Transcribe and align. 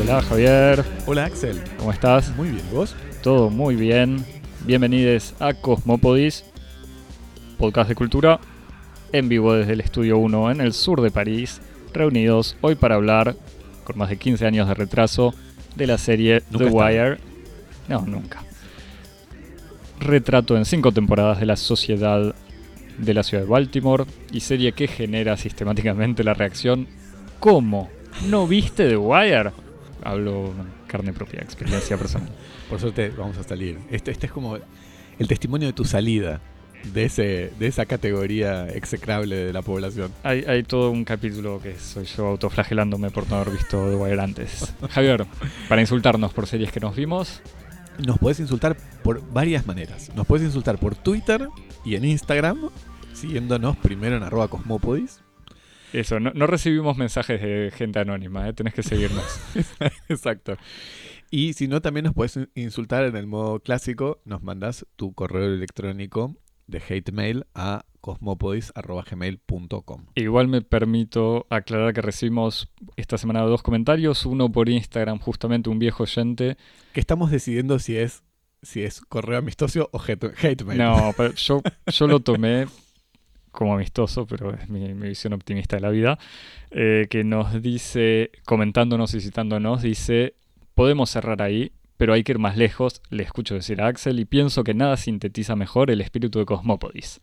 Hola 0.00 0.22
Javier, 0.22 0.84
Hola 1.06 1.26
Axel, 1.26 1.62
¿cómo 1.78 1.92
estás? 1.92 2.34
muy 2.36 2.48
bien, 2.48 2.64
¿y 2.68 2.74
¿vos? 2.74 2.96
Todo 3.22 3.48
muy 3.48 3.76
bien. 3.76 4.24
Bienvenidos 4.66 5.34
a 5.38 5.54
Cosmopodis, 5.54 6.44
podcast 7.58 7.88
de 7.88 7.94
cultura, 7.94 8.40
en 9.12 9.28
vivo 9.28 9.54
desde 9.54 9.74
el 9.74 9.80
Estudio 9.80 10.18
1 10.18 10.50
en 10.50 10.60
el 10.60 10.72
sur 10.72 11.02
de 11.02 11.12
París, 11.12 11.60
reunidos 11.92 12.56
hoy 12.60 12.74
para 12.74 12.96
hablar, 12.96 13.36
con 13.84 13.98
más 13.98 14.08
de 14.08 14.16
15 14.16 14.46
años 14.46 14.66
de 14.66 14.74
retraso, 14.74 15.32
de 15.76 15.86
la 15.86 15.96
serie 15.96 16.40
The. 16.40 16.64
Wire. 16.64 17.18
No, 17.88 18.00
nunca. 18.00 18.42
Retrato 20.00 20.56
en 20.56 20.64
cinco 20.64 20.92
temporadas 20.92 21.38
de 21.38 21.46
la 21.46 21.56
sociedad 21.56 22.34
de 22.98 23.14
la 23.14 23.22
ciudad 23.22 23.44
de 23.44 23.48
Baltimore 23.48 24.04
y 24.32 24.40
serie 24.40 24.72
que 24.72 24.88
genera 24.88 25.36
sistemáticamente 25.36 26.22
la 26.24 26.34
reacción 26.34 26.86
¿Cómo? 27.40 27.88
¿No 28.28 28.46
viste 28.46 28.86
The 28.86 28.98
Wire? 28.98 29.52
Hablo 30.02 30.52
carne 30.86 31.14
propia, 31.14 31.40
experiencia 31.40 31.96
personal. 31.96 32.28
Por 32.68 32.78
suerte 32.78 33.10
vamos 33.16 33.38
a 33.38 33.42
salir. 33.42 33.78
Este, 33.90 34.10
este 34.10 34.26
es 34.26 34.32
como 34.32 34.58
el 35.18 35.26
testimonio 35.26 35.68
de 35.68 35.72
tu 35.72 35.86
salida 35.86 36.42
de, 36.92 37.04
ese, 37.04 37.50
de 37.58 37.66
esa 37.66 37.86
categoría 37.86 38.68
execrable 38.68 39.36
de 39.36 39.52
la 39.54 39.62
población. 39.62 40.12
Hay, 40.22 40.44
hay 40.46 40.64
todo 40.64 40.90
un 40.90 41.04
capítulo 41.06 41.62
que 41.62 41.76
soy 41.78 42.04
yo 42.04 42.26
autoflagelándome 42.26 43.10
por 43.10 43.26
no 43.30 43.36
haber 43.36 43.54
visto 43.54 43.88
The 43.88 43.96
Wire 43.96 44.20
antes. 44.20 44.74
Javier, 44.90 45.24
para 45.66 45.80
insultarnos 45.80 46.34
por 46.34 46.46
series 46.46 46.70
que 46.70 46.80
nos 46.80 46.94
vimos, 46.94 47.40
Nos 48.06 48.18
puedes 48.18 48.40
insultar 48.40 48.76
por 49.02 49.22
varias 49.32 49.66
maneras. 49.66 50.10
Nos 50.14 50.26
puedes 50.26 50.44
insultar 50.46 50.78
por 50.78 50.94
Twitter 50.96 51.48
y 51.84 51.94
en 51.94 52.04
Instagram, 52.04 52.70
siguiéndonos 53.12 53.76
primero 53.76 54.16
en 54.16 54.22
arroba 54.22 54.48
cosmopodis. 54.48 55.22
eso, 55.92 56.20
no, 56.20 56.32
no 56.34 56.46
recibimos 56.46 56.96
mensajes 56.96 57.40
de 57.40 57.72
gente 57.74 57.98
anónima, 57.98 58.48
¿eh? 58.48 58.52
tenés 58.52 58.74
que 58.74 58.82
seguirnos. 58.82 59.24
Exacto. 60.08 60.56
Y 61.30 61.52
si 61.52 61.68
no, 61.68 61.80
también 61.80 62.04
nos 62.04 62.14
puedes 62.14 62.38
insultar 62.54 63.04
en 63.04 63.16
el 63.16 63.26
modo 63.26 63.60
clásico. 63.60 64.20
Nos 64.24 64.42
mandas 64.42 64.86
tu 64.96 65.14
correo 65.14 65.44
electrónico 65.44 66.36
de 66.70 66.82
hate 66.88 67.12
mail 67.12 67.46
a 67.54 67.84
cosmopodis.gmail.com. 68.00 70.06
Igual 70.14 70.48
me 70.48 70.62
permito 70.62 71.46
aclarar 71.50 71.92
que 71.92 72.00
recibimos 72.00 72.72
esta 72.96 73.18
semana 73.18 73.42
dos 73.42 73.62
comentarios, 73.62 74.24
uno 74.26 74.50
por 74.50 74.68
Instagram, 74.68 75.18
justamente 75.18 75.70
un 75.70 75.78
viejo 75.78 76.04
oyente. 76.04 76.56
Que 76.92 77.00
estamos 77.00 77.30
decidiendo 77.30 77.78
si 77.78 77.96
es, 77.96 78.22
si 78.62 78.82
es 78.82 79.00
correo 79.02 79.38
amistoso 79.38 79.88
o 79.92 80.00
hate, 80.00 80.32
hate 80.42 80.64
mail. 80.64 80.78
No, 80.78 81.12
pero 81.16 81.34
yo, 81.34 81.62
yo 81.86 82.06
lo 82.06 82.20
tomé 82.20 82.66
como 83.50 83.74
amistoso, 83.74 84.26
pero 84.26 84.54
es 84.54 84.68
mi, 84.68 84.94
mi 84.94 85.08
visión 85.08 85.32
optimista 85.32 85.76
de 85.76 85.82
la 85.82 85.90
vida, 85.90 86.18
eh, 86.70 87.06
que 87.10 87.24
nos 87.24 87.60
dice, 87.60 88.30
comentándonos 88.44 89.14
y 89.14 89.20
citándonos, 89.20 89.82
dice, 89.82 90.34
podemos 90.74 91.10
cerrar 91.10 91.42
ahí, 91.42 91.72
pero 92.00 92.14
hay 92.14 92.24
que 92.24 92.32
ir 92.32 92.38
más 92.38 92.56
lejos, 92.56 93.02
le 93.10 93.22
escucho 93.24 93.54
decir 93.54 93.82
a 93.82 93.86
Axel, 93.88 94.18
y 94.20 94.24
pienso 94.24 94.64
que 94.64 94.72
nada 94.72 94.96
sintetiza 94.96 95.54
mejor 95.54 95.90
el 95.90 96.00
espíritu 96.00 96.38
de 96.38 96.46
Cosmópodis. 96.46 97.20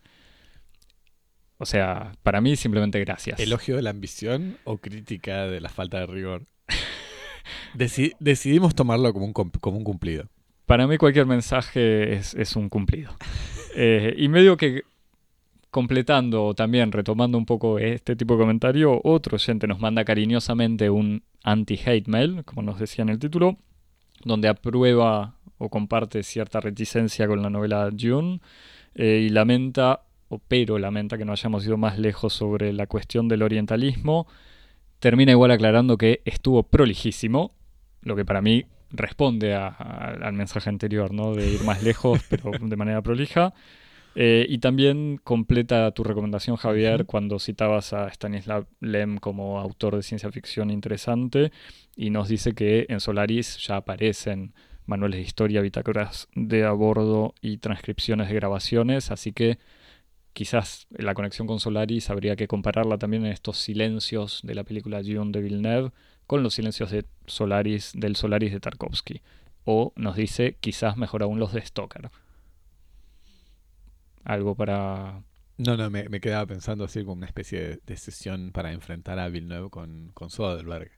O 1.56 1.66
sea, 1.66 2.12
para 2.22 2.40
mí 2.40 2.54
simplemente 2.54 3.00
gracias. 3.00 3.40
¿Elogio 3.40 3.74
de 3.74 3.82
la 3.82 3.90
ambición 3.90 4.56
o 4.62 4.78
crítica 4.78 5.48
de 5.48 5.60
la 5.60 5.68
falta 5.68 5.98
de 5.98 6.06
rigor? 6.06 6.46
Deci- 7.74 8.14
decidimos 8.20 8.76
tomarlo 8.76 9.12
como 9.12 9.26
un, 9.26 9.32
como 9.32 9.78
un 9.78 9.82
cumplido. 9.82 10.28
Para 10.64 10.86
mí 10.86 10.96
cualquier 10.96 11.26
mensaje 11.26 12.12
es, 12.14 12.34
es 12.34 12.54
un 12.54 12.68
cumplido. 12.68 13.16
Eh, 13.80 14.14
y 14.16 14.28
medio 14.28 14.56
que 14.56 14.82
completando 15.70 16.46
o 16.46 16.54
también 16.54 16.90
retomando 16.90 17.36
un 17.38 17.46
poco 17.46 17.78
este 17.78 18.16
tipo 18.16 18.34
de 18.34 18.40
comentario, 18.40 19.00
otro 19.04 19.36
oyente 19.36 19.66
nos 19.66 19.78
manda 19.78 20.04
cariñosamente 20.04 20.88
un 20.90 21.22
anti-hate 21.44 22.08
mail, 22.08 22.44
como 22.44 22.62
nos 22.62 22.80
decía 22.80 23.02
en 23.02 23.10
el 23.10 23.18
título, 23.20 23.56
donde 24.24 24.48
aprueba 24.48 25.34
o 25.58 25.68
comparte 25.68 26.22
cierta 26.22 26.60
reticencia 26.60 27.26
con 27.26 27.42
la 27.42 27.50
novela 27.50 27.90
June 27.98 28.40
eh, 28.94 29.24
y 29.26 29.28
lamenta, 29.28 30.02
o 30.28 30.38
pero 30.38 30.78
lamenta 30.78 31.18
que 31.18 31.24
no 31.24 31.32
hayamos 31.32 31.66
ido 31.66 31.76
más 31.76 31.98
lejos 31.98 32.32
sobre 32.32 32.72
la 32.72 32.86
cuestión 32.86 33.28
del 33.28 33.42
orientalismo. 33.42 34.26
Termina 34.98 35.32
igual 35.32 35.50
aclarando 35.50 35.96
que 35.96 36.22
estuvo 36.24 36.62
prolijísimo, 36.64 37.52
lo 38.02 38.16
que 38.16 38.24
para 38.24 38.42
mí 38.42 38.66
responde 38.90 39.54
al 39.54 40.32
mensaje 40.32 40.68
anterior, 40.70 41.12
¿no? 41.12 41.34
De 41.34 41.46
ir 41.46 41.62
más 41.62 41.82
lejos, 41.82 42.20
pero 42.28 42.52
de 42.60 42.76
manera 42.76 43.02
prolija. 43.02 43.52
Eh, 44.14 44.46
y 44.48 44.58
también 44.58 45.20
completa 45.22 45.90
tu 45.92 46.02
recomendación, 46.02 46.56
Javier, 46.56 47.06
cuando 47.06 47.38
citabas 47.38 47.92
a 47.92 48.08
Stanislav 48.08 48.66
Lem 48.80 49.18
como 49.18 49.60
autor 49.60 49.96
de 49.96 50.02
ciencia 50.02 50.32
ficción 50.32 50.70
interesante 50.70 51.52
y 51.94 52.10
nos 52.10 52.28
dice 52.28 52.52
que 52.54 52.86
en 52.88 53.00
Solaris 53.00 53.58
ya 53.64 53.76
aparecen 53.76 54.54
manuales 54.86 55.18
de 55.18 55.22
historia, 55.22 55.60
bitácoras 55.60 56.28
de 56.34 56.64
a 56.64 56.72
bordo 56.72 57.34
y 57.40 57.58
transcripciones 57.58 58.28
de 58.28 58.34
grabaciones, 58.34 59.10
así 59.10 59.32
que 59.32 59.58
quizás 60.32 60.86
la 60.90 61.14
conexión 61.14 61.46
con 61.46 61.60
Solaris 61.60 62.10
habría 62.10 62.36
que 62.36 62.48
compararla 62.48 62.98
también 62.98 63.26
en 63.26 63.32
estos 63.32 63.58
silencios 63.58 64.40
de 64.42 64.54
la 64.54 64.64
película 64.64 65.02
Dune 65.02 65.32
de 65.32 65.42
Villeneuve 65.42 65.92
con 66.26 66.42
los 66.42 66.54
silencios 66.54 66.90
de 66.90 67.04
Solaris, 67.26 67.92
del 67.94 68.16
Solaris 68.16 68.52
de 68.52 68.60
Tarkovsky. 68.60 69.20
O 69.64 69.92
nos 69.96 70.16
dice, 70.16 70.56
quizás 70.60 70.96
mejor 70.96 71.22
aún 71.22 71.38
los 71.38 71.52
de 71.52 71.60
Stoker. 71.60 72.10
Algo 74.28 74.54
para... 74.54 75.22
No, 75.56 75.76
no, 75.76 75.90
me, 75.90 76.08
me 76.08 76.20
quedaba 76.20 76.46
pensando 76.46 76.84
así 76.84 77.00
como 77.00 77.14
una 77.14 77.26
especie 77.26 77.60
de, 77.60 77.80
de 77.84 77.96
sesión 77.96 78.52
para 78.52 78.72
enfrentar 78.72 79.18
a 79.18 79.28
Villeneuve 79.28 79.70
con, 79.70 80.10
con 80.14 80.30
Soderbergh, 80.30 80.92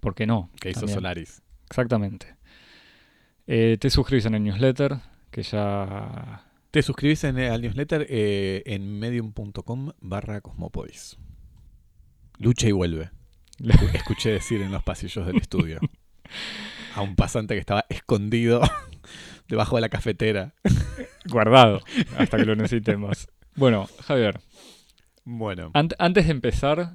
¿Por 0.00 0.14
qué 0.14 0.26
no? 0.26 0.50
que 0.60 0.70
hizo 0.70 0.80
También. 0.80 0.96
Solaris. 0.96 1.42
Exactamente. 1.70 2.36
Eh, 3.46 3.78
te 3.80 3.88
suscribes 3.88 4.26
en 4.26 4.34
el 4.34 4.42
newsletter, 4.44 4.98
que 5.30 5.42
ya... 5.42 6.44
Te 6.70 6.82
suscribís 6.82 7.22
en, 7.24 7.38
al 7.38 7.62
newsletter 7.62 8.06
eh, 8.10 8.62
en 8.66 8.98
medium.com 8.98 9.92
barra 10.00 10.40
cosmopodis. 10.40 11.16
Lucha 12.38 12.68
y 12.68 12.72
vuelve. 12.72 13.10
Escu- 13.60 13.94
Escuché 13.94 14.30
decir 14.30 14.60
en 14.60 14.72
los 14.72 14.82
pasillos 14.82 15.24
del 15.26 15.36
estudio 15.36 15.78
a 16.96 17.00
un 17.02 17.14
pasante 17.16 17.54
que 17.54 17.60
estaba 17.60 17.86
escondido 17.88 18.60
debajo 19.48 19.76
de 19.76 19.82
la 19.82 19.88
cafetera. 19.88 20.54
Guardado, 21.26 21.80
hasta 22.18 22.36
que 22.36 22.44
lo 22.44 22.54
necesitemos. 22.56 23.28
Bueno, 23.56 23.86
Javier, 24.04 24.40
Bueno, 25.24 25.70
ant- 25.72 25.94
antes 25.98 26.26
de 26.26 26.32
empezar, 26.32 26.92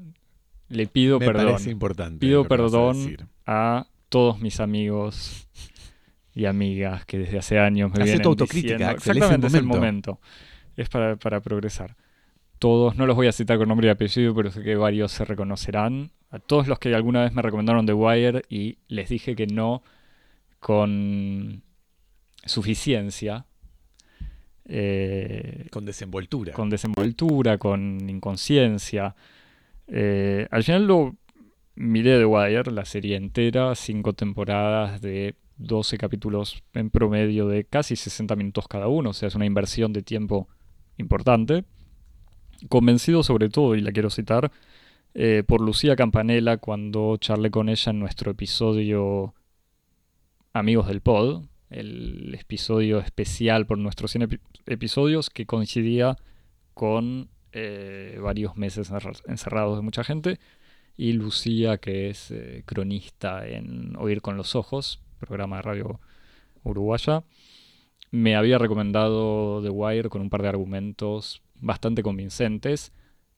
le 0.67 0.87
pido 0.87 1.19
me 1.19 1.25
perdón. 1.25 1.45
parece 1.53 1.71
importante. 1.71 2.19
Pido 2.19 2.41
a 2.41 2.47
perdón. 2.47 3.17
a 3.45 3.87
todos 4.09 4.39
mis 4.39 4.59
amigos 4.59 5.47
y 6.35 6.45
amigas 6.45 7.05
que 7.05 7.17
desde 7.19 7.37
hace 7.39 7.59
años 7.59 7.89
me 7.91 7.95
Hacé 7.95 8.03
vienen 8.03 8.21
tu 8.21 8.29
autocrítica, 8.29 8.73
diciendo- 8.73 8.87
Axel, 8.95 9.11
es 9.11 9.17
el 9.17 9.17
Exactamente, 9.23 9.47
es 9.47 9.53
el 9.55 9.63
momento. 9.63 10.11
momento. 10.13 10.21
Es 10.77 10.89
para, 10.89 11.15
para 11.17 11.39
progresar. 11.41 11.95
Todos, 12.59 12.95
no 12.97 13.05
los 13.07 13.15
voy 13.15 13.27
a 13.27 13.31
citar 13.31 13.57
con 13.57 13.67
nombre 13.69 13.87
y 13.87 13.89
apellido, 13.89 14.35
pero 14.35 14.51
sé 14.51 14.61
que 14.63 14.75
varios 14.75 15.11
se 15.11 15.25
reconocerán. 15.25 16.11
A 16.29 16.39
todos 16.39 16.67
los 16.67 16.77
que 16.77 16.93
alguna 16.93 17.23
vez 17.23 17.33
me 17.33 17.41
recomendaron 17.41 17.85
The 17.85 17.93
Wire 17.93 18.43
y 18.49 18.77
les 18.87 19.09
dije 19.09 19.35
que 19.35 19.47
no 19.47 19.81
con 20.59 21.63
suficiencia, 22.45 23.45
eh, 24.65 25.67
Con 25.71 25.85
desenvoltura. 25.85 26.53
con 26.53 26.69
desenvoltura, 26.69 27.57
con 27.57 28.07
inconsciencia. 28.09 29.15
Eh, 29.87 30.47
al 30.51 30.63
final 30.63 30.85
lo 30.85 31.15
miré 31.75 32.17
The 32.19 32.25
Wire, 32.25 32.71
la 32.71 32.85
serie 32.85 33.15
entera, 33.15 33.73
cinco 33.75 34.13
temporadas 34.13 35.01
de 35.01 35.35
12 35.57 35.97
capítulos 35.97 36.63
en 36.73 36.89
promedio 36.89 37.47
de 37.47 37.65
casi 37.65 37.95
60 37.95 38.35
minutos 38.35 38.67
cada 38.67 38.87
uno, 38.87 39.09
o 39.09 39.13
sea, 39.13 39.27
es 39.27 39.35
una 39.35 39.45
inversión 39.45 39.91
de 39.93 40.01
tiempo 40.01 40.47
importante. 40.97 41.65
Convencido 42.67 43.23
sobre 43.23 43.49
todo, 43.49 43.75
y 43.75 43.81
la 43.81 43.91
quiero 43.91 44.09
citar, 44.09 44.51
eh, 45.13 45.43
por 45.47 45.61
Lucía 45.61 45.95
Campanella 45.95 46.57
cuando 46.57 47.17
charlé 47.17 47.49
con 47.49 47.69
ella 47.69 47.89
en 47.91 47.99
nuestro 47.99 48.31
episodio 48.31 49.33
Amigos 50.53 50.87
del 50.87 51.01
Pod, 51.01 51.45
el 51.69 52.35
episodio 52.39 52.99
especial 52.99 53.65
por 53.65 53.77
nuestros 53.77 54.11
100 54.11 54.23
epi- 54.29 54.39
episodios 54.65 55.29
que 55.29 55.45
coincidía 55.45 56.17
con 56.73 57.29
eh, 57.51 58.17
varios 58.21 58.57
meses 58.57 58.89
encerra- 58.91 59.21
encerrados 59.27 59.77
de 59.77 59.81
mucha 59.83 60.03
gente. 60.03 60.39
Y 60.97 61.13
Lucía, 61.13 61.77
que 61.77 62.09
es 62.09 62.31
eh, 62.31 62.63
cronista 62.65 63.47
en 63.47 63.95
Oír 63.97 64.21
con 64.21 64.35
los 64.37 64.55
Ojos, 64.55 65.01
programa 65.19 65.57
de 65.57 65.61
radio 65.61 65.99
uruguaya, 66.63 67.23
me 68.11 68.35
había 68.35 68.57
recomendado 68.57 69.61
The 69.63 69.69
Wire 69.69 70.09
con 70.09 70.21
un 70.21 70.29
par 70.29 70.41
de 70.41 70.49
argumentos 70.49 71.41
bastante 71.61 72.03
convincentes. 72.03 72.91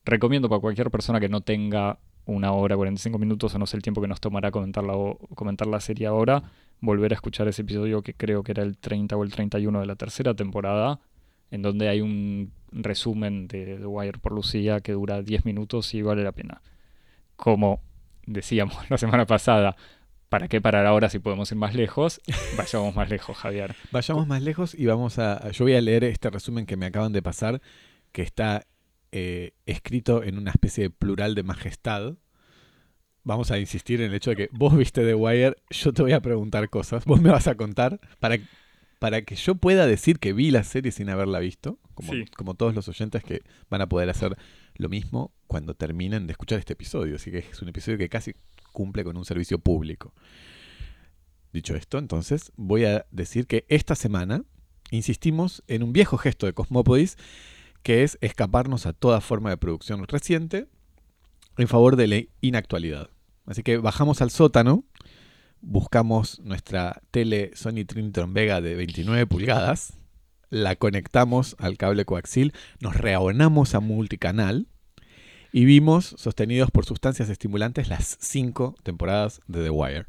Recomiendo 0.05 0.49
para 0.49 0.61
cualquier 0.61 0.89
persona 0.89 1.19
que 1.19 1.29
no 1.29 1.41
tenga 1.41 1.99
una 2.31 2.51
hora, 2.53 2.75
45 2.75 3.17
minutos 3.19 3.53
o 3.55 3.59
no 3.59 3.65
sé 3.65 3.77
el 3.77 3.83
tiempo 3.83 4.01
que 4.01 4.07
nos 4.07 4.21
tomará 4.21 4.51
comentar 4.51 4.83
la, 4.83 4.93
comentar 5.35 5.67
la 5.67 5.79
serie 5.79 6.07
ahora, 6.07 6.43
volver 6.79 7.13
a 7.13 7.15
escuchar 7.15 7.47
ese 7.47 7.61
episodio 7.61 8.01
que 8.01 8.13
creo 8.13 8.43
que 8.43 8.51
era 8.51 8.63
el 8.63 8.77
30 8.77 9.15
o 9.15 9.23
el 9.23 9.31
31 9.31 9.79
de 9.79 9.85
la 9.85 9.95
tercera 9.95 10.33
temporada, 10.33 10.99
en 11.51 11.61
donde 11.61 11.89
hay 11.89 12.01
un 12.01 12.51
resumen 12.71 13.47
de 13.47 13.77
The 13.77 13.85
Wire 13.85 14.19
por 14.19 14.31
Lucía 14.33 14.79
que 14.81 14.93
dura 14.93 15.21
10 15.21 15.45
minutos 15.45 15.93
y 15.93 16.01
vale 16.01 16.23
la 16.23 16.31
pena. 16.31 16.61
Como 17.35 17.81
decíamos 18.25 18.77
la 18.89 18.97
semana 18.97 19.25
pasada, 19.25 19.75
¿para 20.29 20.47
qué 20.47 20.61
parar 20.61 20.85
ahora 20.85 21.09
si 21.09 21.19
podemos 21.19 21.51
ir 21.51 21.57
más 21.57 21.75
lejos? 21.75 22.21
Vayamos 22.57 22.95
más 22.95 23.09
lejos, 23.09 23.37
Javier. 23.37 23.75
Vayamos 23.91 24.27
más 24.27 24.41
lejos 24.41 24.73
y 24.73 24.85
vamos 24.85 25.19
a... 25.19 25.51
Yo 25.51 25.65
voy 25.65 25.75
a 25.75 25.81
leer 25.81 26.03
este 26.05 26.29
resumen 26.29 26.65
que 26.65 26.77
me 26.77 26.85
acaban 26.85 27.11
de 27.11 27.21
pasar, 27.21 27.61
que 28.11 28.21
está 28.21 28.65
eh, 29.11 29.53
escrito 29.65 30.23
en 30.23 30.37
una 30.37 30.51
especie 30.51 30.85
de 30.85 30.89
plural 30.89 31.35
de 31.35 31.43
majestad. 31.43 32.15
Vamos 33.23 33.51
a 33.51 33.59
insistir 33.59 34.01
en 34.01 34.09
el 34.09 34.15
hecho 34.15 34.31
de 34.31 34.35
que 34.35 34.49
vos 34.51 34.75
viste 34.75 35.05
The 35.05 35.15
Wire, 35.15 35.55
yo 35.69 35.93
te 35.93 36.01
voy 36.01 36.13
a 36.13 36.21
preguntar 36.21 36.69
cosas, 36.69 37.05
vos 37.05 37.21
me 37.21 37.29
vas 37.29 37.47
a 37.47 37.55
contar 37.55 37.99
para, 38.19 38.37
para 38.99 39.21
que 39.21 39.35
yo 39.35 39.55
pueda 39.55 39.85
decir 39.85 40.17
que 40.17 40.33
vi 40.33 40.49
la 40.49 40.63
serie 40.63 40.91
sin 40.91 41.09
haberla 41.09 41.39
visto, 41.39 41.77
como, 41.93 42.13
como 42.35 42.53
todos 42.55 42.73
los 42.73 42.87
oyentes 42.87 43.23
que 43.23 43.41
van 43.69 43.81
a 43.81 43.89
poder 43.89 44.09
hacer 44.09 44.37
lo 44.75 44.89
mismo 44.89 45.33
cuando 45.47 45.75
terminen 45.75 46.25
de 46.25 46.31
escuchar 46.31 46.59
este 46.59 46.73
episodio. 46.73 47.17
Así 47.17 47.31
que 47.31 47.39
es 47.39 47.61
un 47.61 47.69
episodio 47.69 47.97
que 47.97 48.09
casi 48.09 48.33
cumple 48.71 49.03
con 49.03 49.17
un 49.17 49.25
servicio 49.25 49.59
público. 49.59 50.13
Dicho 51.53 51.75
esto, 51.75 51.97
entonces 51.97 52.51
voy 52.55 52.85
a 52.85 53.05
decir 53.11 53.45
que 53.45 53.65
esta 53.67 53.95
semana 53.95 54.43
insistimos 54.89 55.63
en 55.67 55.83
un 55.83 55.93
viejo 55.93 56.17
gesto 56.17 56.45
de 56.45 56.53
Cosmópolis 56.53 57.17
que 57.83 58.03
es 58.03 58.17
escaparnos 58.21 58.85
a 58.85 58.93
toda 58.93 59.21
forma 59.21 59.49
de 59.49 59.57
producción 59.57 60.05
reciente 60.07 60.67
en 61.57 61.67
favor 61.67 61.95
de 61.95 62.07
la 62.07 62.21
inactualidad. 62.41 63.09
Así 63.45 63.63
que 63.63 63.77
bajamos 63.77 64.21
al 64.21 64.31
sótano, 64.31 64.85
buscamos 65.61 66.39
nuestra 66.39 67.01
tele 67.11 67.51
Sony 67.55 67.85
Trinitron 67.85 68.33
Vega 68.33 68.61
de 68.61 68.75
29 68.75 69.27
pulgadas, 69.27 69.93
la 70.49 70.75
conectamos 70.75 71.55
al 71.59 71.77
cable 71.77 72.05
coaxil, 72.05 72.53
nos 72.79 72.95
reabonamos 72.95 73.73
a 73.73 73.79
multicanal 73.79 74.67
y 75.51 75.65
vimos, 75.65 76.15
sostenidos 76.17 76.71
por 76.71 76.85
sustancias 76.85 77.29
estimulantes, 77.29 77.89
las 77.89 78.17
cinco 78.21 78.75
temporadas 78.83 79.41
de 79.47 79.63
The 79.63 79.69
Wire. 79.69 80.05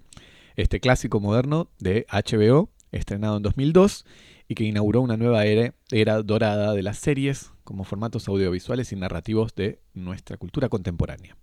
Este 0.54 0.80
clásico 0.80 1.20
moderno 1.20 1.68
de 1.78 2.06
HBO, 2.10 2.70
estrenado 2.92 3.38
en 3.38 3.42
2002 3.42 4.04
y 4.52 4.54
que 4.54 4.64
inauguró 4.64 5.00
una 5.00 5.16
nueva 5.16 5.46
era, 5.46 5.74
era 5.90 6.22
dorada 6.22 6.74
de 6.74 6.82
las 6.82 6.98
series 6.98 7.52
como 7.64 7.84
formatos 7.84 8.28
audiovisuales 8.28 8.92
y 8.92 8.96
narrativos 8.96 9.54
de 9.54 9.80
nuestra 9.94 10.36
cultura 10.36 10.68
contemporánea. 10.68 11.38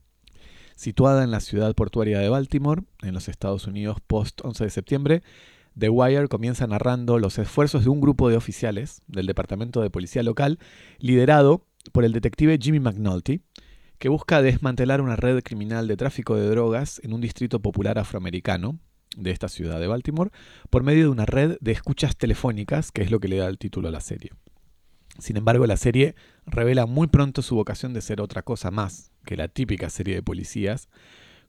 Situada 0.76 1.24
en 1.24 1.32
la 1.32 1.40
ciudad 1.40 1.74
portuaria 1.74 2.20
de 2.20 2.30
Baltimore, 2.30 2.84
en 3.02 3.16
los 3.16 3.28
Estados 3.28 3.66
Unidos 3.66 3.98
post 4.06 4.42
11 4.44 4.64
de 4.64 4.70
septiembre, 4.70 5.24
The 5.76 5.90
Wire 5.90 6.28
comienza 6.28 6.68
narrando 6.68 7.18
los 7.18 7.40
esfuerzos 7.40 7.84
de 7.84 7.90
un 7.90 8.00
grupo 8.00 8.30
de 8.30 8.38
oficiales 8.38 9.02
del 9.08 9.26
Departamento 9.26 9.82
de 9.82 9.90
Policía 9.90 10.22
Local, 10.22 10.60
liderado 11.00 11.66
por 11.92 12.06
el 12.06 12.14
detective 12.14 12.60
Jimmy 12.62 12.80
McNulty, 12.80 13.42
que 13.98 14.10
busca 14.10 14.44
desmantelar 14.44 15.02
una 15.02 15.16
red 15.16 15.42
criminal 15.42 15.88
de 15.88 15.98
tráfico 15.98 16.36
de 16.36 16.48
drogas 16.48 17.02
en 17.04 17.14
un 17.14 17.22
distrito 17.22 17.60
popular 17.60 17.98
afroamericano 17.98 18.78
de 19.16 19.32
esta 19.32 19.50
ciudad 19.50 19.80
de 19.80 19.88
Baltimore 19.88 20.32
por 20.70 20.84
medio 20.84 21.04
de 21.04 21.10
una 21.10 21.26
red 21.26 21.58
de 21.62 21.72
escuchas 21.72 22.16
telefónicas, 22.16 22.92
que 22.92 23.02
es 23.02 23.12
lo 23.12 23.20
que 23.20 23.28
le 23.28 23.38
da 23.38 23.48
el 23.48 23.58
título 23.58 23.88
a 23.88 23.92
la 23.92 24.02
serie. 24.02 24.32
Sin 25.18 25.38
embargo, 25.38 25.66
la 25.66 25.78
serie 25.78 26.16
revela 26.46 26.86
muy 26.86 27.08
pronto 27.08 27.42
su 27.42 27.56
vocación 27.56 27.94
de 27.94 28.02
ser 28.02 28.22
otra 28.22 28.42
cosa 28.44 28.72
más 28.72 29.12
que 29.26 29.36
la 29.36 29.48
típica 29.48 29.90
serie 29.90 30.16
de 30.16 30.24
policías, 30.24 30.90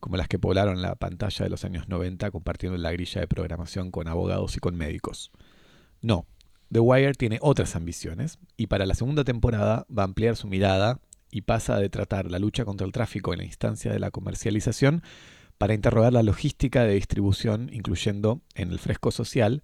como 0.01 0.17
las 0.17 0.29
que 0.29 0.39
poblaron 0.39 0.83
la 0.83 0.97
pantalla 0.97 1.45
de 1.45 1.51
los 1.51 1.65
años 1.65 1.89
90 1.89 2.31
compartiendo 2.31 2.79
la 2.79 2.91
grilla 2.91 3.21
de 3.21 3.29
programación 3.29 3.91
con 3.91 4.09
abogados 4.09 4.57
y 4.57 4.61
con 4.61 4.75
médicos. 4.75 5.31
No, 6.01 6.27
The 6.73 6.81
Wire 6.81 7.15
tiene 7.15 7.39
otras 7.43 7.77
ambiciones 7.77 8.39
y 8.57 8.69
para 8.69 8.87
la 8.87 8.95
segunda 8.95 9.25
temporada 9.25 9.87
va 9.97 10.03
a 10.03 10.07
ampliar 10.07 10.37
su 10.37 10.49
mirada 10.49 11.01
y 11.31 11.43
pasa 11.43 11.79
de 11.79 11.91
tratar 11.91 12.31
la 12.31 12.39
lucha 12.39 12.65
contra 12.65 12.87
el 12.87 12.93
tráfico 12.93 13.33
en 13.33 13.39
la 13.39 13.45
instancia 13.45 13.93
de 13.93 14.01
la 14.01 14.11
comercialización 14.11 15.03
para 15.61 15.75
interrogar 15.75 16.15
la 16.15 16.23
logística 16.23 16.85
de 16.85 16.95
distribución, 16.95 17.69
incluyendo 17.71 18.41
en 18.55 18.71
el 18.71 18.79
fresco 18.79 19.11
social 19.11 19.63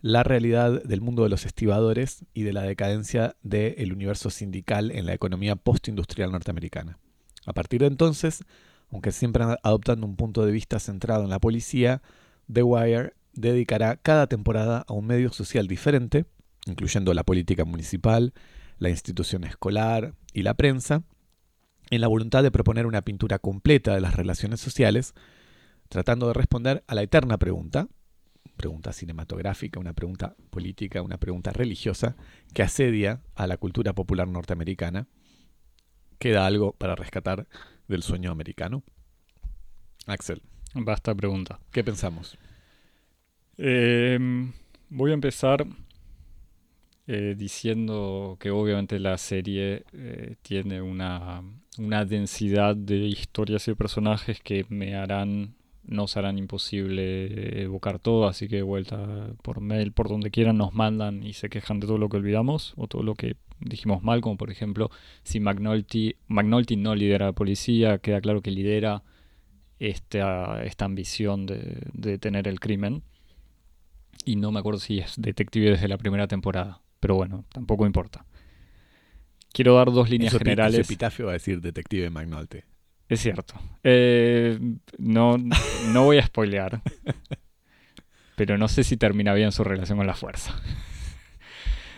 la 0.00 0.24
realidad 0.24 0.82
del 0.82 1.00
mundo 1.00 1.22
de 1.22 1.28
los 1.28 1.46
estibadores 1.46 2.24
y 2.34 2.42
de 2.42 2.52
la 2.52 2.62
decadencia 2.62 3.36
del 3.44 3.92
universo 3.92 4.30
sindical 4.30 4.90
en 4.90 5.06
la 5.06 5.14
economía 5.14 5.54
postindustrial 5.54 6.32
norteamericana. 6.32 6.98
A 7.46 7.52
partir 7.52 7.82
de 7.82 7.86
entonces, 7.86 8.42
aunque 8.90 9.12
siempre 9.12 9.44
adoptando 9.62 10.08
un 10.08 10.16
punto 10.16 10.44
de 10.44 10.50
vista 10.50 10.80
centrado 10.80 11.22
en 11.22 11.30
la 11.30 11.38
policía, 11.38 12.02
The 12.52 12.64
Wire 12.64 13.14
dedicará 13.32 13.94
cada 13.94 14.26
temporada 14.26 14.84
a 14.88 14.92
un 14.92 15.06
medio 15.06 15.30
social 15.30 15.68
diferente, 15.68 16.24
incluyendo 16.66 17.14
la 17.14 17.22
política 17.22 17.64
municipal, 17.64 18.34
la 18.78 18.90
institución 18.90 19.44
escolar 19.44 20.14
y 20.32 20.42
la 20.42 20.54
prensa, 20.54 21.04
en 21.90 22.00
la 22.00 22.08
voluntad 22.08 22.42
de 22.42 22.50
proponer 22.50 22.86
una 22.86 23.02
pintura 23.02 23.38
completa 23.38 23.94
de 23.94 24.00
las 24.00 24.14
relaciones 24.14 24.60
sociales, 24.60 25.14
tratando 25.88 26.28
de 26.28 26.34
responder 26.34 26.84
a 26.86 26.94
la 26.94 27.02
eterna 27.02 27.38
pregunta, 27.38 27.88
pregunta 28.56 28.92
cinematográfica, 28.92 29.80
una 29.80 29.94
pregunta 29.94 30.36
política, 30.50 31.00
una 31.00 31.18
pregunta 31.18 31.52
religiosa, 31.52 32.16
que 32.52 32.62
asedia 32.62 33.22
a 33.34 33.46
la 33.46 33.56
cultura 33.56 33.94
popular 33.94 34.28
norteamericana. 34.28 35.06
¿Queda 36.18 36.46
algo 36.46 36.72
para 36.72 36.96
rescatar 36.96 37.46
del 37.86 38.02
sueño 38.02 38.30
americano? 38.30 38.82
Axel. 40.06 40.42
Basta 40.74 41.14
pregunta. 41.14 41.60
¿Qué 41.70 41.84
pensamos? 41.84 42.36
Em, 43.56 44.52
voy 44.90 45.12
a 45.12 45.14
empezar 45.14 45.66
eh, 47.06 47.34
diciendo 47.36 48.36
que 48.38 48.50
obviamente 48.50 48.98
la 48.98 49.16
serie 49.16 49.84
eh, 49.92 50.36
tiene 50.42 50.82
una, 50.82 51.42
una, 51.78 52.04
densidad 52.04 52.76
de 52.76 52.96
historias 52.98 53.68
y 53.68 53.74
personajes 53.74 54.40
que 54.40 54.64
me 54.68 54.94
harán, 54.94 55.54
nos 55.84 56.16
harán 56.16 56.38
imposible 56.38 57.62
evocar 57.62 57.98
todo, 57.98 58.28
así 58.28 58.48
que 58.48 58.56
de 58.56 58.62
vuelta 58.62 59.30
por 59.42 59.60
mail, 59.60 59.92
por 59.92 60.08
donde 60.08 60.30
quieran, 60.30 60.58
nos 60.58 60.74
mandan 60.74 61.22
y 61.22 61.32
se 61.34 61.48
quejan 61.48 61.80
de 61.80 61.86
todo 61.86 61.98
lo 61.98 62.08
que 62.08 62.18
olvidamos 62.18 62.74
o 62.76 62.86
todo 62.88 63.02
lo 63.02 63.14
que 63.14 63.36
dijimos 63.60 64.02
mal, 64.02 64.20
como 64.20 64.36
por 64.36 64.50
ejemplo 64.50 64.90
si 65.22 65.40
McNulty, 65.40 66.16
McNulty 66.28 66.76
no 66.76 66.94
lidera 66.94 67.26
la 67.26 67.32
policía, 67.32 67.98
queda 67.98 68.20
claro 68.20 68.42
que 68.42 68.50
lidera 68.50 69.02
esta, 69.78 70.62
esta 70.64 70.84
ambición 70.84 71.46
de, 71.46 71.82
de 71.92 72.10
detener 72.12 72.48
el 72.48 72.60
crimen. 72.60 73.02
Y 74.24 74.36
no 74.36 74.52
me 74.52 74.58
acuerdo 74.60 74.80
si 74.80 74.98
es 74.98 75.14
detective 75.16 75.70
desde 75.70 75.88
la 75.88 75.96
primera 75.96 76.28
temporada 76.28 76.82
pero 77.00 77.14
bueno, 77.14 77.44
tampoco 77.52 77.86
importa. 77.86 78.24
Quiero 79.52 79.74
dar 79.74 79.90
dos 79.92 80.10
líneas 80.10 80.36
generales. 80.36 80.80
Ese 80.80 80.92
epitafio 80.92 81.26
va 81.26 81.32
a 81.32 81.34
decir 81.34 81.60
Detective 81.60 82.10
McNulty. 82.10 82.58
Es 83.08 83.20
cierto. 83.20 83.54
Eh, 83.82 84.58
no, 84.98 85.38
no 85.38 86.04
voy 86.04 86.18
a 86.18 86.26
spoilear. 86.26 86.82
pero 88.36 88.56
no 88.56 88.68
sé 88.68 88.84
si 88.84 88.96
termina 88.96 89.34
bien 89.34 89.50
su 89.50 89.64
relación 89.64 89.98
con 89.98 90.06
la 90.06 90.14
fuerza. 90.14 90.54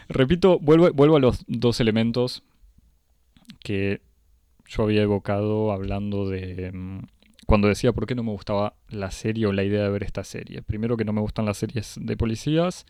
Repito, 0.09 0.59
vuelvo, 0.59 0.91
vuelvo 0.93 1.17
a 1.17 1.21
los 1.21 1.45
dos 1.47 1.81
elementos 1.81 2.43
que 3.63 4.01
yo 4.67 4.85
había 4.85 5.03
evocado 5.03 5.73
hablando 5.73 6.29
de... 6.29 6.73
Mm, 6.73 7.01
cuando 7.47 7.69
decía 7.69 7.93
por 7.93 8.07
qué 8.07 8.15
no 8.15 8.23
me 8.23 8.31
gustaba 8.31 8.75
la 8.89 9.11
serie 9.11 9.47
o 9.47 9.53
la 9.53 9.65
idea 9.65 9.83
de 9.83 9.91
ver 9.91 10.05
esta 10.05 10.23
serie. 10.23 10.63
Primero 10.63 10.97
que 10.97 11.05
no 11.05 11.13
me 11.13 11.21
gustan 11.21 11.47
las 11.47 11.59
series 11.59 11.97
de 12.01 12.17
policías 12.17 12.87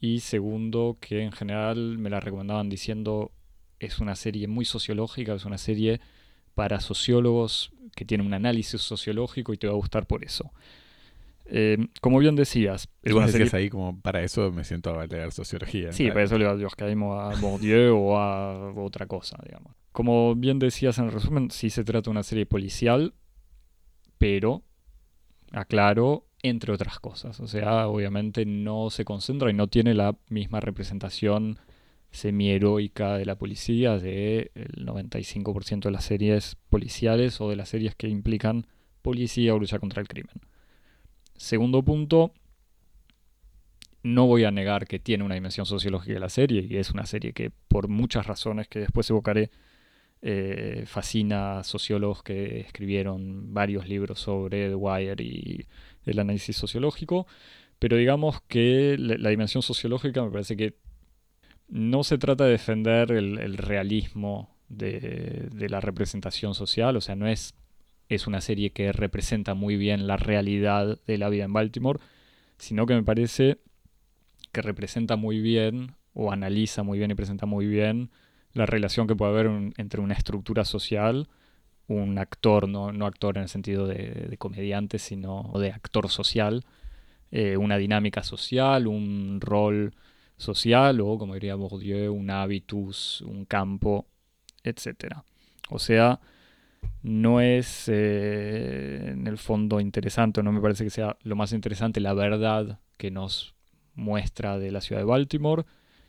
y 0.00 0.20
segundo, 0.20 0.98
que 1.00 1.22
en 1.22 1.32
general 1.32 1.96
me 1.98 2.10
la 2.10 2.20
recomendaban 2.20 2.68
diciendo 2.68 3.30
es 3.80 3.98
una 3.98 4.16
serie 4.16 4.48
muy 4.48 4.64
sociológica, 4.64 5.34
es 5.34 5.44
una 5.44 5.58
serie 5.58 6.00
para 6.54 6.80
sociólogos 6.80 7.72
que 7.94 8.04
tiene 8.04 8.24
un 8.24 8.34
análisis 8.34 8.80
sociológico 8.80 9.52
y 9.52 9.58
te 9.58 9.66
va 9.66 9.72
a 9.72 9.76
gustar 9.76 10.06
por 10.06 10.24
eso. 10.24 10.52
Eh, 11.50 11.78
como 12.00 12.18
bien 12.18 12.36
decías, 12.36 12.88
es 13.02 13.12
una 13.12 13.28
serie... 13.28 13.48
ahí 13.52 13.70
como 13.70 13.98
para 14.00 14.22
eso 14.22 14.52
me 14.52 14.64
siento 14.64 14.98
a 14.98 15.06
leer 15.06 15.32
sociología. 15.32 15.92
Sí, 15.92 16.08
para 16.08 16.24
eso 16.24 16.36
le 16.36 16.56
dios 16.56 16.74
caímos 16.74 17.18
a 17.18 17.40
Bourdieu 17.40 17.96
o 17.96 18.18
a 18.18 18.72
otra 18.74 19.06
cosa, 19.06 19.38
digamos. 19.44 19.72
Como 19.92 20.34
bien 20.34 20.58
decías 20.58 20.98
en 20.98 21.06
el 21.06 21.12
resumen, 21.12 21.50
sí 21.50 21.70
se 21.70 21.84
trata 21.84 22.06
de 22.06 22.10
una 22.10 22.22
serie 22.22 22.44
policial, 22.44 23.14
pero, 24.18 24.62
aclaro, 25.50 26.26
entre 26.42 26.72
otras 26.72 27.00
cosas. 27.00 27.40
O 27.40 27.46
sea, 27.46 27.88
obviamente 27.88 28.44
no 28.44 28.90
se 28.90 29.04
concentra 29.04 29.50
y 29.50 29.54
no 29.54 29.68
tiene 29.68 29.94
la 29.94 30.16
misma 30.28 30.60
representación 30.60 31.58
semi-heroica 32.10 33.16
de 33.16 33.26
la 33.26 33.36
policía 33.36 33.98
del 33.98 34.50
95% 34.54 35.82
de 35.82 35.90
las 35.90 36.04
series 36.04 36.56
policiales 36.68 37.40
o 37.40 37.50
de 37.50 37.56
las 37.56 37.68
series 37.68 37.94
que 37.94 38.08
implican 38.08 38.66
policía 39.02 39.54
o 39.54 39.58
lucha 39.58 39.78
contra 39.78 40.00
el 40.00 40.08
crimen. 40.08 40.40
Segundo 41.36 41.82
punto, 41.82 42.32
no 44.02 44.26
voy 44.26 44.44
a 44.44 44.50
negar 44.50 44.86
que 44.86 44.98
tiene 44.98 45.24
una 45.24 45.34
dimensión 45.34 45.66
sociológica 45.66 46.18
la 46.18 46.28
serie 46.28 46.66
y 46.68 46.76
es 46.76 46.90
una 46.90 47.06
serie 47.06 47.32
que 47.32 47.50
por 47.68 47.88
muchas 47.88 48.26
razones 48.26 48.68
que 48.68 48.80
después 48.80 49.08
evocaré 49.10 49.50
eh, 50.20 50.84
fascina 50.86 51.60
a 51.60 51.64
sociólogos 51.64 52.22
que 52.24 52.60
escribieron 52.60 53.54
varios 53.54 53.88
libros 53.88 54.18
sobre 54.18 54.68
The 54.68 54.74
Wire 54.74 55.22
y 55.22 55.66
el 56.04 56.18
análisis 56.18 56.56
sociológico, 56.56 57.26
pero 57.78 57.96
digamos 57.96 58.40
que 58.48 58.96
la, 58.98 59.30
dimensión 59.30 59.62
sociológica 59.62 60.24
me 60.24 60.30
parece 60.30 60.56
que 60.56 60.74
no 61.68 62.04
se 62.04 62.18
trata 62.18 62.44
de 62.44 62.52
defender 62.52 63.12
el, 63.12 63.56
realismo 63.58 64.56
de, 64.68 65.48
la 65.68 65.80
representación 65.80 66.54
social, 66.54 66.96
o 66.96 67.00
sea, 67.00 67.14
no 67.14 67.26
es, 67.26 67.54
es 68.08 68.26
una 68.26 68.40
serie 68.40 68.70
que 68.70 68.92
representa 68.92 69.54
muy 69.54 69.76
bien 69.76 70.06
la 70.06 70.16
realidad 70.16 70.98
de 71.06 71.18
la 71.18 71.28
vida 71.28 71.44
en 71.44 71.52
Baltimore, 71.52 72.00
sino 72.58 72.86
que 72.86 72.94
me 72.94 73.02
parece 73.02 73.58
que 74.52 74.62
representa 74.62 75.16
muy 75.16 75.40
bien 75.40 75.94
o 76.14 76.32
analiza 76.32 76.82
muy 76.82 76.98
bien 76.98 77.10
y 77.10 77.14
presenta 77.14 77.46
muy 77.46 77.66
bien 77.66 78.10
la 78.54 78.66
relación 78.66 79.06
que 79.06 79.14
puede 79.14 79.32
haber 79.32 79.72
entre 79.76 80.00
una 80.00 80.14
estructura 80.14 80.64
social, 80.64 81.28
un 81.86 82.18
actor, 82.18 82.68
no, 82.68 82.92
no 82.92 83.06
actor 83.06 83.36
en 83.36 83.44
el 83.44 83.48
sentido 83.48 83.86
de, 83.86 84.34
comediante, 84.38 84.98
sino 84.98 85.52
de 85.58 85.70
actor 85.70 86.08
social, 86.08 86.64
eh, 87.30 87.56
una 87.56 87.76
dinámica 87.76 88.22
social, 88.22 88.86
un 88.86 89.40
rol 89.40 89.94
social 90.38 91.00
o, 91.00 91.18
como 91.18 91.34
diría 91.34 91.56
Bourdieu, 91.56 92.14
un 92.14 92.30
hábitus, 92.30 93.20
un 93.22 93.44
campo, 93.44 94.06
etc. 94.64 95.16
O 95.68 95.78
sea, 95.78 96.20
no 97.02 97.40
es 97.40 97.88
eh, 97.88 99.10
en 99.12 99.26
el 99.26 99.38
fondo 99.38 99.80
interesante, 99.80 100.42
no 100.42 100.52
me 100.52 100.60
parece 100.60 100.84
que 100.84 100.90
sea 100.90 101.16
lo 101.22 101.36
más 101.36 101.52
interesante 101.52 102.00
la 102.00 102.14
verdad 102.14 102.80
que 102.96 103.10
nos 103.10 103.54
muestra 103.94 104.58
de 104.58 104.70
la 104.70 104.80
ciudad 104.80 105.02
de 105.02 105.06
Baltimore, 105.06 105.64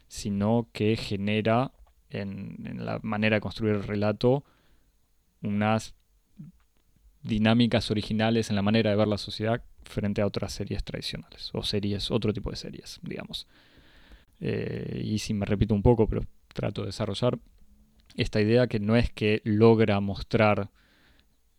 sino 0.07 0.67
que 0.71 0.95
genera 0.95 1.71
en, 2.09 2.77
la 2.83 2.99
manera 3.03 3.37
de 3.37 3.41
construir 3.41 3.75
el 3.75 3.83
relato 3.83 4.43
unas 5.41 5.95
dinámicas 7.21 7.91
originales 7.91 8.49
en 8.49 8.55
la 8.55 8.61
manera 8.61 8.89
de 8.89 8.95
ver 8.95 9.07
la 9.07 9.17
sociedad 9.17 9.61
frente 9.83 10.21
a 10.21 10.27
otras 10.27 10.53
series 10.53 10.83
tradicionales 10.83 11.49
o 11.53 11.63
series, 11.63 12.11
otro 12.11 12.33
tipo 12.33 12.49
de 12.49 12.55
series, 12.55 12.99
digamos. 13.03 13.47
Eh, 14.39 15.01
y 15.03 15.19
si 15.19 15.33
me 15.33 15.45
repito 15.45 15.73
un 15.73 15.81
poco, 15.81 16.07
pero 16.07 16.21
trato 16.53 16.81
de 16.81 16.87
desarrollar 16.87 17.39
esta 18.15 18.41
idea 18.41 18.67
que 18.67 18.79
no 18.79 18.95
es 18.95 19.11
que 19.11 19.41
logra 19.43 19.99
mostrar 19.99 20.69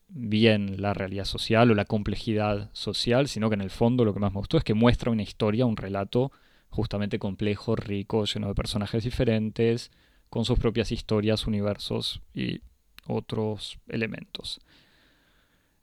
bien 0.09 0.81
la 0.83 0.93
realidad 0.93 1.25
social 1.25 1.71
o 1.71 1.75
la 1.75 1.85
complejidad 1.85 2.71
social, 2.73 3.29
sino 3.29 3.49
que 3.49 3.55
en 3.55 3.61
el 3.61 3.71
fondo 3.71 4.05
lo 4.05 4.13
que 4.13 4.21
más 4.21 4.33
me 4.33 4.39
gustó 4.39 4.59
es 4.59 4.65
que 4.65 4.75
muestra 4.75 5.11
una 5.11 5.23
historia, 5.23 5.67
un 5.67 5.77
relato 5.77 6.33
justamente 6.69 7.19
complejo, 7.19 7.77
rico, 7.77 8.25
lleno 8.25 8.49
de 8.49 8.55
personajes 8.55 9.05
diferentes, 9.05 9.91
con 10.29 10.45
sus 10.45 10.59
propias 10.59 10.93
historias, 10.93 11.47
universos 11.47 12.23
y 12.35 12.61
otros 13.07 13.79
elementos. 13.89 14.61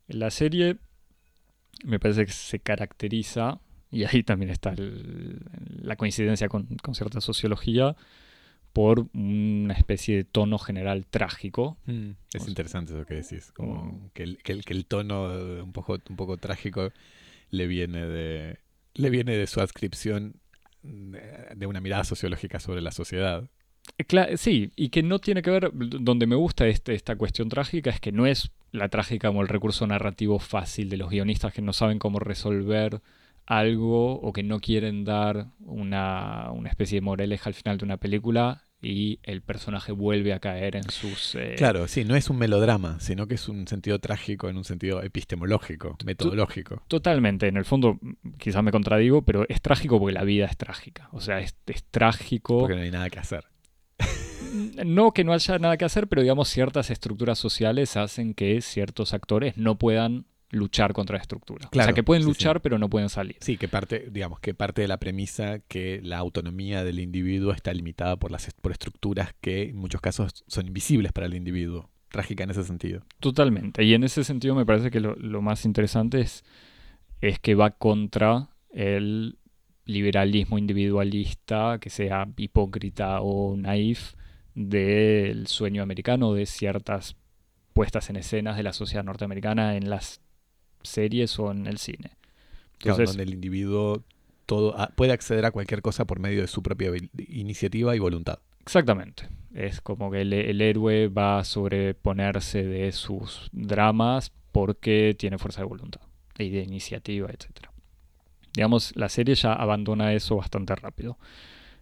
La 0.06 0.30
serie 0.30 0.78
me 1.84 1.98
parece 1.98 2.24
que 2.26 2.32
se 2.32 2.58
caracteriza, 2.58 3.60
y 3.90 4.04
ahí 4.04 4.22
también 4.22 4.50
está 4.50 4.74
la 5.88 5.96
coincidencia 5.96 6.48
con, 6.48 6.68
cierta 6.92 7.20
sociología, 7.20 7.96
por 8.72 9.08
una 9.14 9.74
especie 9.74 10.16
de 10.16 10.24
tono 10.24 10.58
general 10.58 11.06
trágico. 11.06 11.78
Mm, 11.86 12.10
es 12.32 12.46
interesante 12.46 12.92
eso 12.92 13.04
que 13.06 13.14
decís, 13.14 13.50
como 13.52 14.10
que, 14.12 14.22
el, 14.22 14.38
que, 14.38 14.52
el, 14.52 14.86
tono 14.86 15.24
un 15.62 15.72
poco, 15.72 15.98
un 16.08 16.16
poco 16.16 16.36
trágico 16.36 16.92
le 17.50 17.66
viene 17.66 18.06
de, 18.06 18.58
le 18.94 19.10
viene 19.10 19.36
de 19.36 19.46
su 19.46 19.60
adscripción 19.60 20.34
de 20.82 21.66
una 21.66 21.80
mirada 21.80 22.04
sociológica 22.04 22.60
sobre 22.60 22.80
la 22.80 22.92
sociedad. 22.92 23.48
Eh, 23.96 24.36
sí, 24.36 24.70
y 24.76 24.90
que 24.90 25.02
no 25.02 25.18
tiene 25.18 25.42
que 25.42 25.50
ver, 25.50 25.70
donde 25.72 26.26
me 26.26 26.36
gusta 26.36 26.66
este, 26.66 26.94
esta 26.94 27.16
cuestión 27.16 27.48
trágica 27.48 27.90
es 27.90 28.00
que 28.00 28.12
no 28.12 28.26
es 28.26 28.50
la 28.70 28.88
trágica 28.88 29.28
como 29.28 29.42
el 29.42 29.48
recurso 29.48 29.86
narrativo 29.86 30.38
fácil 30.38 30.90
de 30.90 30.98
los 30.98 31.10
guionistas 31.10 31.52
que 31.52 31.62
no 31.62 31.72
saben 31.72 31.98
cómo 31.98 32.18
resolver 32.18 33.00
algo 33.48 34.20
o 34.20 34.32
que 34.34 34.42
no 34.42 34.60
quieren 34.60 35.04
dar 35.04 35.46
una, 35.60 36.52
especie 36.66 36.96
de 36.96 37.00
moraleja 37.00 37.48
al 37.48 37.54
final 37.54 37.78
de 37.78 37.84
una 37.86 37.96
película 37.96 38.62
y 38.82 39.20
el 39.22 39.40
personaje 39.40 39.90
vuelve 39.90 40.34
a 40.34 40.38
caer 40.38 40.76
en 40.76 40.88
sus... 40.90 41.34
Eh, 41.34 41.54
claro, 41.56 41.88
sí, 41.88 42.04
no 42.04 42.14
es 42.14 42.28
un 42.28 42.36
melodrama, 42.36 43.00
sino 43.00 43.26
que 43.26 43.36
es 43.36 43.48
un 43.48 43.66
sentido 43.66 43.98
trágico 44.00 44.50
en 44.50 44.58
un 44.58 44.64
sentido 44.64 45.02
epistemológico, 45.02 45.96
metodológico. 46.04 46.82
Totalmente, 46.88 47.48
en 47.48 47.56
el 47.56 47.64
fondo 47.64 47.98
quizás 48.36 48.62
me 48.62 48.70
contradigo, 48.70 49.22
pero 49.22 49.46
es 49.48 49.62
trágico 49.62 49.98
porque 49.98 50.12
la 50.12 50.24
vida 50.24 50.44
es 50.44 50.56
trágica. 50.58 51.08
O 51.12 51.20
sea, 51.22 51.40
es, 51.40 51.56
es 51.66 51.84
trágico... 51.84 52.60
Porque 52.60 52.76
no 52.76 52.82
hay 52.82 52.90
nada 52.90 53.08
que 53.08 53.18
hacer. 53.18 53.46
no 54.84 55.12
que 55.12 55.24
no 55.24 55.32
haya 55.32 55.58
nada 55.58 55.78
que 55.78 55.86
hacer, 55.86 56.06
pero 56.06 56.20
digamos 56.20 56.50
ciertas 56.50 56.90
estructuras 56.90 57.38
sociales 57.38 57.96
hacen 57.96 58.34
que 58.34 58.60
ciertos 58.60 59.14
actores 59.14 59.56
no 59.56 59.78
puedan 59.78 60.26
luchar 60.50 60.92
contra 60.92 61.16
la 61.16 61.22
estructura. 61.22 61.68
o 61.70 61.74
sea, 61.74 61.92
que 61.92 62.02
pueden 62.02 62.24
luchar 62.24 62.60
pero 62.60 62.78
no 62.78 62.88
pueden 62.88 63.08
salir. 63.08 63.36
Sí, 63.40 63.56
que 63.56 63.68
parte, 63.68 64.08
digamos, 64.10 64.40
que 64.40 64.54
parte 64.54 64.82
de 64.82 64.88
la 64.88 64.98
premisa 64.98 65.58
que 65.60 66.00
la 66.02 66.18
autonomía 66.18 66.84
del 66.84 67.00
individuo 67.00 67.52
está 67.52 67.72
limitada 67.72 68.16
por 68.16 68.30
las 68.30 68.48
por 68.60 68.72
estructuras 68.72 69.34
que 69.40 69.68
en 69.70 69.76
muchos 69.76 70.00
casos 70.00 70.44
son 70.46 70.66
invisibles 70.66 71.12
para 71.12 71.26
el 71.26 71.34
individuo. 71.34 71.90
Trágica 72.10 72.44
en 72.44 72.50
ese 72.50 72.64
sentido. 72.64 73.02
Totalmente. 73.20 73.84
Y 73.84 73.92
en 73.92 74.02
ese 74.02 74.24
sentido 74.24 74.54
me 74.54 74.64
parece 74.64 74.90
que 74.90 75.00
lo, 75.00 75.14
lo 75.16 75.42
más 75.42 75.66
interesante 75.66 76.20
es, 76.20 76.42
es 77.20 77.38
que 77.38 77.54
va 77.54 77.70
contra 77.72 78.48
el 78.72 79.38
liberalismo 79.84 80.56
individualista, 80.56 81.78
que 81.80 81.90
sea 81.90 82.26
hipócrita 82.36 83.20
o 83.20 83.56
naif, 83.56 84.14
del 84.54 85.46
sueño 85.46 85.82
americano, 85.82 86.32
de 86.32 86.46
ciertas 86.46 87.16
puestas 87.72 88.10
en 88.10 88.16
escenas 88.16 88.56
de 88.56 88.64
la 88.64 88.72
sociedad 88.72 89.04
norteamericana 89.04 89.76
en 89.76 89.88
las 89.88 90.20
series 90.88 91.38
o 91.38 91.50
en 91.50 91.66
el 91.66 91.78
cine. 91.78 92.12
Entonces, 92.80 93.10
donde 93.10 93.24
el 93.24 93.34
individuo 93.34 94.02
todo 94.46 94.74
ah, 94.78 94.90
puede 94.94 95.12
acceder 95.12 95.44
a 95.44 95.50
cualquier 95.50 95.82
cosa 95.82 96.06
por 96.06 96.20
medio 96.20 96.40
de 96.40 96.46
su 96.46 96.62
propia 96.62 96.90
iniciativa 97.28 97.94
y 97.94 97.98
voluntad. 97.98 98.38
Exactamente. 98.62 99.28
Es 99.54 99.80
como 99.80 100.10
que 100.10 100.22
el, 100.22 100.32
el, 100.32 100.60
héroe 100.60 101.08
va 101.08 101.40
a 101.40 101.44
sobreponerse 101.44 102.64
de 102.64 102.92
sus 102.92 103.48
dramas 103.52 104.32
porque 104.52 105.14
tiene 105.18 105.38
fuerza 105.38 105.62
de 105.62 105.66
voluntad 105.66 106.00
y 106.38 106.50
de 106.50 106.62
iniciativa, 106.62 107.28
etc. 107.30 107.68
Digamos, 108.54 108.94
la 108.96 109.08
serie 109.08 109.34
ya 109.34 109.52
abandona 109.52 110.12
eso 110.14 110.36
bastante 110.36 110.74
rápido. 110.74 111.18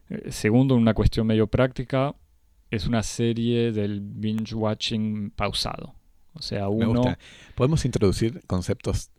Eh, 0.08 0.30
segundo, 0.30 0.74
una 0.74 0.94
cuestión 0.94 1.26
medio 1.26 1.46
práctica, 1.46 2.14
es 2.70 2.86
una 2.86 3.02
serie 3.02 3.72
del 3.72 4.00
binge 4.00 4.54
watching 4.54 5.30
pausado. 5.30 5.94
O 6.36 6.42
sea, 6.42 6.68
uno. 6.68 7.16
Podemos 7.54 7.84
introducir 7.84 8.42
conceptos. 8.46 9.10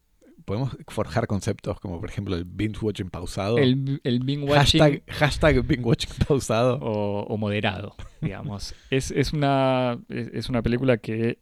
Podemos 0.45 0.77
forjar 0.87 1.27
conceptos 1.27 1.79
como, 1.79 1.99
por 1.99 2.09
ejemplo, 2.09 2.35
el 2.35 2.45
binge 2.45 2.79
watching 2.81 3.09
pausado. 3.09 3.57
El, 3.57 3.99
el 4.03 4.19
binge 4.19 4.49
watching. 4.49 5.03
Hashtag, 5.07 5.65
binge 5.65 5.83
watching 5.83 6.13
pausado. 6.25 6.79
O, 6.81 7.37
moderado, 7.37 7.95
digamos. 8.21 8.73
es, 8.89 9.11
es, 9.11 9.33
una, 9.33 9.99
es, 10.07 10.47
una 10.47 10.61
película 10.61 10.97
que 10.97 11.39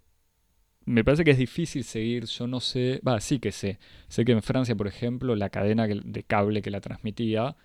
me 0.86 1.04
parece 1.04 1.24
que 1.24 1.32
es 1.32 1.38
difícil 1.38 1.84
seguir. 1.84 2.26
Yo 2.26 2.48
no 2.48 2.60
sé. 2.60 3.00
Va, 3.08 3.20
sí 3.20 3.40
que 3.40 3.52
sé. 3.52 3.78
Sé 4.08 4.26
que 4.26 4.32
en 4.32 4.42
Francia, 4.42 4.76
por 4.76 4.88
ejemplo, 4.88 5.36
la 5.36 5.50
cadena 5.50 5.86
de 5.88 6.24
cable 6.24 6.64
que 6.64 6.72
la 6.72 6.82
transmitía 6.82 7.56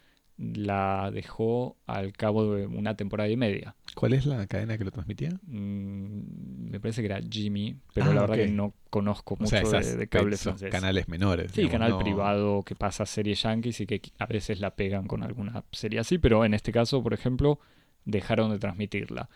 la 0.41 1.11
dejó 1.13 1.77
al 1.87 2.13
cabo 2.13 2.55
de 2.55 2.67
una 2.67 2.97
temporada 2.97 3.29
y 3.29 3.37
media. 3.37 3.77
¿Cuál 3.95 4.15
es 4.15 4.25
la 4.25 4.47
cadena 4.47 4.79
que 4.79 4.85
lo 4.85 4.91
transmitía? 4.91 5.39
Mm, 5.47 6.60
me 6.71 6.81
parece 6.81 7.03
que 7.03 7.07
era 7.07 7.21
Jimmy, 7.21 7.77
pero 7.93 8.13
la 8.13 8.21
ah, 8.21 8.27
verdad 8.27 8.37
que 8.37 8.49
no 8.49 8.75
conozco 8.89 9.37
mucho 9.39 9.57
de, 9.57 9.97
de, 9.97 10.09
cable 10.09 10.37
francés. 10.37 10.71
Canales 10.71 11.09
menores. 11.09 11.53
Sí, 11.53 11.69
canal 11.69 11.99
privado 11.99 12.63
que 12.63 12.75
pasa 12.75 13.05
series 13.07 13.43
yankees 13.43 13.81
y 13.81 13.87
que 13.87 14.01
a 14.19 14.27
veces 14.27 14.61
la 14.61 14.75
pegan 14.75 15.07
con 15.07 15.23
alguna 15.23 15.65
serie 15.73 15.99
así, 15.99 16.19
pero 16.19 16.45
en 16.45 16.55
este 16.55 16.73
caso, 16.73 17.03
por 17.03 17.13
ejemplo, 17.13 17.59
dejaron 18.05 18.51
de 18.51 18.59
transmitirla. 18.59 19.29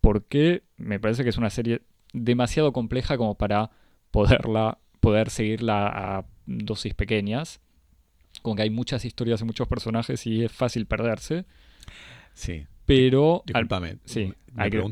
Porque 0.00 0.62
me 0.76 1.00
parece 1.00 1.24
que 1.24 1.30
es 1.30 1.38
una 1.38 1.50
serie 1.50 1.82
demasiado 2.12 2.72
compleja 2.72 3.16
como 3.16 3.36
para 3.36 3.70
poderla, 4.10 4.78
poder 5.00 5.30
seguirla 5.30 5.88
a 5.88 6.24
dosis 6.46 6.94
pequeñas 6.94 7.60
como 8.40 8.56
que 8.56 8.62
hay 8.62 8.70
muchas 8.70 9.04
historias 9.04 9.40
y 9.40 9.44
muchos 9.44 9.68
personajes 9.68 10.26
y 10.26 10.44
es 10.44 10.52
fácil 10.52 10.86
perderse. 10.86 11.44
Sí. 12.34 12.66
Pero. 12.86 13.42
Disculpame. 13.46 13.98
sí. 14.04 14.32
Hay 14.56 14.70
que, 14.70 14.82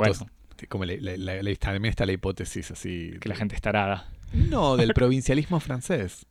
como 0.68 0.84
también 0.86 1.84
está 1.86 2.06
la 2.06 2.12
hipótesis 2.12 2.70
así. 2.70 3.12
Que 3.20 3.28
la 3.28 3.36
gente 3.36 3.54
está 3.54 3.70
arada. 3.70 4.10
No, 4.32 4.76
del 4.76 4.92
provincialismo 4.94 5.60
francés. 5.60 6.26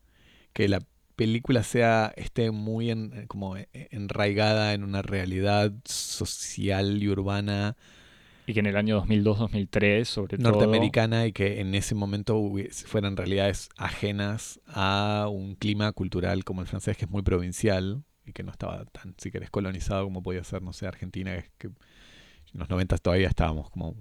Que 0.54 0.68
la 0.68 0.82
película 1.16 1.64
sea 1.64 2.14
esté 2.16 2.52
muy 2.52 2.92
en, 2.92 3.28
como 3.28 3.56
enraigada 3.74 4.74
en 4.74 4.84
una 4.84 5.02
realidad 5.02 5.74
social 5.84 7.02
y 7.04 7.10
urbana 7.10 7.76
y 8.50 8.54
que 8.54 8.62
en 8.62 8.66
el 8.66 8.78
año 8.78 9.06
2002-2003, 9.06 10.06
sobre 10.06 10.38
todo. 10.40 10.50
Norteamericana 10.50 11.28
y 11.28 11.34
que 11.34 11.62
en 11.62 11.76
ese 11.76 11.94
momento 11.94 12.52
fueran 12.88 13.16
realidades 13.16 13.70
ajenas 13.78 14.60
a 14.66 15.28
un 15.32 15.54
clima 15.54 15.92
cultural 15.92 16.44
como 16.44 16.62
el 16.62 16.68
francés, 16.68 16.98
que 16.98 17.06
es 17.06 17.12
muy 17.12 17.22
provincial 17.22 18.04
y 18.26 18.34
que 18.34 18.42
no 18.42 18.52
estaba 18.52 18.86
tan, 18.86 19.14
si 19.20 19.30
querés, 19.30 19.52
colonizado 19.52 20.04
como 20.06 20.24
podía 20.24 20.44
ser, 20.44 20.64
no 20.64 20.74
sé, 20.74 20.88
Argentina, 20.88 21.46
que 21.60 21.68
en 21.68 21.76
los 22.54 22.68
90 22.72 22.98
todavía 22.98 23.28
estábamos 23.28 23.70
como. 23.70 23.96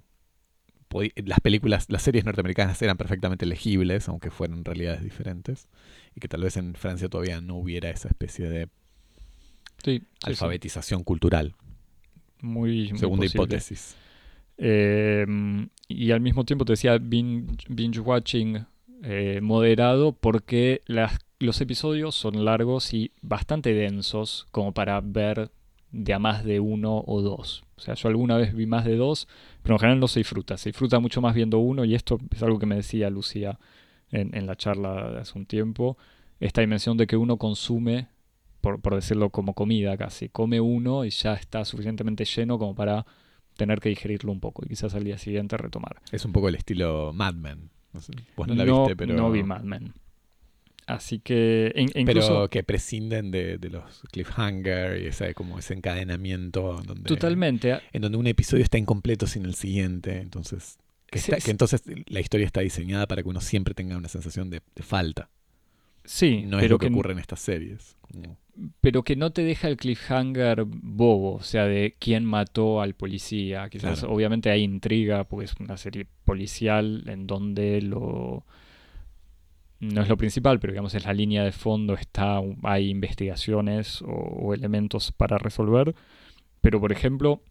Las 1.16 1.40
películas, 1.40 1.86
las 1.88 2.02
series 2.02 2.24
norteamericanas 2.24 2.80
eran 2.82 2.96
perfectamente 2.96 3.46
legibles, 3.46 4.08
aunque 4.08 4.30
fueran 4.30 4.64
realidades 4.64 5.02
diferentes, 5.02 5.68
y 6.14 6.20
que 6.20 6.28
tal 6.28 6.42
vez 6.42 6.56
en 6.56 6.74
Francia 6.74 7.08
todavía 7.08 7.40
no 7.40 7.56
hubiera 7.56 7.90
esa 7.90 8.08
especie 8.08 8.48
de 8.48 8.68
alfabetización 10.22 11.04
cultural. 11.04 11.54
Muy... 12.40 12.96
Segunda 12.96 13.26
hipótesis. 13.26 13.96
Eh, 14.56 15.26
y 15.86 16.10
al 16.10 16.20
mismo 16.20 16.44
tiempo 16.44 16.64
te 16.64 16.72
decía 16.72 16.98
binge, 16.98 17.64
binge 17.68 18.00
watching 18.00 18.66
eh, 19.04 19.38
moderado 19.40 20.12
porque 20.12 20.82
las, 20.86 21.18
los 21.38 21.60
episodios 21.60 22.16
son 22.16 22.44
largos 22.44 22.92
y 22.92 23.12
bastante 23.22 23.72
densos 23.72 24.48
como 24.50 24.72
para 24.72 25.00
ver 25.00 25.52
de 25.90 26.12
a 26.12 26.18
más 26.18 26.44
de 26.44 26.60
uno 26.60 27.02
o 27.06 27.22
dos. 27.22 27.64
O 27.76 27.80
sea, 27.80 27.94
yo 27.94 28.08
alguna 28.08 28.36
vez 28.36 28.54
vi 28.54 28.66
más 28.66 28.84
de 28.84 28.96
dos, 28.96 29.28
pero 29.62 29.76
en 29.76 29.78
general 29.80 30.00
no 30.00 30.08
se 30.08 30.20
disfruta. 30.20 30.56
Se 30.56 30.70
disfruta 30.70 30.98
mucho 31.00 31.20
más 31.20 31.34
viendo 31.34 31.58
uno 31.58 31.84
y 31.84 31.94
esto 31.94 32.18
es 32.30 32.42
algo 32.42 32.58
que 32.58 32.66
me 32.66 32.76
decía 32.76 33.10
Lucía 33.10 33.58
en, 34.10 34.34
en 34.36 34.46
la 34.46 34.56
charla 34.56 35.10
de 35.12 35.20
hace 35.20 35.38
un 35.38 35.46
tiempo. 35.46 35.96
Esta 36.40 36.60
dimensión 36.60 36.96
de 36.96 37.06
que 37.06 37.16
uno 37.16 37.36
consume, 37.36 38.08
por, 38.60 38.80
por 38.80 38.94
decirlo 38.94 39.30
como 39.30 39.54
comida 39.54 39.96
casi, 39.96 40.28
come 40.28 40.60
uno 40.60 41.04
y 41.04 41.10
ya 41.10 41.34
está 41.34 41.64
suficientemente 41.64 42.24
lleno 42.24 42.58
como 42.58 42.74
para 42.74 43.06
tener 43.56 43.80
que 43.80 43.88
digerirlo 43.88 44.30
un 44.30 44.40
poco 44.40 44.62
y 44.64 44.68
quizás 44.68 44.94
al 44.94 45.04
día 45.04 45.18
siguiente 45.18 45.56
retomar. 45.56 46.00
Es 46.12 46.24
un 46.24 46.32
poco 46.32 46.48
el 46.48 46.54
estilo 46.54 47.12
Mad 47.12 47.34
Men. 47.34 47.70
Vos 48.36 48.46
no 48.46 48.54
la 48.54 48.64
no, 48.64 48.82
viste, 48.82 48.96
pero. 48.96 49.14
no 49.14 49.30
vi 49.30 49.42
Mad 49.42 49.62
Men. 49.62 49.92
Así 50.88 51.18
que 51.20 51.72
incluso 51.94 52.28
Pero 52.28 52.50
que 52.50 52.62
prescinden 52.64 53.30
de, 53.30 53.58
de 53.58 53.68
los 53.70 54.02
cliffhanger 54.10 55.00
y 55.02 55.06
ese, 55.06 55.34
como 55.34 55.58
ese 55.58 55.74
encadenamiento 55.74 56.80
donde, 56.84 57.02
totalmente. 57.08 57.78
en 57.92 58.02
donde 58.02 58.16
un 58.18 58.26
episodio 58.26 58.64
está 58.64 58.78
incompleto 58.78 59.26
sin 59.26 59.44
el 59.44 59.54
siguiente. 59.54 60.18
Entonces, 60.18 60.78
que, 61.10 61.18
Sí, 61.18 61.30
está- 61.30 61.40
sí. 61.40 61.44
que 61.44 61.50
entonces 61.50 61.82
la 62.06 62.20
historia 62.20 62.46
está 62.46 62.60
diseñada 62.62 63.06
para 63.06 63.22
que 63.22 63.28
uno 63.28 63.40
siempre 63.42 63.74
tenga 63.74 63.96
una 63.98 64.08
sensación 64.08 64.48
de, 64.50 64.62
de 64.74 64.82
falta. 64.82 65.28
Sí, 66.04 66.44
No 66.46 66.56
es 66.58 66.62
pero 66.64 66.74
lo 66.76 66.78
que, 66.78 66.86
que, 66.88 66.92
ocurre 66.94 67.12
en 67.12 67.18
estas 67.18 67.40
series. 67.40 67.96
Como- 68.00 68.38
pero 68.80 69.02
que 69.04 69.14
no 69.14 69.30
te 69.30 69.42
deja 69.44 69.68
el 69.68 69.76
cliffhanger 69.76 70.64
bobo, 70.66 71.34
o 71.34 71.42
sea, 71.42 71.66
de 71.66 71.94
quién 71.98 72.24
mató 72.24 72.80
al 72.80 72.94
policía. 72.94 73.68
Quizás 73.68 74.00
Claro. 74.00 74.14
obviamente 74.14 74.50
hay 74.50 74.62
intriga 74.62 75.24
porque 75.24 75.44
es 75.44 75.54
una 75.60 75.76
serie 75.76 76.06
policial 76.24 77.04
en 77.06 77.26
donde 77.26 77.82
lo 77.82 78.44
no 79.80 80.02
es 80.02 80.08
lo 80.08 80.16
principal, 80.16 80.58
pero 80.58 80.72
digamos 80.72 80.94
es 80.94 81.04
la 81.04 81.12
línea 81.12 81.44
de 81.44 81.52
fondo, 81.52 81.94
está 81.94 82.40
hay 82.64 82.90
investigaciones 82.90 84.02
o, 84.04 84.52
elementos 84.54 85.12
para 85.12 85.38
resolver. 85.38 85.94
Pero 86.60 86.80
por 86.80 86.92
ejemplo, 86.92 87.42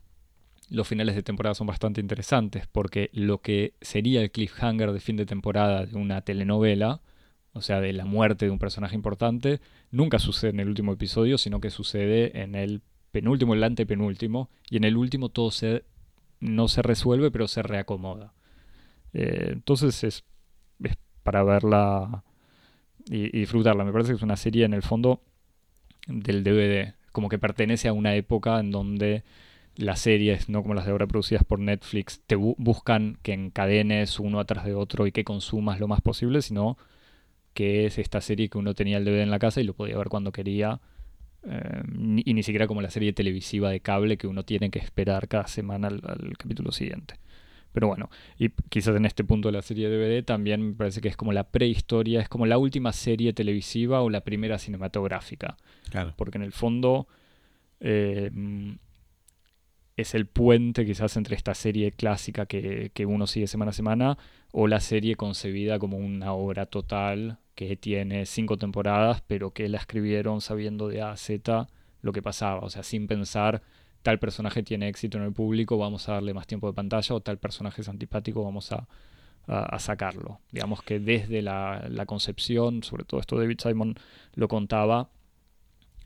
los 0.69 0.87
finales 0.87 1.15
de 1.15 1.23
temporada 1.23 1.55
son 1.55 1.67
bastante 1.67 2.01
interesantes 2.01 2.67
porque 2.67 3.09
lo 3.13 3.41
que 3.41 3.73
sería 3.81 4.21
el 4.21 4.31
cliffhanger 4.31 4.91
de 4.91 4.99
fin 4.99 5.15
de 5.15 5.25
temporada 5.25 5.85
de 5.85 5.97
una 5.97 6.21
telenovela, 6.21 7.01
o 7.53 7.61
sea, 7.61 7.79
de 7.79 7.93
la 7.93 8.05
muerte 8.05 8.45
de 8.45 8.51
un 8.51 8.59
personaje 8.59 8.95
importante, 8.95 9.61
nunca 9.91 10.19
sucede 10.19 10.51
en 10.51 10.59
el 10.59 10.67
último 10.67 10.93
episodio, 10.93 11.37
sino 11.37 11.61
que 11.61 11.69
sucede 11.69 12.41
en 12.41 12.55
el 12.55 12.81
penúltimo, 13.11 13.53
el 13.53 13.63
antepenúltimo, 13.63 14.49
y 14.69 14.77
en 14.77 14.83
el 14.83 14.97
último 14.97 15.29
todo 15.29 15.49
se, 15.49 15.85
no 16.39 16.67
se 16.67 16.81
resuelve, 16.81 17.31
pero 17.31 17.47
se 17.47 17.63
reacomoda. 17.63 18.33
Eh, 19.13 19.49
entonces 19.53 20.03
es, 20.03 20.03
es 20.03 20.23
para 21.27 21.43
verla 21.43 22.23
y, 23.09 23.29
disfrutarla. 23.39 23.83
Me 23.85 23.91
parece 23.91 24.11
que 24.11 24.17
es 24.17 24.23
una 24.23 24.37
serie 24.37 24.65
en 24.65 24.73
el 24.73 24.81
fondo 24.83 25.21
del 26.07 26.43
DVD, 26.43 26.93
como 27.11 27.29
que 27.29 27.39
pertenece 27.39 27.87
a 27.89 27.93
una 27.93 28.15
época 28.15 28.59
en 28.59 28.71
donde 28.71 29.23
las 29.77 30.01
series, 30.01 30.49
no 30.49 30.61
como 30.63 30.75
las 30.75 30.85
de 30.85 30.91
ahora 30.91 31.07
producidas 31.07 31.43
por 31.45 31.59
Netflix, 31.59 32.21
te 32.27 32.37
bu- 32.37 32.55
buscan 32.57 33.17
que 33.23 33.33
encadenes 33.33 34.19
uno 34.19 34.39
atrás 34.39 34.65
de 34.65 34.75
otro 34.75 35.07
y 35.07 35.11
que 35.13 35.23
consumas 35.25 35.79
lo 35.79 35.87
más 35.87 36.01
posible, 36.01 36.41
sino 36.41 36.77
que 37.53 37.85
es 37.87 37.97
esta 37.99 38.21
serie 38.21 38.49
que 38.49 38.57
uno 38.59 38.73
tenía 38.75 38.97
el 38.97 39.05
DVD 39.05 39.23
en 39.23 39.31
la 39.31 39.39
casa 39.39 39.61
y 39.61 39.65
lo 39.65 39.73
podía 39.75 39.97
ver 39.97 40.09
cuando 40.09 40.31
quería. 40.31 40.79
eh, 41.47 41.83
y 42.25 42.33
ni 42.35 42.43
siquiera 42.43 42.67
como 42.67 42.81
la 42.81 42.91
serie 42.91 43.13
televisiva 43.13 43.69
de 43.71 43.81
cable 43.81 44.17
que 44.17 44.27
uno 44.27 44.43
tiene 44.45 44.69
que 44.71 44.79
esperar 44.79 45.27
cada 45.29 45.47
semana 45.47 45.87
al 45.89 46.37
capítulo 46.37 46.71
siguiente. 46.73 47.15
Pero 47.77 47.89
bueno, 47.89 48.09
y 48.39 48.49
quizás 48.49 48.95
en 48.95 49.05
este 49.05 49.23
punto 49.23 49.49
de 49.49 49.51
la 49.51 49.61
serie 49.61 49.87
DVD 49.87 50.25
también 50.25 50.69
me 50.69 50.73
parece 50.73 50.99
que 50.99 51.09
es 51.09 51.15
como 51.15 51.31
la 51.31 51.43
prehistoria, 51.43 52.19
es 52.21 52.27
como 52.27 52.47
la 52.47 52.57
última 52.57 52.91
serie 52.91 53.33
televisiva 53.33 54.01
o 54.01 54.09
la 54.09 54.21
primera 54.21 54.57
cinematográfica 54.57 55.57
Claro. 55.91 56.15
porque 56.17 56.39
en 56.39 56.43
el 56.43 56.53
fondo 56.53 57.07
eh, 57.79 58.31
es 59.95 60.15
el 60.15 60.25
puente 60.25 60.87
quizás 60.87 61.17
entre 61.17 61.35
esta 61.35 61.53
serie 61.53 61.91
clásica 61.91 62.47
que, 62.47 62.89
que 62.95 63.05
uno 63.05 63.27
sigue 63.27 63.45
semana 63.45 63.69
a 63.69 63.73
semana 63.73 64.17
o 64.51 64.65
la 64.65 64.79
serie 64.79 65.13
concebida 65.15 65.77
como 65.77 65.97
una 65.97 66.33
obra 66.33 66.65
total 66.65 67.37
que 67.53 67.75
tiene 67.75 68.25
cinco 68.25 68.57
temporadas 68.57 69.21
pero 69.27 69.51
que 69.51 69.69
la 69.69 69.77
escribieron 69.77 70.41
sabiendo 70.41 70.87
de 70.87 71.03
A 71.03 71.11
a 71.11 71.17
Z 71.17 71.67
lo 72.01 72.11
que 72.11 72.23
pasaba, 72.23 72.61
o 72.61 72.71
sea, 72.71 72.81
sin 72.81 73.05
pensar 73.05 73.61
tal 74.07 74.19
personaje 74.19 74.63
tiene 74.63 74.87
éxito 74.87 75.17
en 75.17 75.25
el 75.25 75.33
público, 75.33 75.77
vamos 75.77 76.07
a 76.07 76.13
darle 76.13 76.33
más 76.33 76.47
tiempo 76.47 76.67
de 76.67 76.73
pantalla 76.73 77.13
o 77.13 77.19
tal 77.19 77.39
personaje 77.39 77.81
es 77.81 77.89
antipático, 77.89 78.41
vamos 78.41 78.71
a, 78.71 78.87
sacarlo. 79.79 80.39
Digamos 80.49 80.81
que 80.81 81.01
desde 81.01 81.41
la, 81.41 82.05
concepción, 82.05 82.83
sobre 82.83 83.03
todo 83.03 83.19
esto 83.19 83.37
David 83.37 83.59
Simon 83.61 83.95
lo 84.33 84.47
contaba, 84.47 85.09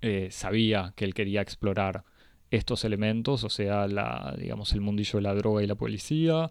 eh, 0.02 0.30
sabía 0.32 0.94
que 0.96 1.06
él 1.06 1.14
quería 1.14 1.42
explorar 1.42 2.04
estos 2.50 2.86
elementos, 2.86 3.44
o 3.44 3.50
sea, 3.50 3.88
digamos, 4.36 4.74
el 4.74 4.82
mundillo 4.82 5.18
de 5.18 5.22
la 5.22 5.36
droga 5.36 5.62
y 5.62 5.68
la 5.68 5.76
policía, 5.76 6.50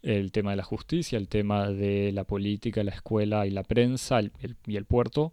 el 0.00 0.30
tema 0.30 0.50
de 0.50 0.58
la 0.58 0.62
justicia, 0.62 1.18
el 1.18 1.26
tema 1.26 1.70
de 1.70 2.12
la 2.12 2.22
política, 2.22 2.84
la 2.84 2.92
escuela 2.92 3.48
y 3.48 3.50
la 3.50 3.64
prensa 3.64 4.20
el- 4.20 4.30
el- 4.38 4.56
y 4.64 4.76
el 4.76 4.84
puerto, 4.84 5.32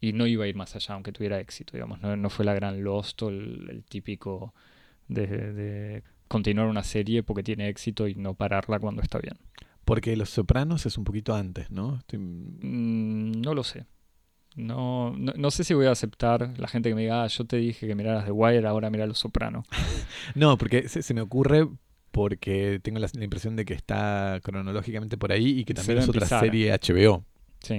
y 0.00 0.12
no 0.12 0.26
iba 0.26 0.44
a 0.44 0.48
ir 0.48 0.56
más 0.56 0.74
allá, 0.76 0.94
aunque 0.94 1.12
tuviera 1.12 1.38
éxito, 1.40 1.72
digamos, 1.74 2.00
no, 2.00 2.16
no 2.16 2.30
fue 2.30 2.44
la 2.44 2.54
gran 2.54 2.82
Lost 2.82 3.22
o 3.22 3.28
el, 3.28 3.68
el 3.70 3.84
típico 3.84 4.54
de, 5.08 5.26
de 5.26 6.02
continuar 6.28 6.66
una 6.68 6.82
serie 6.84 7.22
porque 7.22 7.42
tiene 7.42 7.68
éxito 7.68 8.08
y 8.08 8.14
no 8.14 8.34
pararla 8.34 8.78
cuando 8.78 9.02
está 9.02 9.18
bien. 9.18 9.36
Porque 9.84 10.16
Los 10.16 10.30
Sopranos 10.30 10.86
es 10.86 10.96
un 10.98 11.04
poquito 11.04 11.34
antes, 11.34 11.70
¿no? 11.70 11.96
Estoy- 11.98 12.18
Mm, 12.20 13.40
no 13.42 13.54
lo 13.54 13.64
sé. 13.64 13.86
No, 14.56 15.14
no, 15.16 15.32
no 15.36 15.50
sé 15.50 15.62
si 15.64 15.74
voy 15.74 15.86
a 15.86 15.92
aceptar 15.92 16.54
la 16.58 16.66
gente 16.68 16.88
que 16.88 16.94
me 16.94 17.02
diga, 17.02 17.22
ah, 17.22 17.26
yo 17.28 17.44
te 17.44 17.56
dije 17.56 17.86
que 17.86 17.94
miraras 17.94 18.24
The 18.24 18.32
Wire, 18.32 18.66
ahora 18.66 18.90
mira 18.90 19.06
Los 19.06 19.18
Soprano. 19.18 19.64
No, 20.34 20.56
porque 20.58 20.88
se, 20.88 21.02
se 21.02 21.14
me 21.14 21.20
ocurre 21.20 21.66
porque 22.12 22.80
tengo 22.82 22.98
la, 22.98 23.08
la 23.12 23.24
impresión 23.24 23.54
de 23.56 23.64
que 23.64 23.74
está 23.74 24.40
cronológicamente 24.42 25.16
por 25.16 25.30
ahí 25.32 25.60
y 25.60 25.64
que 25.64 25.74
también 25.74 25.98
es 25.98 26.08
otra 26.08 26.26
serie 26.40 26.72
HBO. 26.72 27.24
Sí. 27.62 27.78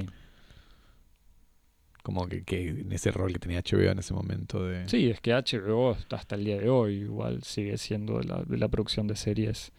Como 2.01 2.27
que, 2.27 2.43
que 2.43 2.69
en 2.69 2.91
ese 2.91 3.11
rol 3.11 3.33
que 3.33 3.39
tenía 3.39 3.61
HBO 3.61 3.91
en 3.91 3.99
ese 3.99 4.13
momento 4.13 4.65
de... 4.65 4.87
Sí, 4.89 5.09
es 5.09 5.21
que 5.21 5.33
HBO 5.33 5.95
hasta 6.09 6.35
el 6.35 6.45
día 6.45 6.57
de 6.57 6.69
hoy 6.69 7.01
igual 7.01 7.43
sigue 7.43 7.77
siendo 7.77 8.19
de 8.19 8.25
la, 8.25 8.43
de 8.43 8.57
la 8.57 8.67
producción 8.67 9.07
de 9.07 9.15
series 9.15 9.71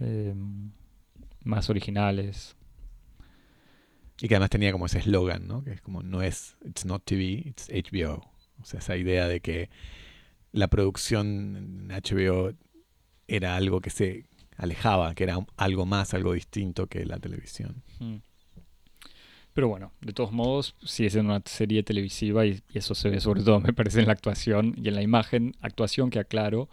eh, 0.00 0.34
más 1.44 1.70
originales. 1.70 2.56
Y 4.20 4.28
que 4.28 4.34
además 4.34 4.50
tenía 4.50 4.72
como 4.72 4.86
ese 4.86 4.98
eslogan, 4.98 5.46
¿no? 5.46 5.62
Que 5.62 5.72
es 5.72 5.80
como, 5.80 6.02
no 6.02 6.22
es, 6.22 6.56
it's 6.64 6.84
not 6.84 7.04
TV, 7.04 7.42
it's 7.46 7.68
HBO. 7.68 8.24
O 8.60 8.64
sea, 8.64 8.80
esa 8.80 8.96
idea 8.96 9.28
de 9.28 9.40
que 9.40 9.70
la 10.52 10.68
producción 10.68 11.56
en 11.56 11.88
HBO 11.88 12.52
era 13.26 13.56
algo 13.56 13.80
que 13.80 13.90
se 13.90 14.26
alejaba, 14.56 15.14
que 15.14 15.24
era 15.24 15.38
algo 15.56 15.86
más, 15.86 16.14
algo 16.14 16.32
distinto 16.32 16.86
que 16.86 17.04
la 17.04 17.18
televisión. 17.18 17.82
Mm. 17.98 18.16
Pero 19.54 19.68
bueno, 19.68 19.92
de 20.00 20.12
todos 20.12 20.32
modos, 20.32 20.74
sigue 20.84 21.10
siendo 21.10 21.32
una 21.32 21.42
serie 21.46 21.82
televisiva 21.82 22.44
y, 22.44 22.60
y 22.72 22.78
eso 22.78 22.94
se 22.94 23.08
ve 23.08 23.20
sobre 23.20 23.42
todo, 23.42 23.60
me 23.60 23.72
parece, 23.72 24.00
en 24.00 24.06
la 24.06 24.12
actuación 24.12 24.74
y 24.76 24.88
en 24.88 24.94
la 24.94 25.02
imagen. 25.02 25.54
Actuación 25.60 26.10
que, 26.10 26.18
aclaro, 26.18 26.68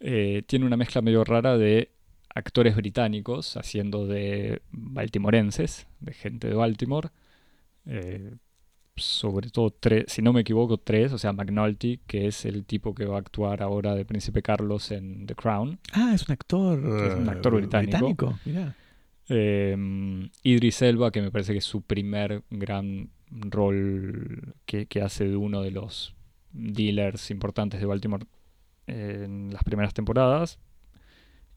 eh, 0.00 0.42
tiene 0.46 0.66
una 0.66 0.76
mezcla 0.76 1.00
medio 1.02 1.24
rara 1.24 1.56
de 1.56 1.90
actores 2.34 2.76
británicos 2.76 3.56
haciendo 3.56 4.06
de 4.06 4.60
baltimorenses, 4.70 5.86
de 6.00 6.12
gente 6.12 6.48
de 6.48 6.54
Baltimore. 6.54 7.08
eh, 7.86 8.34
sobre 8.96 9.50
todo 9.50 9.70
tres, 9.70 10.06
si 10.08 10.22
no 10.22 10.32
me 10.32 10.40
equivoco, 10.40 10.78
tres, 10.78 11.12
o 11.12 11.18
sea, 11.18 11.32
McNulty, 11.32 12.00
que 12.06 12.26
es 12.28 12.46
el 12.46 12.64
tipo 12.64 12.94
que 12.94 13.04
va 13.04 13.16
a 13.16 13.18
actuar 13.20 13.62
ahora 13.62 13.94
de 13.94 14.04
Príncipe 14.06 14.42
Carlos 14.42 14.90
en 14.90 15.26
The 15.26 15.34
Crown. 15.34 15.78
Ah, 15.92 16.12
es 16.14 16.26
un 16.26 16.32
actor, 16.32 16.78
Es 16.78 17.14
un 17.14 17.28
actor 17.28 17.52
eh, 17.54 17.56
británico. 17.58 18.38
Mirá. 18.46 18.74
Eh, 19.28 19.76
Idris 20.42 20.82
Elba, 20.82 21.10
que 21.10 21.22
me 21.22 21.30
parece 21.30 21.52
que 21.52 21.58
es 21.58 21.64
su 21.64 21.82
primer 21.82 22.42
gran 22.50 23.10
rol 23.30 24.54
que, 24.66 24.86
que 24.86 25.02
hace 25.02 25.28
de 25.28 25.36
uno 25.36 25.62
de 25.62 25.72
los 25.72 26.14
dealers 26.52 27.30
importantes 27.30 27.80
de 27.80 27.86
Baltimore 27.86 28.24
en 28.86 29.52
las 29.52 29.64
primeras 29.64 29.94
temporadas. 29.94 30.58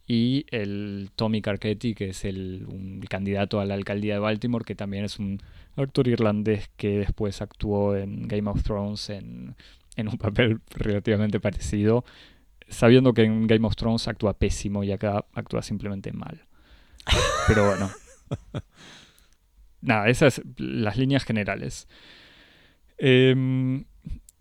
Y 0.07 0.47
el 0.49 1.11
Tommy 1.15 1.41
Carcetti, 1.41 1.93
que 1.93 2.09
es 2.09 2.25
el 2.25 2.65
un 2.67 2.99
candidato 3.01 3.59
a 3.59 3.65
la 3.65 3.75
alcaldía 3.75 4.15
de 4.15 4.19
Baltimore, 4.19 4.65
que 4.65 4.73
también 4.73 5.05
es 5.05 5.19
un 5.19 5.39
actor 5.75 6.07
irlandés 6.07 6.69
que 6.77 6.97
después 6.97 7.41
actuó 7.43 7.95
en 7.95 8.27
Game 8.27 8.49
of 8.49 8.63
Thrones 8.63 9.11
en, 9.11 9.55
en 9.95 10.07
un 10.07 10.17
papel 10.17 10.61
relativamente 10.71 11.39
parecido, 11.39 12.03
sabiendo 12.67 13.13
que 13.13 13.23
en 13.23 13.45
Game 13.45 13.67
of 13.67 13.75
Thrones 13.75 14.07
actúa 14.07 14.33
pésimo 14.33 14.83
y 14.83 14.91
acá 14.91 15.25
actúa 15.33 15.61
simplemente 15.61 16.11
mal. 16.11 16.48
Pero 17.47 17.65
bueno. 17.67 17.89
Nada, 19.81 20.09
esas 20.09 20.41
las 20.57 20.97
líneas 20.97 21.23
generales. 21.23 21.87
Em, 22.97 23.85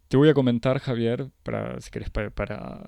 te 0.09 0.16
voy 0.16 0.28
a 0.28 0.35
comentar, 0.35 0.78
Javier, 0.81 1.31
para, 1.42 1.81
si 1.81 1.90
querés, 1.90 2.11
para, 2.11 2.31
para, 2.31 2.83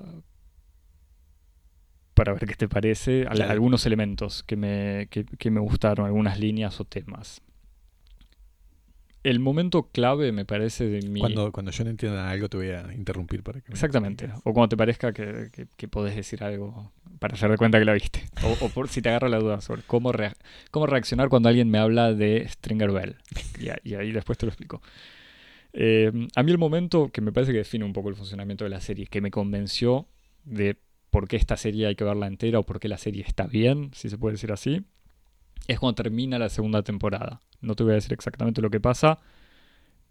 para 2.14 2.32
ver 2.32 2.46
qué 2.46 2.54
te 2.54 2.68
parece, 2.68 3.26
Claro. 3.30 3.50
algunos 3.52 3.86
elementos 3.86 4.42
que 4.42 4.56
me, 4.56 5.06
que- 5.10 5.24
que 5.24 5.50
me 5.50 5.60
gustaron, 5.60 6.06
algunas 6.06 6.38
líneas 6.38 6.80
o 6.80 6.84
temas. 6.84 7.40
El 9.22 9.38
momento 9.38 9.88
clave, 9.92 10.32
me 10.32 10.44
parece, 10.46 10.86
de 10.88 11.02
mi... 11.08 11.20
Cuando, 11.20 11.52
cuando 11.52 11.70
yo 11.72 11.84
no 11.84 11.90
entienda 11.90 12.30
algo 12.30 12.48
te 12.48 12.56
voy 12.56 12.68
a 12.70 12.92
interrumpir 12.94 13.42
para 13.42 13.60
que 13.60 13.68
me 13.68 13.74
Exactamente. 13.74 14.30
O 14.44 14.54
cuando 14.54 14.68
te 14.70 14.76
parezca 14.76 15.12
que, 15.12 15.50
que- 15.52 15.66
que 15.76 15.88
podés 15.88 16.16
decir 16.16 16.42
algo 16.42 16.90
para 17.18 17.34
hacer 17.34 17.50
de 17.50 17.58
cuenta 17.58 17.78
que 17.78 17.84
la 17.84 17.92
viste. 17.92 18.24
O, 18.42 18.64
o 18.64 18.68
por 18.70 18.88
si 18.88 19.02
te 19.02 19.10
agarra 19.10 19.28
la 19.28 19.38
duda 19.38 19.60
sobre 19.60 19.82
cómo, 19.82 20.10
rea- 20.12 20.34
cómo 20.70 20.86
reaccionar 20.86 21.28
cuando 21.28 21.50
alguien 21.50 21.70
me 21.70 21.78
habla 21.78 22.14
de 22.14 22.48
Stringer 22.48 22.90
Bell. 22.92 23.16
Y, 23.60 23.68
a- 23.68 23.78
y 23.84 23.94
ahí 23.94 24.10
después 24.12 24.38
te 24.38 24.46
lo 24.46 24.50
explico. 24.50 24.80
Eh, 25.74 26.10
a 26.34 26.42
mí 26.42 26.50
el 26.50 26.58
momento 26.58 27.10
que 27.12 27.20
me 27.20 27.30
parece 27.30 27.52
que 27.52 27.58
define 27.58 27.84
un 27.84 27.92
poco 27.92 28.08
el 28.08 28.16
funcionamiento 28.16 28.64
de 28.64 28.70
la 28.70 28.80
serie, 28.80 29.06
que 29.06 29.20
me 29.20 29.30
convenció 29.30 30.06
de 30.44 30.76
por 31.10 31.28
qué 31.28 31.36
esta 31.36 31.56
serie 31.56 31.86
hay 31.86 31.94
que 31.94 32.04
verla 32.04 32.26
entera 32.26 32.58
o 32.58 32.62
por 32.64 32.80
qué 32.80 32.88
la 32.88 32.96
serie 32.98 33.22
está 33.26 33.46
bien, 33.46 33.90
si 33.94 34.08
se 34.08 34.16
puede 34.16 34.34
decir 34.34 34.50
así, 34.52 34.82
es 35.68 35.78
cuando 35.78 36.02
termina 36.02 36.38
la 36.38 36.48
segunda 36.48 36.82
temporada. 36.82 37.40
No 37.60 37.74
te 37.74 37.82
voy 37.82 37.92
a 37.92 37.96
decir 37.96 38.12
exactamente 38.12 38.62
lo 38.62 38.70
que 38.70 38.80
pasa, 38.80 39.18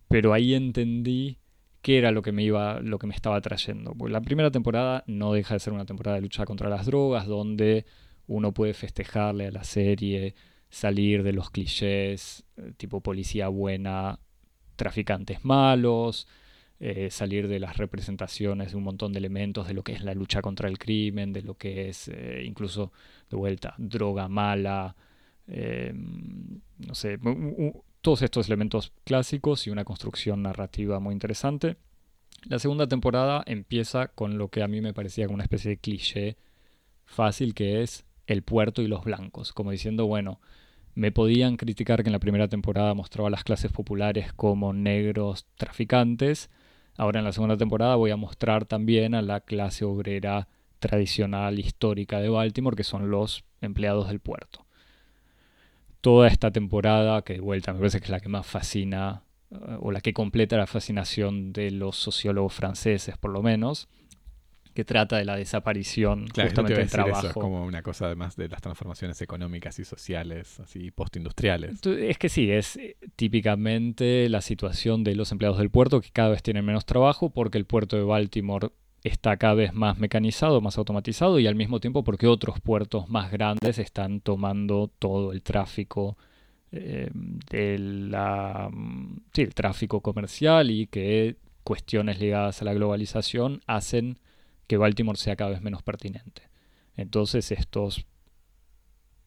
pero 0.07 0.33
ahí 0.33 0.53
entendí 0.53 1.39
qué 1.81 1.97
era 1.97 2.11
lo 2.11 2.21
que 2.21 2.31
me 2.31 2.43
iba, 2.43 2.79
lo 2.81 2.99
que 2.99 3.07
me 3.07 3.15
estaba 3.15 3.39
trayendo. 3.41 3.93
Porque 3.93 4.13
la 4.13 4.21
primera 4.21 4.51
temporada 4.51 5.03
no 5.07 5.33
deja 5.33 5.55
de 5.55 5.59
ser 5.59 5.73
una 5.73 5.85
temporada 5.85 6.15
de 6.15 6.21
lucha 6.21 6.45
contra 6.45 6.69
las 6.69 6.85
drogas, 6.85 7.27
donde 7.27 7.85
uno 8.27 8.53
puede 8.53 8.73
festejarle 8.73 9.47
a 9.47 9.51
la 9.51 9.63
serie, 9.63 10.35
salir 10.69 11.23
de 11.23 11.33
los 11.33 11.49
clichés, 11.49 12.45
eh, 12.57 12.73
tipo 12.77 13.01
policía 13.01 13.47
buena, 13.47 14.19
traficantes 14.75 15.43
malos, 15.43 16.27
eh, 16.79 17.09
salir 17.11 17.47
de 17.47 17.59
las 17.59 17.77
representaciones 17.77 18.71
de 18.71 18.77
un 18.77 18.83
montón 18.83 19.11
de 19.11 19.19
elementos 19.19 19.67
de 19.67 19.73
lo 19.73 19.83
que 19.83 19.93
es 19.93 20.03
la 20.03 20.13
lucha 20.13 20.41
contra 20.41 20.69
el 20.69 20.77
crimen, 20.77 21.33
de 21.33 21.41
lo 21.41 21.55
que 21.55 21.89
es 21.89 22.07
eh, 22.07 22.43
incluso 22.45 22.93
de 23.29 23.37
vuelta 23.37 23.75
droga 23.77 24.27
mala, 24.29 24.95
eh, 25.49 25.93
no 25.93 26.95
sé, 26.95 27.19
todos 28.01 28.21
estos 28.21 28.47
elementos 28.47 28.93
clásicos 29.03 29.65
y 29.67 29.71
una 29.71 29.83
construcción 29.83 30.43
narrativa 30.43 30.99
muy 30.99 31.13
interesante. 31.13 31.77
La 32.43 32.59
segunda 32.59 32.87
temporada 32.87 33.43
empieza 33.45 34.07
con 34.07 34.37
lo 34.37 34.49
que 34.49 34.63
a 34.63 34.67
mí 34.67 34.79
me 34.79 34.93
parecía 34.93 35.25
como 35.25 35.35
una 35.35 35.43
especie 35.43 35.71
de 35.71 35.77
cliché 35.77 36.37
fácil 37.05 37.53
que 37.53 37.81
es 37.81 38.05
el 38.27 38.43
puerto 38.43 38.81
y 38.81 38.87
los 38.87 39.03
blancos, 39.03 39.51
como 39.51 39.71
diciendo, 39.71 40.05
bueno, 40.05 40.39
me 40.93 41.11
podían 41.11 41.57
criticar 41.57 42.03
que 42.03 42.09
en 42.09 42.13
la 42.13 42.19
primera 42.19 42.47
temporada 42.47 42.93
mostraba 42.93 43.27
a 43.27 43.31
las 43.31 43.43
clases 43.43 43.71
populares 43.71 44.31
como 44.33 44.71
negros 44.73 45.47
traficantes, 45.55 46.49
ahora 46.95 47.19
en 47.19 47.25
la 47.25 47.31
segunda 47.31 47.57
temporada 47.57 47.95
voy 47.95 48.11
a 48.11 48.17
mostrar 48.17 48.65
también 48.65 49.15
a 49.15 49.21
la 49.21 49.41
clase 49.41 49.83
obrera 49.83 50.47
tradicional 50.79 51.59
histórica 51.59 52.19
de 52.19 52.29
Baltimore, 52.29 52.77
que 52.77 52.83
son 52.83 53.09
los 53.09 53.43
empleados 53.61 54.07
del 54.07 54.19
puerto 54.19 54.68
toda 56.01 56.27
esta 56.27 56.51
temporada, 56.51 57.21
que 57.23 57.33
de 57.33 57.41
vuelta 57.41 57.73
me 57.73 57.79
parece 57.79 57.99
que 57.99 58.05
es 58.05 58.09
la 58.09 58.19
que 58.19 58.29
más 58.29 58.45
fascina, 58.45 59.23
eh, 59.51 59.55
o 59.79 59.91
la 59.91 60.01
que 60.01 60.13
completa 60.13 60.57
la 60.57 60.67
fascinación 60.67 61.53
de 61.53 61.71
los 61.71 61.97
sociólogos 61.97 62.53
franceses, 62.53 63.17
por 63.17 63.31
lo 63.31 63.41
menos, 63.41 63.87
que 64.73 64.85
trata 64.85 65.17
de 65.17 65.25
la 65.25 65.35
desaparición 65.35 66.27
Claro, 66.27 66.49
justamente 66.49 66.79
del 66.79 66.89
trabajo. 66.89 67.19
eso, 67.19 67.27
es 67.27 67.33
como 67.33 67.65
una 67.65 67.81
cosa 67.81 68.05
además 68.05 68.35
de 68.35 68.47
las 68.47 68.61
transformaciones 68.61 69.21
económicas 69.21 69.77
y 69.79 69.83
sociales, 69.83 70.59
así 70.59 70.91
postindustriales. 70.91 71.85
Es 71.85 72.17
que 72.17 72.29
sí, 72.29 72.49
es 72.51 72.77
eh, 72.77 72.95
típicamente 73.15 74.29
la 74.29 74.41
situación 74.41 75.03
de 75.03 75.15
los 75.15 75.31
empleados 75.31 75.57
del 75.57 75.69
puerto 75.69 75.99
que 76.01 76.11
cada 76.11 76.29
vez 76.29 76.43
tienen 76.43 76.63
menos 76.63 76.85
trabajo 76.85 77.29
porque 77.31 77.57
el 77.57 77.65
puerto 77.65 77.97
de 77.97 78.03
Baltimore 78.03 78.69
está 79.03 79.37
cada 79.37 79.53
vez 79.53 79.73
más 79.73 79.97
mecanizado, 79.97 80.61
más 80.61 80.77
automatizado 80.77 81.39
y 81.39 81.47
al 81.47 81.55
mismo 81.55 81.79
tiempo 81.79 82.03
porque 82.03 82.27
otros 82.27 82.59
puertos 82.59 83.09
más 83.09 83.31
grandes 83.31 83.79
están 83.79 84.21
tomando 84.21 84.89
todo 84.99 85.31
el 85.31 85.41
tráfico 85.41 86.17
eh, 86.71 87.09
de 87.13 87.79
la, 87.79 88.69
mm, 88.71 89.21
tráfico 89.55 90.01
comercial 90.01 90.69
y 90.69 90.87
que 90.87 91.37
cuestiones 91.63 92.19
ligadas 92.19 92.61
a 92.61 92.65
la 92.65 92.73
globalización 92.73 93.61
hacen 93.67 94.19
que 94.67 94.77
Baltimore 94.77 95.17
sea 95.17 95.35
cada 95.35 95.51
vez 95.51 95.61
menos 95.61 95.81
pertinente. 95.81 96.43
Entonces 96.95 97.51
estos, 97.51 98.05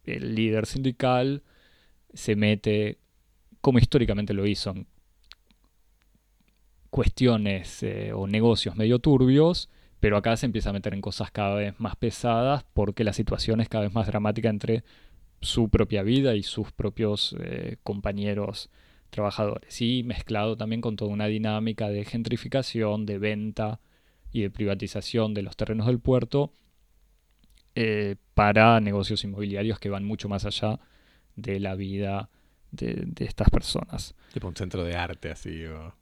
el 0.04 0.34
líder 0.34 0.66
sindical 0.66 1.42
se 2.12 2.36
mete, 2.36 2.98
como 3.60 3.78
históricamente 3.78 4.34
lo 4.34 4.46
hizo, 4.46 4.70
en 4.70 4.86
cuestiones 6.92 7.82
eh, 7.82 8.12
o 8.12 8.26
negocios 8.26 8.76
medio 8.76 8.98
turbios, 8.98 9.70
pero 9.98 10.18
acá 10.18 10.36
se 10.36 10.44
empieza 10.44 10.68
a 10.68 10.72
meter 10.74 10.92
en 10.92 11.00
cosas 11.00 11.30
cada 11.30 11.54
vez 11.54 11.80
más 11.80 11.96
pesadas 11.96 12.66
porque 12.74 13.02
la 13.02 13.14
situación 13.14 13.62
es 13.62 13.70
cada 13.70 13.84
vez 13.84 13.94
más 13.94 14.06
dramática 14.06 14.50
entre 14.50 14.84
su 15.40 15.70
propia 15.70 16.02
vida 16.02 16.36
y 16.36 16.42
sus 16.42 16.70
propios 16.70 17.34
eh, 17.40 17.78
compañeros 17.82 18.68
trabajadores. 19.08 19.80
Y 19.80 20.02
mezclado 20.02 20.58
también 20.58 20.82
con 20.82 20.96
toda 20.96 21.10
una 21.10 21.28
dinámica 21.28 21.88
de 21.88 22.04
gentrificación, 22.04 23.06
de 23.06 23.16
venta 23.16 23.80
y 24.30 24.42
de 24.42 24.50
privatización 24.50 25.32
de 25.32 25.40
los 25.40 25.56
terrenos 25.56 25.86
del 25.86 25.98
puerto 25.98 26.52
eh, 27.74 28.16
para 28.34 28.78
negocios 28.80 29.24
inmobiliarios 29.24 29.78
que 29.78 29.88
van 29.88 30.04
mucho 30.04 30.28
más 30.28 30.44
allá 30.44 30.78
de 31.36 31.58
la 31.58 31.74
vida 31.74 32.28
de, 32.70 33.04
de 33.06 33.24
estas 33.24 33.48
personas. 33.48 34.14
Tipo 34.34 34.46
un 34.46 34.56
centro 34.56 34.84
de 34.84 34.94
arte 34.94 35.30
así, 35.30 35.64
o 35.64 36.01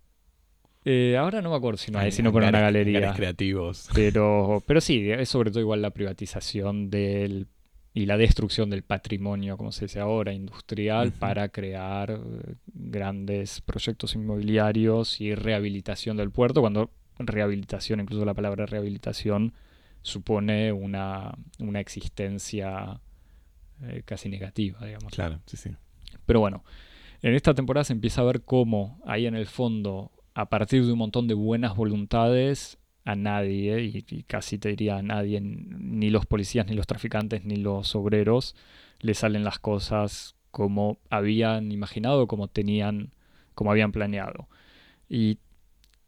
Eh, 0.85 1.16
ahora 1.19 1.43
no 1.43 1.51
me 1.51 1.57
acuerdo 1.57 1.77
si 1.79 1.90
no 1.90 1.99
hay, 1.99 2.07
han- 2.07 2.12
si 2.12 2.23
no 2.23 2.33
por 2.33 2.43
una 2.43 2.61
galería. 2.61 3.12
creativos. 3.14 3.88
Pero, 3.95 4.62
pero 4.66 4.81
sí, 4.81 5.11
es 5.11 5.29
sobre 5.29 5.51
todo 5.51 5.61
igual 5.61 5.83
la 5.83 5.90
privatización 5.90 6.90
del 6.90 7.47
y 7.93 8.07
la 8.07 8.16
destrucción 8.16 8.71
del 8.71 8.83
patrimonio, 8.85 9.57
como 9.57 9.73
se 9.73 9.87
dice 9.87 9.99
ahora, 9.99 10.33
industrial, 10.33 11.11
para 11.12 11.49
crear 11.49 12.12
eh, 12.12 12.55
grandes 12.73 13.61
proyectos 13.62 14.14
inmobiliarios 14.14 15.21
y 15.21 15.35
rehabilitación 15.35 16.16
del 16.16 16.31
puerto, 16.31 16.61
cuando 16.61 16.93
rehabilitación, 17.19 17.99
incluso 18.01 18.25
la 18.25 18.33
palabra 18.33 18.64
rehabilitación, 18.64 19.53
supone 20.03 20.71
una, 20.73 21.35
una 21.59 21.81
existencia 21.81 23.01
eh, 23.83 24.03
casi 24.05 24.29
negativa, 24.29 24.85
digamos. 24.87 25.12
Claro, 25.12 25.40
sí, 25.47 25.57
sí. 25.57 25.71
Pero 26.27 26.38
bueno, 26.40 26.64
en 27.23 27.35
esta 27.35 27.55
temporada 27.55 27.83
se 27.85 27.93
empieza 27.93 28.21
a 28.21 28.25
ver 28.25 28.43
cómo 28.43 29.01
ahí 29.05 29.27
en 29.27 29.35
el 29.35 29.47
fondo, 29.47 30.12
a 30.35 30.49
partir 30.49 30.85
de 30.85 30.93
un 30.93 30.99
montón 30.99 31.29
de 31.29 31.35
buenas 31.35 31.77
voluntades, 31.77 32.79
a 33.05 33.16
nadie, 33.16 33.83
y, 33.83 34.23
casi 34.25 34.59
te 34.59 34.71
diría 34.71 34.99
a 34.99 35.03
nadie, 35.03 35.40
ni 35.40 36.11
los 36.11 36.27
policías, 36.27 36.66
ni 36.66 36.75
los 36.75 36.87
traficantes, 36.87 37.45
ni 37.45 37.57
los 37.57 37.95
obreros, 37.95 38.55
le 39.01 39.14
salen 39.14 39.45
las 39.45 39.59
cosas 39.59 40.37
como 40.51 40.99
habían 41.09 41.73
imaginado, 41.73 42.27
como 42.27 42.49
tenían, 42.49 43.12
como 43.55 43.71
habían 43.71 43.93
planeado. 43.93 44.49
Y 45.09 45.38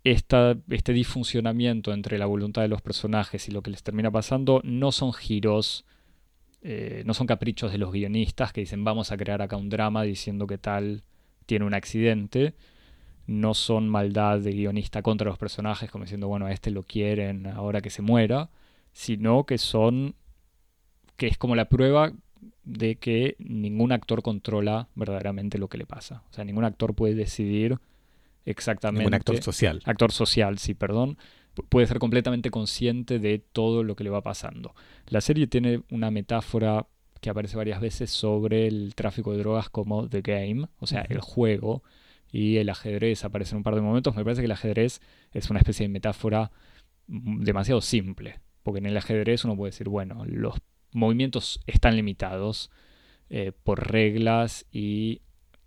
esta, 0.05 0.57
este 0.69 0.93
disfuncionamiento 0.93 1.93
entre 1.93 2.19
la 2.19 2.27
voluntad 2.27 2.63
de 2.63 2.69
los 2.69 2.83
personajes 2.83 3.49
y 3.49 3.53
lo 3.53 3.63
que 3.63 3.71
les 3.71 3.83
termina 3.83 4.11
pasando 4.11 4.61
no 4.65 4.93
son 4.93 5.13
giros 5.13 5.85
eh, 6.65 7.03
no 7.07 7.13
son 7.13 7.27
caprichos 7.27 7.73
de 7.73 7.79
los 7.79 7.91
guionistas 7.91 8.53
que 8.53 8.61
dicen 8.61 8.85
vamos 8.85 9.11
a 9.11 9.17
crear 9.17 9.43
acá 9.43 9.57
un 9.57 9.69
drama 9.69 10.05
diciendo 10.05 10.47
que 10.47 10.59
tal 10.59 11.03
tiene 11.47 11.65
un 11.65 11.75
accidente. 11.75 12.55
No 13.27 13.55
son 13.55 13.89
maldad 13.89 14.41
de 14.41 14.53
guionista 14.53 15.03
contra 15.03 15.29
los 15.29 15.39
personajes 15.39 15.91
como 15.91 16.05
diciendo 16.05 16.29
bueno 16.29 16.47
a 16.47 16.53
este 16.53 16.71
lo 16.71 16.83
quieren 16.83 17.47
ahora 17.47 17.81
que 17.81 17.91
se 17.91 18.03
muera, 18.03 18.51
sino 18.93 19.45
que 19.45 19.59
son 19.59 20.15
que 21.17 21.27
es 21.29 21.39
como 21.39 21.55
la 21.55 21.67
prueba 21.69 22.13
de 22.65 22.97
que 22.97 23.37
ningún 23.39 23.93
actor 23.93 24.23
controla 24.23 24.89
verdaderamente 24.95 25.59
lo 25.59 25.69
que 25.69 25.79
le 25.79 25.87
pasa. 25.87 26.23
O 26.31 26.33
sea, 26.35 26.45
ningún 26.45 26.65
actor 26.65 26.95
puede 26.95 27.15
decidir 27.15 27.79
exactamente 28.45 29.05
Ningún 29.05 29.15
actor 29.15 29.43
social. 29.43 29.81
actor 29.85 30.11
social, 30.13 30.59
sí, 30.59 30.75
perdón, 30.75 31.17
pu- 31.55 31.65
puede 31.69 31.87
ser 31.87 31.99
completamente 31.99 32.51
consciente 32.51 33.19
de 33.19 33.39
todo 33.39 33.85
lo 33.85 33.95
que 33.95 34.05
le 34.05 34.11
va 34.11 34.23
pasando. 34.23 34.75
La 35.07 35.21
serie 35.21 35.47
tiene 35.47 35.83
una 35.91 36.11
metáfora 36.11 36.87
que 37.21 37.31
aparece 37.31 37.57
varias 37.57 37.81
veces 37.81 38.11
sobre 38.11 38.67
el 38.67 38.95
tráfico 38.97 39.33
de 39.33 39.39
drogas 39.39 39.69
como 39.71 40.09
The 40.09 40.23
Game, 40.23 40.67
o 40.81 40.87
sea, 40.89 41.03
el 41.03 41.21
juego, 41.21 41.85
y 42.33 42.57
el 42.57 42.69
ajedrez 42.71 43.25
aparece 43.25 43.53
en 43.53 43.59
un 43.59 43.63
par 43.63 43.75
de 43.77 43.83
momentos. 43.83 44.17
Me 44.17 44.25
parece 44.25 44.41
que 44.41 44.47
el 44.47 44.53
ajedrez 44.53 45.01
es 45.33 45.51
una 45.51 45.59
especie 45.61 45.85
de 45.85 45.89
metáfora 45.93 46.51
mm, 47.07 47.43
demasiado 47.43 47.81
simple, 47.83 48.41
porque 48.63 48.79
en 48.79 48.87
el 48.87 48.97
ajedrez 48.97 49.45
uno 49.45 49.55
puede 49.57 49.71
decir, 49.71 49.89
bueno, 49.89 50.25
los 50.27 50.55
movimientos 50.93 51.61
están 51.67 51.95
limitados 51.97 52.71
eh, 53.31 53.53
por 53.65 53.91
reglas 53.93 54.67
y 54.73 55.21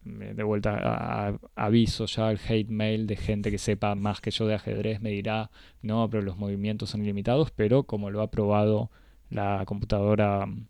eh, 0.06 0.34
de 0.36 0.44
vuelta 0.44 0.76
a- 0.78 1.30
a- 1.30 1.40
aviso 1.56 2.06
ya 2.06 2.30
el 2.32 2.40
hate 2.48 2.70
mail 2.70 3.08
de 3.08 3.16
gente 3.16 3.50
que 3.50 3.58
sepa 3.58 3.96
más 3.96 4.22
que 4.22 4.30
yo 4.30 4.46
de 4.46 4.54
ajedrez 4.54 5.02
me 5.02 5.10
dirá 5.10 5.50
no 5.82 6.08
pero 6.12 6.22
los 6.22 6.38
movimientos 6.38 6.92
son 6.92 7.02
ilimitados 7.02 7.50
pero 7.50 7.82
como 7.86 8.12
lo 8.12 8.22
ha 8.22 8.30
probado 8.30 8.92
la 9.32 9.64
computadora 9.66 10.46
mm, 10.46 10.68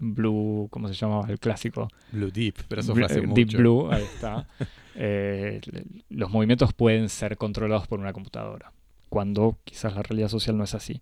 Blue 0.00 0.66
¿cómo 0.70 0.88
se 0.88 0.94
llama 0.94 1.24
el 1.28 1.38
clásico? 1.38 1.88
Blue 2.12 2.30
Deep, 2.32 2.54
pero 2.68 2.80
eso 2.80 2.94
fue 2.94 3.04
hace 3.04 3.18
eh, 3.18 3.22
mucho. 3.22 3.34
Deep 3.34 3.56
Blue 3.58 3.90
ahí 3.92 4.02
está 4.02 4.46
Eh, 5.00 5.60
los 6.08 6.28
movimientos 6.30 6.72
pueden 6.72 7.08
ser 7.08 7.36
controlados 7.36 7.86
por 7.86 8.00
una 8.00 8.12
computadora 8.12 8.72
cuando 9.08 9.56
quizás 9.64 9.94
la 9.94 10.02
realidad 10.02 10.28
social 10.28 10.56
no 10.58 10.64
es 10.64 10.74
así 10.74 11.00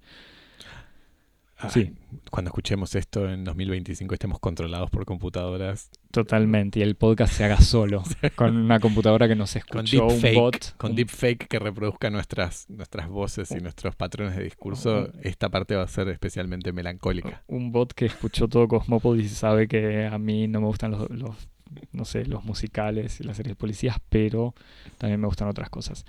ah, 1.56 1.70
Sí. 1.70 1.92
cuando 2.30 2.50
escuchemos 2.50 2.94
esto 2.94 3.28
en 3.30 3.42
2025 3.44 4.12
estemos 4.14 4.38
controlados 4.38 4.90
por 4.90 5.04
computadoras 5.06 5.90
Totalmente. 6.10 6.78
Y 6.78 6.82
el 6.82 6.94
podcast 6.94 7.34
se 7.34 7.44
haga 7.44 7.60
solo. 7.60 8.02
con 8.36 8.56
una 8.56 8.80
computadora 8.80 9.28
que 9.28 9.34
nos 9.36 9.52
con 9.70 9.84
escuchó, 9.86 10.04
un 10.06 10.08
deepfake, 10.20 10.34
bot. 10.34 10.76
con 10.78 10.90
un- 10.92 10.96
deepfake 10.96 11.46
que 11.48 11.58
reproduzca 11.58 12.08
nuestras, 12.10 12.68
nuestras 12.70 13.08
voces 13.08 13.50
y 13.50 13.56
nuestros 13.60 13.96
patrones 13.96 14.34
de 14.36 14.42
discurso, 14.44 15.10
esta 15.22 15.50
parte 15.50 15.74
va 15.76 15.82
a 15.84 15.88
ser 15.88 16.08
especialmente 16.08 16.72
melancólica. 16.72 17.42
un 17.48 17.70
bot 17.72 17.92
que 17.92 18.06
escuchó 18.06 18.48
todo 18.48 18.66
Cosmópolis 18.68 19.26
y 19.32 19.34
sabe 19.34 19.68
que 19.68 20.06
a 20.06 20.16
mí 20.18 20.48
no 20.48 20.60
me 20.62 20.66
gustan 20.68 20.92
los, 20.92 21.10
los, 21.10 21.48
no 21.92 22.04
sé, 22.04 22.24
los 22.26 22.44
musicales 22.44 23.20
y 23.20 23.24
las 23.24 23.36
series 23.36 23.52
de 23.52 23.60
policías, 23.60 23.96
pero 24.08 24.54
también 24.98 25.20
me 25.20 25.26
gustan 25.26 25.48
otras 25.48 25.70
cosas. 25.70 26.04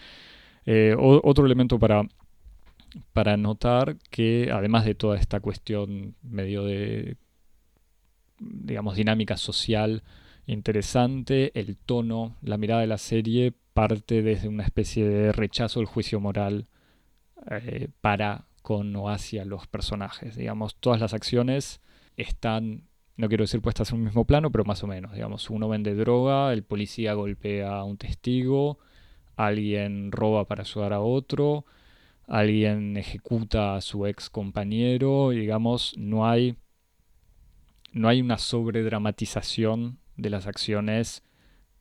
Eh, 0.66 0.96
otro 0.98 1.46
elemento 1.46 1.80
para, 1.80 2.04
para 3.14 3.38
notar 3.38 3.98
que 4.10 4.50
además 4.52 4.86
de 4.86 4.96
toda 4.96 5.18
esta 5.18 5.40
cuestión 5.40 6.16
medio 6.22 6.64
de, 6.64 7.18
digamos, 8.40 8.96
dinámica 8.96 9.38
social 9.38 10.04
interesante, 10.48 11.52
el 11.60 11.78
tono, 11.78 12.38
la 12.42 12.58
mirada 12.58 12.82
de 12.82 12.88
la 12.88 12.98
serie 12.98 13.54
parte 13.74 14.24
desde 14.24 14.48
una 14.48 14.64
especie 14.64 15.08
de 15.08 15.32
rechazo 15.32 15.80
del 15.80 15.88
juicio 15.88 16.20
moral 16.20 16.68
eh, 17.52 17.90
para 18.02 18.46
con 18.62 18.96
o 18.96 19.10
hacia 19.10 19.46
los 19.46 19.68
personajes. 19.68 20.36
Digamos, 20.36 20.76
todas 20.76 21.00
las 21.00 21.14
acciones 21.14 21.82
están, 22.16 22.87
no 23.18 23.28
quiero 23.28 23.44
decir 23.44 23.62
puestas 23.62 23.92
en 23.92 23.98
un 23.98 24.04
mismo 24.06 24.26
plano, 24.26 24.52
pero 24.52 24.64
más 24.64 24.84
o 24.84 24.88
menos. 24.88 25.14
Digamos, 25.14 25.50
uno 25.50 25.68
vende 25.68 25.96
droga, 25.96 26.54
el 26.54 26.64
policía 26.64 27.14
golpea 27.14 27.78
a 27.78 27.84
un 27.84 27.98
testigo, 27.98 28.80
alguien 29.36 30.12
roba 30.12 30.46
para 30.46 30.62
ayudar 30.62 30.94
a 30.94 31.02
otro, 31.02 31.66
alguien 32.28 32.96
ejecuta 32.96 33.76
a 33.76 33.82
su 33.82 34.06
ex 34.06 34.30
compañero, 34.30 35.34
y 35.34 35.40
digamos, 35.40 35.96
no 35.98 36.30
hay, 36.30 36.58
no 37.92 38.08
hay 38.08 38.22
una 38.22 38.38
sobredramatización 38.38 39.98
de 40.16 40.30
las 40.30 40.46
acciones 40.46 41.24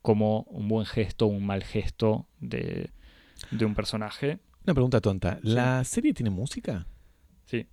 como 0.00 0.42
un 0.42 0.68
buen 0.68 0.86
gesto 0.86 1.26
o 1.26 1.28
un 1.28 1.44
mal 1.44 1.64
gesto 1.64 2.26
de, 2.40 2.90
de 3.50 3.64
un 3.64 3.74
personaje. 3.74 4.38
Una 4.64 4.74
pregunta 4.74 5.00
tonta. 5.00 5.38
¿La 5.42 5.84
serie 5.84 6.14
tiene 6.14 6.30
música? 6.30 6.86
Sí, 7.44 7.66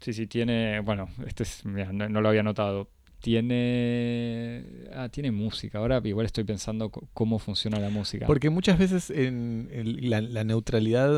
sí, 0.00 0.12
sí, 0.12 0.26
tiene, 0.26 0.80
bueno, 0.80 1.08
este 1.26 1.44
es, 1.44 1.64
mira, 1.64 1.92
no, 1.92 2.08
no 2.08 2.20
lo 2.20 2.28
había 2.28 2.42
notado. 2.42 2.88
Tiene, 3.24 4.64
ah, 4.94 5.08
tiene 5.08 5.30
música. 5.32 5.78
Ahora 5.78 6.00
igual 6.04 6.26
estoy 6.26 6.44
pensando 6.44 6.90
cómo 6.90 7.38
funciona 7.38 7.78
la 7.78 7.88
música. 7.88 8.26
Porque 8.26 8.50
muchas 8.50 8.78
veces 8.78 9.10
en 9.10 9.68
el- 9.72 10.10
la, 10.10 10.20
la 10.20 10.44
neutralidad, 10.44 11.10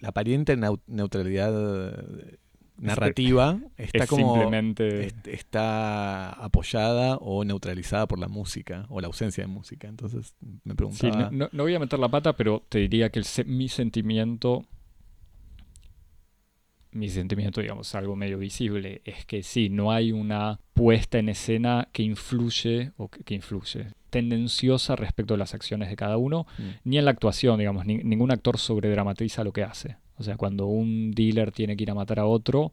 la 0.00 0.08
aparente 0.08 0.56
neutralidad 0.86 1.52
narrativa 2.78 3.60
está 3.76 4.04
es 4.04 4.10
como 4.10 4.32
simplemente, 4.34 5.12
está 5.26 6.30
apoyada 6.32 7.16
o 7.18 7.44
neutralizada 7.44 8.08
por 8.08 8.18
la 8.18 8.28
música 8.28 8.86
o 8.88 9.00
la 9.00 9.06
ausencia 9.06 9.44
de 9.44 9.48
música. 9.48 9.86
Entonces 9.88 10.34
me 10.64 10.72
sí, 10.72 10.76
preguntaba. 10.76 11.30
no, 11.30 11.38
no- 11.44 11.48
no 11.52 11.62
voy 11.62 11.74
a 11.74 11.78
meter 11.78 11.98
la 11.98 12.08
pata, 12.08 12.32
pero 12.36 12.62
te 12.68 12.78
diría 12.78 13.10
que 13.10 13.20
el 13.20 13.26
mi 13.46 13.68
sentimiento, 13.68 14.64
mi 16.92 17.08
sentimiento, 17.08 17.60
digamos, 17.60 17.94
algo 17.94 18.16
medio 18.16 18.38
visible, 18.38 19.00
es 19.04 19.24
que 19.24 19.42
sí, 19.42 19.68
no 19.70 19.92
hay 19.92 20.12
una 20.12 20.60
puesta 20.74 21.18
en 21.18 21.28
escena 21.30 21.88
que 21.92 22.02
influye, 22.02 22.92
o 22.96 23.08
que, 23.08 23.22
que 23.24 23.34
influye, 23.34 23.86
tendenciosa 24.10 24.94
respecto 24.94 25.34
a 25.34 25.38
las 25.38 25.54
acciones 25.54 25.88
de 25.88 25.96
cada 25.96 26.18
uno, 26.18 26.46
Mm. 26.58 26.62
ni 26.84 26.98
en 26.98 27.04
la 27.06 27.10
actuación, 27.12 27.58
digamos, 27.58 27.86
ni- 27.86 28.02
ningún 28.04 28.30
actor 28.30 28.58
sobredramatiza 28.58 29.42
lo 29.42 29.52
que 29.52 29.62
hace. 29.64 29.96
O 30.18 30.22
sea, 30.22 30.36
cuando 30.36 30.66
un 30.66 31.12
dealer 31.12 31.50
tiene 31.50 31.76
que 31.76 31.84
ir 31.84 31.90
a 31.90 31.94
matar 31.94 32.18
a 32.20 32.26
otro, 32.26 32.72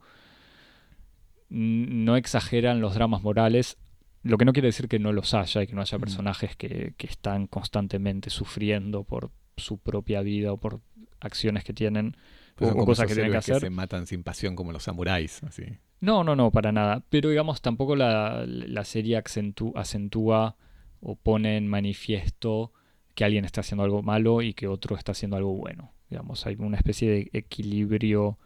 no 1.49 2.15
exageran 2.15 2.81
los 2.81 2.93
dramas 2.93 3.23
morales, 3.23 3.77
lo 4.23 4.37
que 4.37 4.45
no 4.45 4.53
quiere 4.53 4.67
decir 4.67 4.87
que 4.87 4.99
no 4.99 5.13
los 5.13 5.33
haya 5.33 5.63
y 5.63 5.67
que 5.67 5.73
no 5.73 5.81
haya 5.81 5.97
Mm. 5.97 6.01
personajes 6.01 6.55
que, 6.55 6.93
que 6.97 7.07
están 7.07 7.47
constantemente 7.47 8.29
sufriendo 8.29 9.03
por 9.03 9.31
su 9.57 9.77
propia 9.77 10.21
vida 10.21 10.51
o 10.53 10.57
por 10.57 10.81
acciones 11.21 11.63
que 11.63 11.73
tienen 11.73 12.15
Pues 12.59 12.69
o, 12.69 12.73
son 12.73 12.79
como 12.79 12.85
cosas 12.85 13.07
que 13.07 13.13
tienen 13.13 13.31
que 13.31 13.37
hacer. 13.37 13.59
se 13.59 13.69
matan 13.69 14.05
sin 14.07 14.23
pasión 14.23 14.55
como 14.55 14.71
los 14.71 14.83
samuráis. 14.83 15.41
Así. 15.43 15.63
No, 16.01 16.23
no, 16.23 16.35
no, 16.35 16.51
para 16.51 16.71
nada. 16.71 17.03
Pero 17.09 17.29
digamos, 17.29 17.61
tampoco 17.61 17.95
la, 17.95 18.45
la 18.45 18.83
serie 18.85 19.17
acentú- 19.17 19.73
acentúa 19.75 20.55
o 21.01 21.15
pone 21.15 21.57
en 21.57 21.67
manifiesto 21.67 22.71
que 23.15 23.23
alguien 23.25 23.45
está 23.45 23.61
haciendo 23.61 23.83
algo 23.83 24.01
malo 24.01 24.41
y 24.41 24.53
que 24.53 24.67
otro 24.67 24.95
está 24.97 25.13
haciendo 25.13 25.37
algo 25.37 25.53
bueno. 25.53 25.93
Digamos, 26.09 26.45
hay 26.45 26.55
una 26.59 26.77
especie 26.77 27.09
de 27.09 27.29
equilibrio 27.33 28.37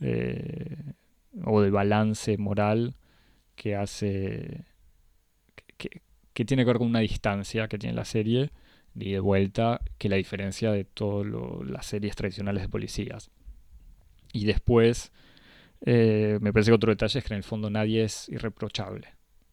eh, 0.00 0.76
o 1.44 1.60
de 1.60 1.70
balance 1.70 2.36
moral 2.38 2.96
que 3.54 3.76
hace. 3.76 4.64
Que, 5.76 6.02
que 6.32 6.44
tiene 6.44 6.62
que 6.62 6.68
ver 6.68 6.78
con 6.78 6.86
una 6.88 7.00
distancia 7.00 7.68
que 7.68 7.78
tiene 7.78 7.94
la 7.94 8.04
serie 8.04 8.50
y 8.94 9.12
de 9.12 9.20
vuelta 9.20 9.80
que 9.98 10.08
la 10.08 10.16
diferencia 10.16 10.70
de 10.72 10.84
todas 10.84 11.26
las 11.66 11.86
series 11.86 12.14
tradicionales 12.16 12.62
de 12.62 12.68
policías. 12.68 13.30
Y 14.32 14.46
después 14.46 15.12
eh, 15.84 16.38
me 16.40 16.52
parece 16.52 16.70
que 16.70 16.74
otro 16.76 16.92
detalle 16.92 17.18
es 17.18 17.24
que 17.24 17.34
en 17.34 17.38
el 17.38 17.44
fondo 17.44 17.70
nadie 17.70 18.04
es 18.04 18.28
irreprochable. 18.28 19.08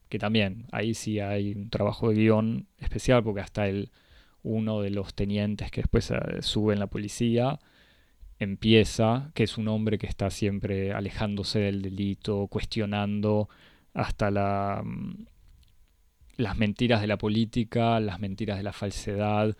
Que 0.09 0.19
también, 0.19 0.65
ahí 0.71 0.93
sí 0.93 1.19
hay 1.19 1.53
un 1.53 1.69
trabajo 1.69 2.09
de 2.09 2.15
guion 2.15 2.67
especial, 2.79 3.23
porque 3.23 3.41
hasta 3.41 3.67
el 3.67 3.91
uno 4.41 4.81
de 4.81 4.89
los 4.89 5.13
tenientes 5.13 5.69
que 5.71 5.81
después 5.81 6.11
eh, 6.11 6.41
sube 6.41 6.73
en 6.73 6.79
la 6.79 6.87
policía 6.87 7.59
empieza, 8.39 9.31
que 9.35 9.43
es 9.43 9.57
un 9.57 9.67
hombre 9.67 9.97
que 9.97 10.07
está 10.07 10.29
siempre 10.29 10.93
alejándose 10.93 11.59
del 11.59 11.81
delito, 11.81 12.47
cuestionando 12.47 13.49
hasta 13.93 14.81
mm, 14.81 15.25
las 16.37 16.57
mentiras 16.57 17.01
de 17.01 17.07
la 17.07 17.17
política, 17.17 17.99
las 17.99 18.19
mentiras 18.19 18.57
de 18.57 18.63
la 18.63 18.73
falsedad 18.73 19.57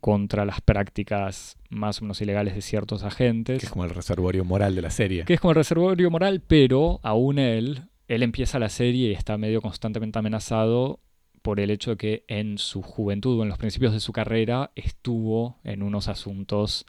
contra 0.00 0.44
las 0.44 0.60
prácticas 0.60 1.56
más 1.70 2.00
o 2.00 2.04
menos 2.04 2.20
ilegales 2.20 2.54
de 2.54 2.62
ciertos 2.62 3.02
agentes. 3.02 3.60
Que 3.60 3.66
es 3.66 3.72
como 3.72 3.84
el 3.84 3.90
reservorio 3.90 4.44
moral 4.44 4.74
de 4.74 4.82
la 4.82 4.90
serie. 4.90 5.24
Que 5.24 5.34
es 5.34 5.40
como 5.40 5.52
el 5.52 5.56
reservorio 5.56 6.10
moral, 6.10 6.42
pero 6.46 7.00
aún 7.02 7.38
él, 7.38 7.82
él 8.06 8.22
empieza 8.22 8.58
la 8.58 8.68
serie 8.68 9.08
y 9.08 9.12
está 9.12 9.36
medio 9.38 9.60
constantemente 9.60 10.18
amenazado 10.18 11.00
por 11.42 11.60
el 11.60 11.70
hecho 11.70 11.92
de 11.92 11.96
que 11.96 12.24
en 12.28 12.58
su 12.58 12.82
juventud 12.82 13.38
o 13.38 13.42
en 13.42 13.48
los 13.48 13.58
principios 13.58 13.92
de 13.92 14.00
su 14.00 14.12
carrera 14.12 14.70
estuvo 14.74 15.58
en 15.64 15.82
unos 15.82 16.08
asuntos 16.08 16.86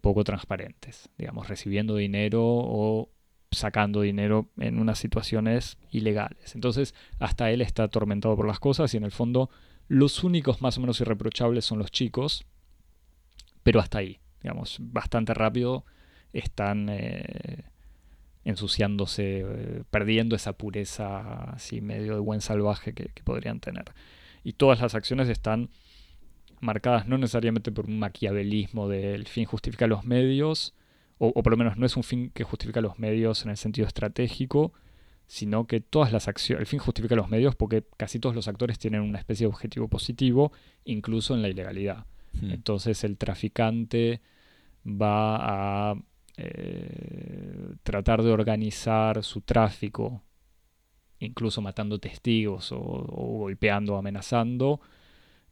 poco 0.00 0.22
transparentes, 0.22 1.08
digamos, 1.18 1.48
recibiendo 1.48 1.96
dinero 1.96 2.42
o 2.44 3.08
sacando 3.50 4.02
dinero 4.02 4.48
en 4.58 4.78
unas 4.78 4.98
situaciones 4.98 5.78
ilegales. 5.90 6.54
Entonces, 6.54 6.94
hasta 7.18 7.50
él 7.50 7.60
está 7.60 7.84
atormentado 7.84 8.36
por 8.36 8.46
las 8.46 8.60
cosas 8.60 8.92
y 8.94 8.96
en 8.96 9.04
el 9.04 9.12
fondo 9.12 9.50
los 9.88 10.24
únicos 10.24 10.62
más 10.62 10.78
o 10.78 10.80
menos 10.80 11.00
irreprochables 11.00 11.64
son 11.64 11.78
los 11.78 11.90
chicos, 11.90 12.44
pero 13.62 13.80
hasta 13.80 13.98
ahí, 13.98 14.20
digamos, 14.42 14.78
bastante 14.80 15.34
rápido 15.34 15.84
están 16.32 16.88
eh, 16.88 17.64
ensuciándose, 18.44 19.40
eh, 19.40 19.82
perdiendo 19.90 20.36
esa 20.36 20.52
pureza 20.52 21.50
así 21.50 21.80
medio 21.80 22.14
de 22.14 22.20
buen 22.20 22.40
salvaje 22.40 22.94
que, 22.94 23.10
podrían 23.24 23.60
tener. 23.60 23.84
Y 24.44 24.52
todas 24.52 24.80
las 24.80 24.94
acciones 24.94 25.28
están 25.28 25.70
marcadas 26.60 27.06
no 27.06 27.18
necesariamente 27.18 27.72
por 27.72 27.86
un 27.86 27.98
maquiavelismo 27.98 28.88
del 28.88 29.26
fin 29.26 29.44
justifica 29.44 29.86
los 29.86 30.04
medios, 30.04 30.74
o, 31.18 31.28
o 31.28 31.42
por 31.42 31.52
lo 31.52 31.56
menos 31.56 31.76
no 31.76 31.86
es 31.86 31.96
un 31.96 32.02
fin 32.02 32.30
que 32.30 32.44
justifica 32.44 32.80
los 32.80 32.98
medios 32.98 33.44
en 33.44 33.50
el 33.50 33.56
sentido 33.56 33.86
estratégico, 33.86 34.72
sino 35.26 35.66
que 35.66 35.80
todas 35.80 36.12
las 36.12 36.28
acciones, 36.28 36.60
el 36.60 36.66
fin 36.66 36.78
justifica 36.78 37.16
los 37.16 37.28
medios 37.28 37.54
porque 37.56 37.84
casi 37.96 38.18
todos 38.18 38.34
los 38.34 38.48
actores 38.48 38.78
tienen 38.78 39.00
una 39.00 39.18
especie 39.18 39.44
de 39.46 39.52
objetivo 39.52 39.88
positivo, 39.88 40.52
incluso 40.84 41.34
en 41.34 41.42
la 41.42 41.48
ilegalidad. 41.48 42.06
Mm. 42.40 42.50
Entonces 42.52 43.02
el 43.04 43.16
traficante 43.16 44.20
va 44.86 45.90
a 45.90 45.94
eh, 46.36 47.74
tratar 47.82 48.22
de 48.22 48.30
organizar 48.30 49.24
su 49.24 49.40
tráfico, 49.40 50.22
incluso 51.18 51.60
matando 51.60 51.98
testigos 51.98 52.70
o, 52.72 52.78
o 52.78 53.38
golpeando 53.38 53.94
o 53.94 53.98
amenazando, 53.98 54.80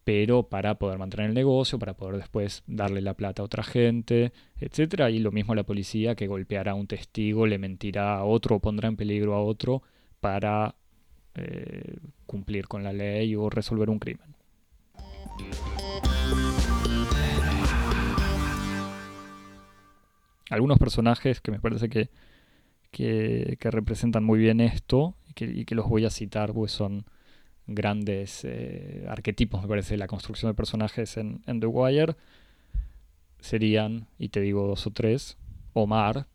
pero 0.04 0.44
para 0.44 0.74
poder 0.74 0.98
mantener 0.98 1.28
el 1.30 1.34
negocio, 1.34 1.78
para 1.78 1.94
poder 1.94 2.18
después 2.18 2.62
darle 2.66 3.00
la 3.00 3.14
plata 3.14 3.42
a 3.42 3.46
otra 3.46 3.62
gente, 3.62 4.32
etcétera. 4.60 5.10
Y 5.10 5.18
lo 5.18 5.32
mismo 5.32 5.54
la 5.54 5.64
policía 5.64 6.14
que 6.14 6.26
golpeará 6.26 6.72
a 6.72 6.74
un 6.74 6.86
testigo, 6.86 7.46
le 7.46 7.58
mentirá 7.58 8.16
a 8.16 8.24
otro 8.24 8.60
pondrá 8.60 8.88
en 8.88 8.96
peligro 8.96 9.34
a 9.34 9.42
otro 9.42 9.82
para 10.20 10.74
eh, 11.34 11.96
cumplir 12.26 12.68
con 12.68 12.84
la 12.84 12.92
ley 12.92 13.34
o 13.34 13.48
resolver 13.48 13.88
un 13.88 13.98
crimen. 13.98 14.34
Algunos 20.50 20.78
personajes 20.78 21.40
que 21.40 21.50
me 21.50 21.60
parece 21.60 21.88
que, 21.88 22.10
que, 22.90 23.56
que 23.58 23.70
representan 23.70 24.22
muy 24.22 24.38
bien 24.38 24.60
esto 24.60 25.16
y 25.28 25.32
que, 25.32 25.46
y 25.46 25.64
que 25.64 25.74
los 25.74 25.88
voy 25.88 26.04
a 26.04 26.10
citar, 26.10 26.52
pues 26.52 26.72
son 26.72 27.06
grandes 27.66 28.44
eh, 28.44 29.06
arquetipos, 29.08 29.62
me 29.62 29.68
parece, 29.68 29.94
de 29.94 29.98
la 29.98 30.06
construcción 30.06 30.50
de 30.50 30.54
personajes 30.54 31.16
en, 31.16 31.42
en 31.46 31.60
The 31.60 31.66
Wire. 31.66 32.16
Serían, 33.40 34.08
y 34.18 34.30
te 34.30 34.40
digo 34.40 34.66
dos 34.66 34.86
o 34.86 34.90
tres, 34.90 35.36
Omar, 35.74 36.26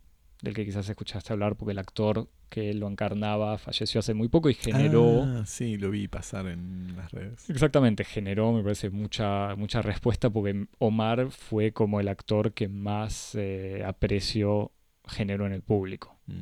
del 0.42 0.54
que 0.54 0.66
quizás 0.66 0.88
escuchaste 0.88 1.34
hablar 1.34 1.56
porque 1.56 1.72
el 1.72 1.80
actor 1.80 2.30
que 2.50 2.74
lo 2.74 2.88
encarnaba 2.88 3.58
falleció 3.58 4.00
hace 4.00 4.14
muy 4.14 4.28
poco 4.28 4.50
y 4.50 4.56
generó... 4.56 5.24
Ah, 5.24 5.46
sí, 5.46 5.78
lo 5.78 5.92
vi 5.92 6.08
pasar 6.08 6.48
en 6.48 6.96
las 6.96 7.12
redes. 7.12 7.50
Exactamente, 7.50 8.04
generó, 8.04 8.52
me 8.54 8.64
parece, 8.64 8.90
mucha, 8.90 9.56
mucha 9.56 9.82
respuesta 9.82 10.30
porque 10.30 10.68
Omar 10.80 11.30
fue 11.30 11.72
como 11.72 12.00
el 12.00 12.08
actor 12.08 12.54
que 12.54 12.68
más 12.68 13.36
eh, 13.36 13.84
aprecio 13.86 14.72
generó 15.08 15.46
en 15.46 15.54
el 15.54 15.62
público. 15.62 16.18
Mm. 16.26 16.42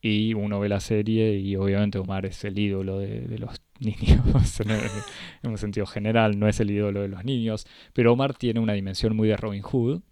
Y 0.00 0.34
uno 0.34 0.60
ve 0.60 0.68
la 0.68 0.80
serie 0.80 1.38
y 1.38 1.56
obviamente 1.56 1.98
Omar 1.98 2.24
es 2.24 2.44
el 2.44 2.56
ídolo 2.56 2.98
de, 3.00 3.22
de 3.22 3.38
los 3.38 3.60
niños 3.80 4.60
en, 4.60 5.50
un 5.50 5.58
sentido 5.58 5.86
general, 5.86 6.38
no 6.38 6.48
es 6.48 6.60
el 6.60 6.70
ídolo 6.70 7.02
de 7.02 7.08
los 7.08 7.24
niños, 7.24 7.66
pero 7.92 8.12
Omar 8.12 8.34
tiene 8.34 8.60
una 8.60 8.72
dimensión 8.72 9.16
muy 9.16 9.28
de 9.28 9.36
Robin 9.36 9.62
Hood 9.62 10.02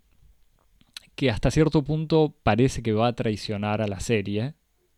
que 1.15 1.31
hasta 1.31 1.51
cierto 1.51 1.83
punto 1.83 2.35
parece 2.43 2.83
que 2.83 2.93
va 2.93 3.09
a 3.09 3.15
traicionar 3.15 3.81
a 3.81 3.89
la 3.89 4.01
serie, 4.01 4.55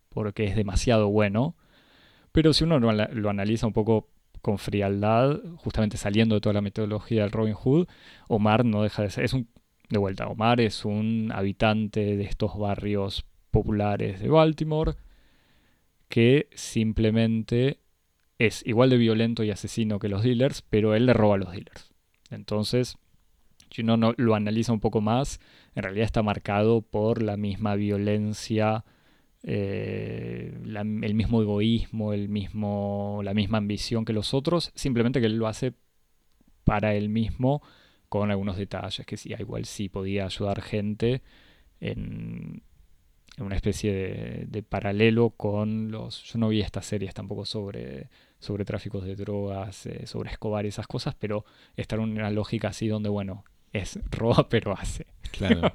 porque 0.09 0.43
es 0.43 0.55
demasiado 0.55 1.07
bueno, 1.09 1.55
pero 2.31 2.53
si 2.53 2.65
uno 2.65 2.77
lo, 2.79 2.91
lo 2.91 3.29
analiza 3.29 3.67
un 3.67 3.73
poco 3.73 4.09
con 4.41 4.57
frialdad, 4.57 5.39
justamente 5.57 5.97
saliendo 5.97 6.35
de 6.35 6.41
toda 6.41 6.53
la 6.53 6.61
metodología 6.61 7.21
del 7.21 7.31
Robin 7.31 7.53
Hood, 7.53 7.87
Omar 8.27 8.65
no 8.65 8.83
deja 8.83 9.03
de 9.03 9.09
ser, 9.09 9.25
es 9.25 9.33
un, 9.33 9.47
de 9.89 9.97
vuelta, 9.97 10.27
Omar 10.27 10.61
es 10.61 10.85
un 10.85 11.31
habitante 11.33 12.17
de 12.17 12.23
estos 12.23 12.57
barrios 12.57 13.25
populares 13.51 14.19
de 14.19 14.29
Baltimore 14.29 14.95
que 16.07 16.49
simplemente 16.53 17.79
es 18.39 18.65
igual 18.65 18.89
de 18.89 18.97
violento 18.97 19.43
y 19.43 19.51
asesino 19.51 19.99
que 19.99 20.07
los 20.07 20.23
dealers, 20.23 20.61
pero 20.61 20.95
él 20.95 21.05
le 21.05 21.13
roba 21.13 21.35
a 21.35 21.37
los 21.37 21.51
dealers. 21.51 21.93
Entonces, 22.31 22.97
si 23.69 23.81
uno 23.81 23.97
no, 23.97 24.13
lo 24.17 24.33
analiza 24.33 24.71
un 24.71 24.79
poco 24.79 25.01
más, 25.01 25.39
en 25.75 25.83
realidad 25.83 26.05
está 26.05 26.23
marcado 26.23 26.81
por 26.81 27.21
la 27.21 27.35
misma 27.35 27.75
violencia, 27.75 28.85
eh, 29.43 30.57
el 30.63 31.13
mismo 31.13 31.41
egoísmo, 31.41 32.13
el 32.13 32.29
mismo, 32.29 33.19
la 33.23 33.33
misma 33.33 33.57
ambición 33.57 34.05
que 34.05 34.13
los 34.13 34.33
otros, 34.33 34.71
simplemente 34.73 35.19
que 35.19 35.27
él 35.27 35.37
lo 35.37 35.47
hace 35.47 35.73
para 36.63 36.95
él 36.95 37.09
mismo 37.09 37.61
con 38.07 38.31
algunos 38.31 38.57
detalles, 38.57 39.05
que 39.05 39.17
sí, 39.17 39.33
igual 39.37 39.65
sí 39.65 39.89
podía 39.89 40.25
ayudar 40.25 40.61
gente 40.61 41.21
en, 41.81 42.63
en 43.37 43.43
una 43.43 43.55
especie 43.55 43.93
de, 43.93 44.45
de 44.47 44.63
paralelo 44.63 45.31
con 45.31 45.91
los... 45.91 46.23
Yo 46.23 46.39
no 46.39 46.49
vi 46.49 46.61
estas 46.61 46.85
series 46.85 47.13
tampoco 47.13 47.45
sobre, 47.45 48.09
sobre 48.39 48.65
tráficos 48.65 49.03
de 49.03 49.15
drogas, 49.15 49.85
eh, 49.85 50.07
sobre 50.07 50.31
Escobar 50.31 50.65
y 50.65 50.69
esas 50.69 50.87
cosas, 50.87 51.15
pero 51.15 51.45
está 51.75 51.95
en 51.95 52.01
una 52.01 52.31
lógica 52.31 52.69
así 52.69 52.87
donde, 52.87 53.09
bueno, 53.09 53.43
es 53.73 53.99
roba 54.11 54.47
pero 54.49 54.73
hace. 54.73 55.07
Claro. 55.31 55.73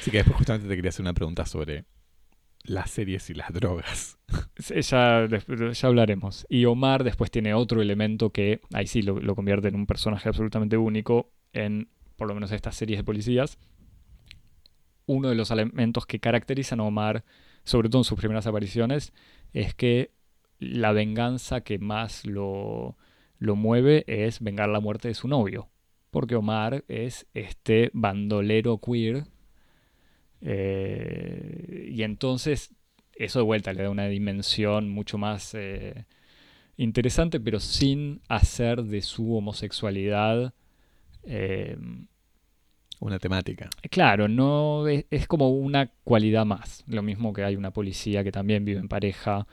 Sí, 0.00 0.10
que 0.10 0.18
después 0.18 0.36
justamente 0.36 0.68
te 0.68 0.76
quería 0.76 0.88
hacer 0.88 1.02
una 1.02 1.14
pregunta 1.14 1.46
sobre 1.46 1.84
las 2.64 2.90
series 2.90 3.30
y 3.30 3.34
las 3.34 3.52
drogas. 3.52 4.18
Ya, 4.82 5.26
ya 5.26 5.88
hablaremos. 5.88 6.46
Y 6.50 6.66
Omar 6.66 7.02
después 7.02 7.30
tiene 7.30 7.54
otro 7.54 7.80
elemento 7.80 8.30
que 8.30 8.60
ahí 8.74 8.86
sí 8.86 9.00
lo, 9.00 9.18
lo 9.18 9.34
convierte 9.34 9.68
en 9.68 9.74
un 9.74 9.86
personaje 9.86 10.28
absolutamente 10.28 10.76
único 10.76 11.32
en, 11.54 11.88
por 12.16 12.28
lo 12.28 12.34
menos, 12.34 12.52
estas 12.52 12.76
series 12.76 12.98
de 12.98 13.04
policías. 13.04 13.58
Uno 15.06 15.28
de 15.28 15.34
los 15.34 15.50
elementos 15.50 16.06
que 16.06 16.20
caracterizan 16.20 16.80
a 16.80 16.84
Omar, 16.84 17.24
sobre 17.64 17.88
todo 17.88 18.00
en 18.00 18.04
sus 18.04 18.18
primeras 18.18 18.46
apariciones, 18.46 19.12
es 19.52 19.74
que 19.74 20.12
la 20.60 20.92
venganza 20.92 21.62
que 21.62 21.78
más 21.80 22.26
lo, 22.26 22.96
lo 23.38 23.56
mueve 23.56 24.04
es 24.06 24.40
vengar 24.40 24.68
la 24.70 24.80
muerte 24.80 25.08
de 25.08 25.14
su 25.14 25.28
novio. 25.28 25.68
Porque 26.10 26.36
Omar 26.36 26.84
es 26.88 27.26
este 27.34 27.90
bandolero 27.94 28.78
queer. 28.80 29.24
eh, 30.40 31.88
y 31.92 32.02
entonces 32.02 32.74
eso 33.14 33.40
de 33.40 33.44
vuelta 33.44 33.72
le 33.72 33.82
da 33.82 33.90
una 33.90 34.06
dimensión 34.08 34.88
mucho 34.90 35.18
más 35.18 35.54
eh, 35.54 36.06
interesante, 36.76 37.40
pero 37.40 37.60
sin 37.60 38.22
hacer 38.28 38.84
de 38.84 39.02
su 39.02 39.34
homosexualidad. 39.36 40.54
eh, 41.24 41.76
Una 43.00 43.18
temática. 43.18 43.70
claro, 43.90 44.28
no 44.28 44.86
es, 44.88 45.06
es 45.10 45.26
como 45.26 45.50
una 45.50 45.90
cualidad 46.04 46.44
más. 46.44 46.84
Lo 46.86 47.02
mismo 47.02 47.32
que 47.32 47.44
hay 47.44 47.56
una 47.56 47.72
policía 47.72 48.22
que 48.24 48.32
también 48.32 48.64
vive 48.64 48.80
en 48.80 48.88
pareja 48.88 49.46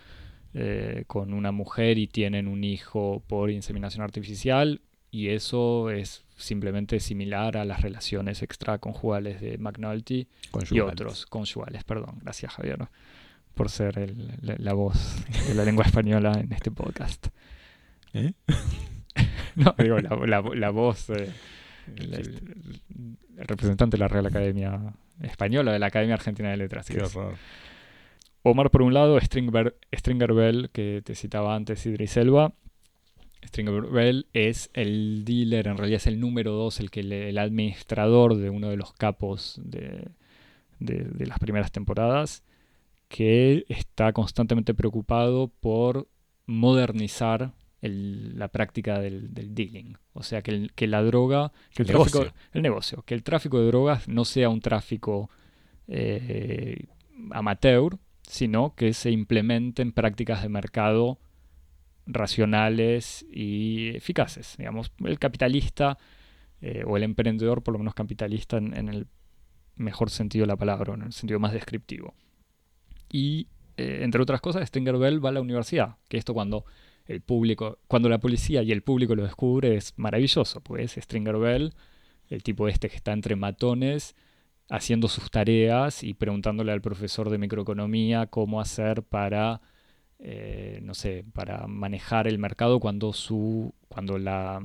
eh, 0.60 1.04
con 1.08 1.34
una 1.34 1.52
mujer 1.52 1.98
y 2.00 2.08
tienen 2.08 2.48
un 2.48 2.64
hijo 2.64 3.22
por 3.28 3.52
inseminación 3.52 4.04
artificial, 4.04 4.82
y 5.12 5.30
eso 5.30 5.90
es 5.92 6.24
simplemente 6.36 7.00
similar 7.00 7.58
a 7.58 7.64
las 7.66 7.82
relaciones 7.82 8.42
extraconjugales 8.42 9.40
de 9.42 9.58
McNulty 9.58 10.28
y 10.76 10.80
otros 11.04 11.26
conyugales. 11.28 11.84
Perdón, 11.84 12.20
gracias 12.22 12.54
Javier 12.54 12.80
por 13.56 13.70
ser 13.70 13.98
el- 14.00 14.38
la, 14.42 14.56
la 14.60 14.74
voz 14.74 15.16
de 15.48 15.56
la 15.56 15.64
lengua 15.66 15.86
española 15.86 16.32
en 16.40 16.52
este 16.54 16.72
podcast. 16.72 17.28
¿Eh? 18.14 18.34
No, 19.56 19.74
digo, 19.80 19.98
la, 19.98 20.16
la- 20.28 20.42
la 20.56 20.70
voz, 20.70 21.10
eh, 21.10 21.32
el, 21.96 22.14
el- 22.14 23.18
el 23.38 23.48
representante 23.48 23.98
de 23.98 24.02
la 24.02 24.08
Real 24.08 24.26
Academia 24.28 24.80
Española, 25.22 25.72
de 25.72 25.80
la 25.80 25.88
Academia 25.88 26.14
Argentina 26.16 26.50
de 26.52 26.58
Letras. 26.58 26.86
Qué 26.88 26.94
es. 27.06 27.14
Omar 28.50 28.70
por 28.72 28.82
un 28.82 28.94
lado, 28.94 29.20
Stringer, 29.20 29.76
Stringer 29.96 30.34
Bell, 30.34 30.70
que 30.72 31.02
te 31.04 31.16
citaba 31.16 31.56
antes, 31.56 31.86
Idris 31.86 32.18
Elba. 32.18 32.54
Stringer 33.46 33.82
Bell 33.84 34.28
es 34.34 34.70
el 34.74 35.24
dealer, 35.24 35.68
en 35.68 35.78
realidad 35.78 35.98
es 35.98 36.08
el 36.08 36.20
número 36.20 36.52
dos, 36.54 36.80
el, 36.80 36.90
que 36.92 37.04
le- 37.04 37.30
el 37.30 37.38
administrador 37.38 38.36
de 38.36 38.50
uno 38.50 38.70
de 38.70 38.78
los 38.78 38.94
capos 38.94 39.60
de, 39.64 40.10
de- 40.80 41.04
de 41.06 41.26
las 41.28 41.40
primeras 41.40 41.72
temporadas, 41.72 42.44
que 43.08 43.66
está 43.70 44.12
constantemente 44.12 44.74
preocupado 44.74 45.50
por 45.62 46.08
modernizar 46.46 47.54
el- 47.82 48.38
la 48.38 48.48
práctica 48.50 49.00
del, 49.00 49.34
del 49.34 49.54
dealing. 49.54 49.98
O 50.14 50.24
sea, 50.24 50.42
que, 50.42 50.52
el- 50.52 50.74
que 50.74 50.88
la 50.88 51.04
droga, 51.04 51.52
que 51.76 51.84
el, 51.84 51.90
El 51.90 51.96
tráfico, 51.96 52.20
negocio. 52.20 52.40
el 52.54 52.62
negocio, 52.64 53.04
que 53.04 53.14
el 53.14 53.24
tráfico 53.24 53.60
de 53.60 53.68
drogas 53.68 54.08
no 54.08 54.26
sea 54.26 54.50
un 54.50 54.62
tráfico 54.62 55.30
eh, 55.88 56.86
amateur, 57.32 57.98
sino 58.28 58.76
que 58.76 58.94
se 58.94 59.10
implementen 59.10 59.94
prácticas 59.94 60.44
de 60.44 60.50
mercado 60.50 61.18
racionales 62.06 63.26
y 63.32 63.90
eficaces. 63.96 64.56
Digamos, 64.58 64.92
el 65.04 65.18
capitalista 65.18 65.98
eh, 66.62 66.84
o 66.86 66.98
el 66.98 67.04
emprendedor, 67.04 67.64
por 67.64 67.74
lo 67.74 67.80
menos 67.80 67.94
capitalista 67.94 68.58
en, 68.58 68.90
el 68.90 69.08
mejor 69.76 70.10
sentido 70.10 70.44
de 70.44 70.48
la 70.48 70.58
palabra, 70.58 70.94
en 70.94 71.04
el 71.04 71.14
sentido 71.14 71.40
más 71.40 71.54
descriptivo. 71.54 72.14
Y, 73.12 73.48
eh, 73.78 74.00
entre 74.02 74.22
otras 74.22 74.42
cosas, 74.42 74.68
Stringer 74.68 74.98
Bell 74.98 75.24
va 75.24 75.30
a 75.30 75.34
la 75.34 75.42
universidad, 75.42 75.96
que 76.10 76.18
esto 76.18 76.34
cuando 76.34 76.66
el 77.06 77.22
público, 77.22 77.80
cuando 77.88 78.10
la 78.10 78.20
policía 78.20 78.62
y 78.62 78.74
el 78.74 78.82
público 78.82 79.16
lo 79.16 79.24
descubre 79.24 79.76
es 79.78 79.94
maravilloso, 79.96 80.60
pues 80.62 80.96
Stringer 80.98 81.38
Bell, 81.38 81.74
el 82.28 82.44
tipo 82.44 82.68
este 82.68 82.90
que 82.90 82.98
está 82.98 83.14
entre 83.14 83.38
matones, 83.38 84.16
haciendo 84.70 85.08
sus 85.08 85.32
tareas 85.32 86.04
y 86.04 86.14
preguntándole 86.14 86.72
al 86.72 86.82
profesor 86.82 87.30
de 87.30 87.38
microeconomía 87.38 88.28
cómo 88.28 88.60
hacer 88.62 89.04
para, 89.04 89.62
eh, 90.20 90.80
no 90.84 90.94
sé, 90.94 91.24
para 91.34 91.68
manejar 91.68 92.28
el 92.28 92.38
mercado 92.40 92.80
cuando 92.80 93.14
su, 93.14 93.74
cuando 93.90 94.18
la. 94.18 94.62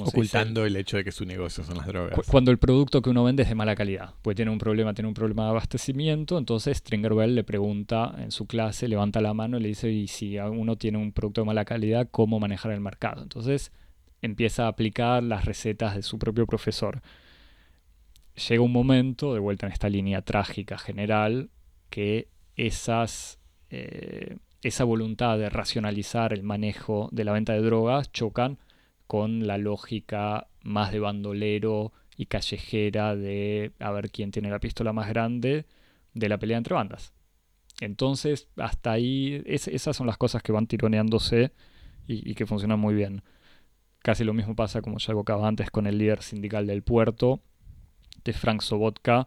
Ocultando 0.00 0.66
el 0.66 0.74
hecho 0.74 0.96
de 0.96 1.04
que 1.04 1.12
su 1.12 1.24
negocio 1.24 1.62
son 1.62 1.76
las 1.76 1.86
drogas. 1.86 2.16
Cu- 2.16 2.22
Cuando 2.28 2.50
el 2.50 2.58
producto 2.58 3.00
que 3.00 3.10
uno 3.10 3.22
vende 3.22 3.44
es 3.44 3.48
de 3.48 3.54
mala 3.54 3.76
calidad, 3.76 4.14
puede 4.22 4.34
tener 4.34 4.50
un 4.50 4.58
problema, 4.58 4.92
tiene 4.92 5.06
un 5.06 5.14
problema 5.14 5.44
de 5.44 5.50
abastecimiento, 5.50 6.36
entonces 6.36 6.78
Stringer 6.78 7.14
Bell 7.14 7.36
le 7.36 7.44
pregunta 7.44 8.12
en 8.18 8.32
su 8.32 8.46
clase, 8.48 8.88
levanta 8.88 9.20
la 9.20 9.34
mano 9.34 9.56
y 9.56 9.60
le 9.60 9.68
dice, 9.68 9.92
y 9.92 10.08
si 10.08 10.36
uno 10.38 10.74
tiene 10.76 10.98
un 10.98 11.12
producto 11.12 11.42
de 11.42 11.46
mala 11.46 11.64
calidad, 11.64 12.08
¿cómo 12.10 12.40
manejar 12.40 12.72
el 12.72 12.80
mercado? 12.80 13.22
Entonces 13.22 13.70
empieza 14.20 14.64
a 14.64 14.68
aplicar 14.68 15.22
las 15.22 15.44
recetas 15.44 15.94
de 15.94 16.02
su 16.02 16.18
propio 16.18 16.44
profesor. 16.46 17.00
Llega 18.48 18.62
un 18.62 18.72
momento, 18.72 19.32
de 19.34 19.40
vuelta 19.40 19.66
en 19.66 19.72
esta 19.72 19.88
línea 19.88 20.22
trágica 20.22 20.76
general, 20.76 21.50
que 21.90 22.28
esas, 22.56 23.38
eh, 23.70 24.38
esa 24.62 24.84
voluntad 24.84 25.38
de 25.38 25.48
racionalizar 25.50 26.32
el 26.32 26.42
manejo 26.42 27.08
de 27.12 27.24
la 27.24 27.32
venta 27.32 27.52
de 27.52 27.60
drogas 27.62 28.10
chocan 28.12 28.58
con 29.06 29.46
la 29.46 29.58
lógica 29.58 30.48
más 30.62 30.90
de 30.90 30.98
bandolero 30.98 31.92
y 32.16 32.26
callejera 32.26 33.14
de 33.14 33.72
a 33.78 33.90
ver 33.92 34.10
quién 34.10 34.30
tiene 34.30 34.50
la 34.50 34.58
pistola 34.60 34.92
más 34.92 35.08
grande 35.08 35.66
de 36.14 36.28
la 36.28 36.38
pelea 36.38 36.58
entre 36.58 36.74
bandas. 36.74 37.12
Entonces, 37.80 38.48
hasta 38.56 38.92
ahí, 38.92 39.42
es- 39.46 39.68
esas 39.68 39.96
son 39.96 40.06
las 40.06 40.16
cosas 40.18 40.42
que 40.42 40.52
van 40.52 40.66
tironeándose 40.66 41.52
y, 42.06 42.28
y 42.28 42.34
que 42.34 42.46
funcionan 42.46 42.80
muy 42.80 42.94
bien. 42.94 43.22
Casi 44.00 44.24
lo 44.24 44.34
mismo 44.34 44.54
pasa, 44.56 44.82
como 44.82 44.98
ya 44.98 45.12
evocaba 45.12 45.48
antes, 45.48 45.70
con 45.70 45.86
el 45.86 45.98
líder 45.98 46.22
sindical 46.22 46.66
del 46.66 46.82
puerto, 46.82 47.42
de 48.22 48.32
Frank 48.32 48.60
Sobotka, 48.60 49.26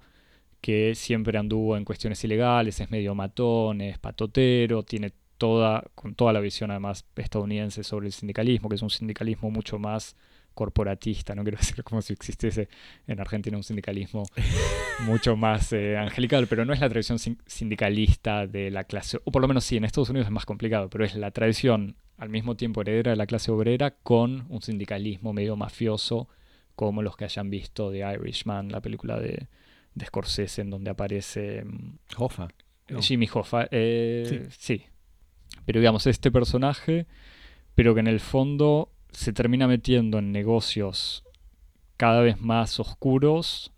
que 0.61 0.95
siempre 0.95 1.37
anduvo 1.37 1.77
en 1.77 1.85
cuestiones 1.85 2.23
ilegales, 2.23 2.79
es 2.79 2.91
medio 2.91 3.15
matón, 3.15 3.81
es 3.81 3.97
patotero, 3.99 4.83
tiene 4.83 5.13
toda, 5.37 5.83
con 5.95 6.15
toda 6.15 6.33
la 6.33 6.39
visión 6.39 6.71
además 6.71 7.05
estadounidense 7.15 7.83
sobre 7.83 8.07
el 8.07 8.13
sindicalismo, 8.13 8.69
que 8.69 8.75
es 8.75 8.81
un 8.81 8.89
sindicalismo 8.89 9.51
mucho 9.51 9.79
más 9.79 10.15
corporatista, 10.53 11.35
no 11.35 11.43
quiero 11.45 11.57
decir 11.57 11.83
como 11.83 12.01
si 12.01 12.13
existiese 12.13 12.67
en 13.05 13.19
Argentina 13.19 13.55
un 13.55 13.63
sindicalismo 13.63 14.23
mucho 15.05 15.37
más 15.37 15.71
eh, 15.71 15.95
angelical, 15.97 16.47
pero 16.47 16.65
no 16.65 16.73
es 16.73 16.79
la 16.79 16.89
tradición 16.89 17.19
sindicalista 17.45 18.47
de 18.47 18.71
la 18.71 18.83
clase, 18.83 19.19
o 19.23 19.31
por 19.31 19.41
lo 19.41 19.47
menos 19.47 19.63
sí, 19.63 19.77
en 19.77 19.85
Estados 19.85 20.09
Unidos 20.09 20.27
es 20.27 20.31
más 20.31 20.45
complicado, 20.45 20.89
pero 20.89 21.05
es 21.05 21.15
la 21.15 21.31
tradición 21.31 21.95
al 22.17 22.29
mismo 22.29 22.55
tiempo 22.55 22.81
heredera 22.81 23.11
de 23.11 23.17
la 23.17 23.27
clase 23.27 23.51
obrera 23.51 23.91
con 23.91 24.47
un 24.49 24.61
sindicalismo 24.61 25.33
medio 25.33 25.55
mafioso 25.55 26.27
como 26.77 27.01
los 27.01 27.17
que 27.17 27.25
hayan 27.25 27.49
visto 27.49 27.91
The 27.91 28.13
Irishman, 28.13 28.71
la 28.71 28.81
película 28.81 29.19
de, 29.19 29.47
de 29.95 30.05
Scorsese 30.05 30.61
en 30.61 30.69
donde 30.69 30.91
aparece... 30.91 31.65
Mm, 31.65 31.97
Hoffa. 32.17 32.49
Jimmy 33.01 33.27
Hoffa. 33.33 33.67
Eh, 33.71 34.47
sí. 34.59 34.83
Pero 35.65 35.79
digamos, 35.79 36.05
este 36.05 36.29
personaje, 36.29 37.07
pero 37.73 37.95
que 37.95 38.01
en 38.01 38.07
el 38.07 38.19
fondo 38.19 38.91
se 39.11 39.33
termina 39.33 39.67
metiendo 39.67 40.19
en 40.19 40.31
negocios 40.31 41.23
cada 41.97 42.21
vez 42.21 42.39
más 42.39 42.79
oscuros 42.79 43.73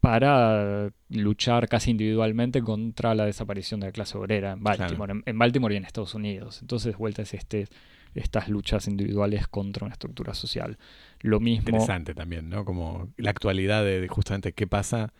para 0.00 0.90
luchar 1.10 1.68
casi 1.68 1.90
individualmente 1.90 2.62
contra 2.62 3.14
la 3.14 3.26
desaparición 3.26 3.80
de 3.80 3.88
la 3.88 3.92
clase 3.92 4.16
obrera 4.16 4.52
en 4.52 4.64
Baltimore, 4.64 5.22
en, 5.26 5.38
Baltimore 5.38 5.74
y 5.74 5.76
en 5.76 5.84
Estados 5.84 6.14
Unidos. 6.14 6.62
Entonces, 6.62 6.96
vuelta 6.96 7.20
es 7.20 7.34
este, 7.34 7.68
estas 8.14 8.48
luchas 8.48 8.88
individuales 8.88 9.46
contra 9.48 9.86
una 9.86 9.92
estructura 9.92 10.34
social. 10.34 10.78
Lo 11.20 11.40
mismo. 11.40 11.60
Interesante 11.60 12.14
también, 12.14 12.48
¿no? 12.48 12.64
Como 12.64 13.12
la 13.16 13.30
actualidad 13.30 13.84
de 13.84 14.06
justamente 14.08 14.52
qué 14.52 14.66
pasa 14.66 15.12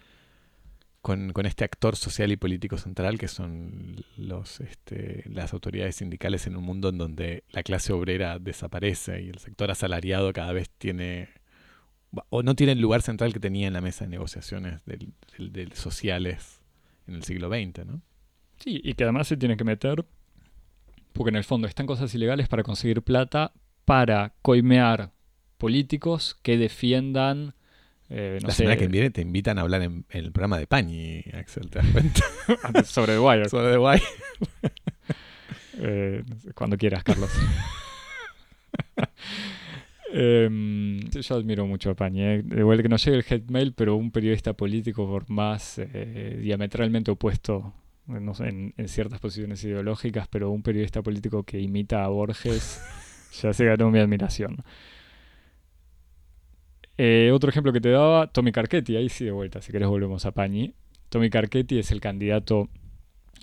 con, 1.03 1.32
este 1.47 1.64
actor 1.64 1.97
social 1.97 2.30
y 2.30 2.36
político 2.36 2.76
central 2.76 3.18
que 3.18 3.28
son 3.28 4.05
los, 4.16 4.61
este, 4.61 5.24
las 5.26 5.53
autoridades 5.53 5.97
sindicales 5.97 6.47
en 6.47 6.57
un 6.57 6.64
mundo 6.64 6.91
en 6.91 6.99
donde 6.99 7.45
la 7.51 7.62
clase 7.62 7.93
obrera 7.93 8.38
desaparece 8.38 9.22
y 9.22 9.28
el 9.28 9.38
sector 9.38 9.70
asalariado 9.70 10.32
cada 10.32 10.53
vez 10.53 10.68
tiene 10.70 11.28
o 12.28 12.43
no 12.43 12.57
tiene 12.57 12.72
el 12.72 12.80
lugar 12.80 13.03
central 13.03 13.32
que 13.32 13.38
tenía 13.38 13.68
en 13.68 13.72
la 13.72 13.80
mesa 13.80 14.05
de 14.05 14.11
negociaciones 14.11 14.80
del, 14.84 15.72
sociales 15.74 16.61
en 17.07 17.14
el 17.14 17.22
siglo 17.22 17.49
XX, 17.49 17.86
¿no? 17.86 18.03
Sí, 18.59 18.80
y 18.82 18.95
que 18.95 19.05
además 19.05 19.28
se 19.28 19.36
tiene 19.36 19.57
que 19.57 19.64
meter, 19.64 20.05
porque 21.12 21.30
en 21.30 21.36
el 21.36 21.44
fondo 21.44 21.66
están 21.66 21.86
cosas 21.86 22.14
ilegales 22.14 22.48
para 22.48 22.62
conseguir 22.62 23.02
plata, 23.02 23.52
para 23.84 24.34
coimear 24.42 25.12
políticos 25.58 26.36
que 26.42 26.56
defiendan 26.56 27.54
eh, 28.12 28.40
la 28.42 28.50
semana 28.50 28.76
que 28.76 28.88
viene 28.88 29.11
te 29.11 29.20
invitan 29.20 29.56
a 29.58 29.61
hablar 29.61 29.82
en, 29.82 30.04
el 30.11 30.32
programa 30.32 30.58
de 30.58 30.66
Pañi, 30.66 31.22
Axel, 31.32 31.70
¿te 31.70 31.78
das 31.78 31.86
cuenta? 31.92 32.20
Sobre 32.84 33.12
The 33.12 33.20
Wire. 33.20 33.48
Sobre 33.48 33.70
The 33.70 33.78
Wire. 33.78 34.02
Eh, 35.82 36.22
cuando 36.54 36.76
quieras, 36.76 37.02
Carlos. 37.02 37.30
Em, 40.12 41.00
yo 41.08 41.36
admiro 41.36 41.66
mucho 41.66 41.88
a 41.88 41.94
Pañi. 41.94 42.22
Eh. 42.22 42.42
Vuelta 42.42 42.82
que 42.82 42.90
no 42.90 42.98
llegue 42.98 43.16
el 43.16 43.24
headmail, 43.26 43.72
pero 43.72 43.96
un 43.96 44.11
periodista 44.11 44.52
político, 44.52 45.06
por 45.06 45.30
más 45.30 45.80
diametralmente 46.42 47.12
opuesto 47.12 47.72
en, 48.16 48.74
en, 48.76 48.88
ciertas 48.88 49.20
posiciones 49.20 49.62
ideológicas, 49.64 50.28
pero 50.28 50.50
un 50.50 50.62
periodista 50.62 51.02
político 51.02 51.42
que 51.42 51.61
imita 51.61 52.04
a 52.04 52.08
Borges, 52.08 52.80
ya 53.42 53.52
se 53.52 53.64
ganó 53.64 53.90
mi 53.90 53.98
admiración. 53.98 54.62
Eh, 56.98 57.30
otro 57.32 57.48
ejemplo 57.48 57.72
que 57.72 57.80
te 57.80 57.90
daba, 57.90 58.26
Tommy 58.26 58.52
Carchetti, 58.52 58.96
ahí 58.96 59.08
sí 59.08 59.24
de 59.24 59.30
vuelta, 59.30 59.62
si 59.62 59.72
querés 59.72 59.88
volvemos 59.88 60.26
a 60.26 60.32
Pañi. 60.32 60.74
Tommy 61.08 61.30
Carchetti 61.30 61.78
es 61.78 61.90
el 61.92 62.00
candidato 62.00 62.68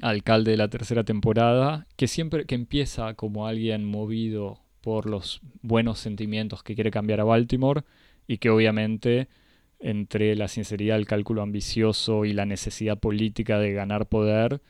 alcalde 0.01 0.51
de 0.51 0.57
la 0.57 0.69
tercera 0.69 1.03
temporada, 1.03 1.87
que 1.95 2.07
siempre 2.07 2.45
que 2.45 2.55
empieza 2.55 3.15
como 3.15 3.47
alguien 3.47 3.83
movido 3.83 4.59
por 4.81 5.07
los 5.07 5.41
buenos 5.61 5.99
sentimientos 5.99 6.63
que 6.63 6.75
quiere 6.75 6.91
cambiar 6.91 7.19
a 7.19 7.23
Baltimore 7.23 7.81
y 8.27 8.37
que 8.37 8.49
obviamente 8.49 9.27
entre 9.79 10.35
la 10.35 10.47
sinceridad, 10.47 10.97
el 10.97 11.05
cálculo 11.05 11.41
ambicioso 11.41 12.25
y 12.25 12.33
la 12.33 12.45
necesidad 12.45 12.97
política 12.97 13.59
de 13.59 13.73
ganar 13.73 14.07
poder 14.07 14.61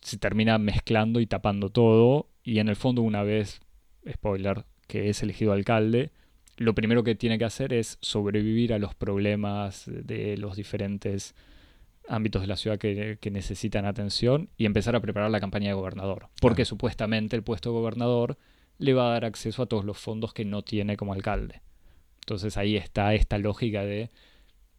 se 0.00 0.18
termina 0.18 0.58
mezclando 0.58 1.20
y 1.20 1.26
tapando 1.26 1.70
todo 1.70 2.28
y 2.42 2.58
en 2.58 2.68
el 2.68 2.76
fondo 2.76 3.02
una 3.02 3.22
vez, 3.22 3.60
spoiler, 4.10 4.64
que 4.88 5.08
es 5.08 5.22
elegido 5.22 5.52
alcalde, 5.52 6.10
lo 6.56 6.74
primero 6.74 7.02
que 7.02 7.14
tiene 7.14 7.38
que 7.38 7.44
hacer 7.44 7.72
es 7.72 7.98
sobrevivir 8.00 8.72
a 8.72 8.78
los 8.78 8.94
problemas 8.94 9.84
de 9.86 10.36
los 10.36 10.56
diferentes 10.56 11.34
ámbitos 12.08 12.42
de 12.42 12.48
la 12.48 12.56
ciudad 12.56 12.78
que, 12.78 13.18
necesitan 13.30 13.86
atención 13.86 14.50
y 14.56 14.66
empezar 14.66 14.96
a 14.96 15.00
preparar 15.00 15.30
la 15.30 15.40
campaña 15.40 15.68
de 15.68 15.74
gobernador. 15.74 16.28
Porque 16.40 16.64
supuestamente 16.64 17.36
el 17.36 17.42
puesto 17.42 17.70
de 17.70 17.78
gobernador 17.78 18.38
le 18.78 18.94
va 18.94 19.08
a 19.08 19.12
dar 19.12 19.24
acceso 19.24 19.62
a 19.62 19.66
todos 19.66 19.84
los 19.84 19.98
fondos 19.98 20.34
que 20.34 20.44
no 20.44 20.62
tiene 20.62 20.96
como 20.96 21.12
alcalde. 21.12 21.62
Entonces 22.22 22.56
ahí 22.56 22.76
está 22.76 23.14
esta 23.14 23.38
lógica 23.38 23.84
de 23.84 24.10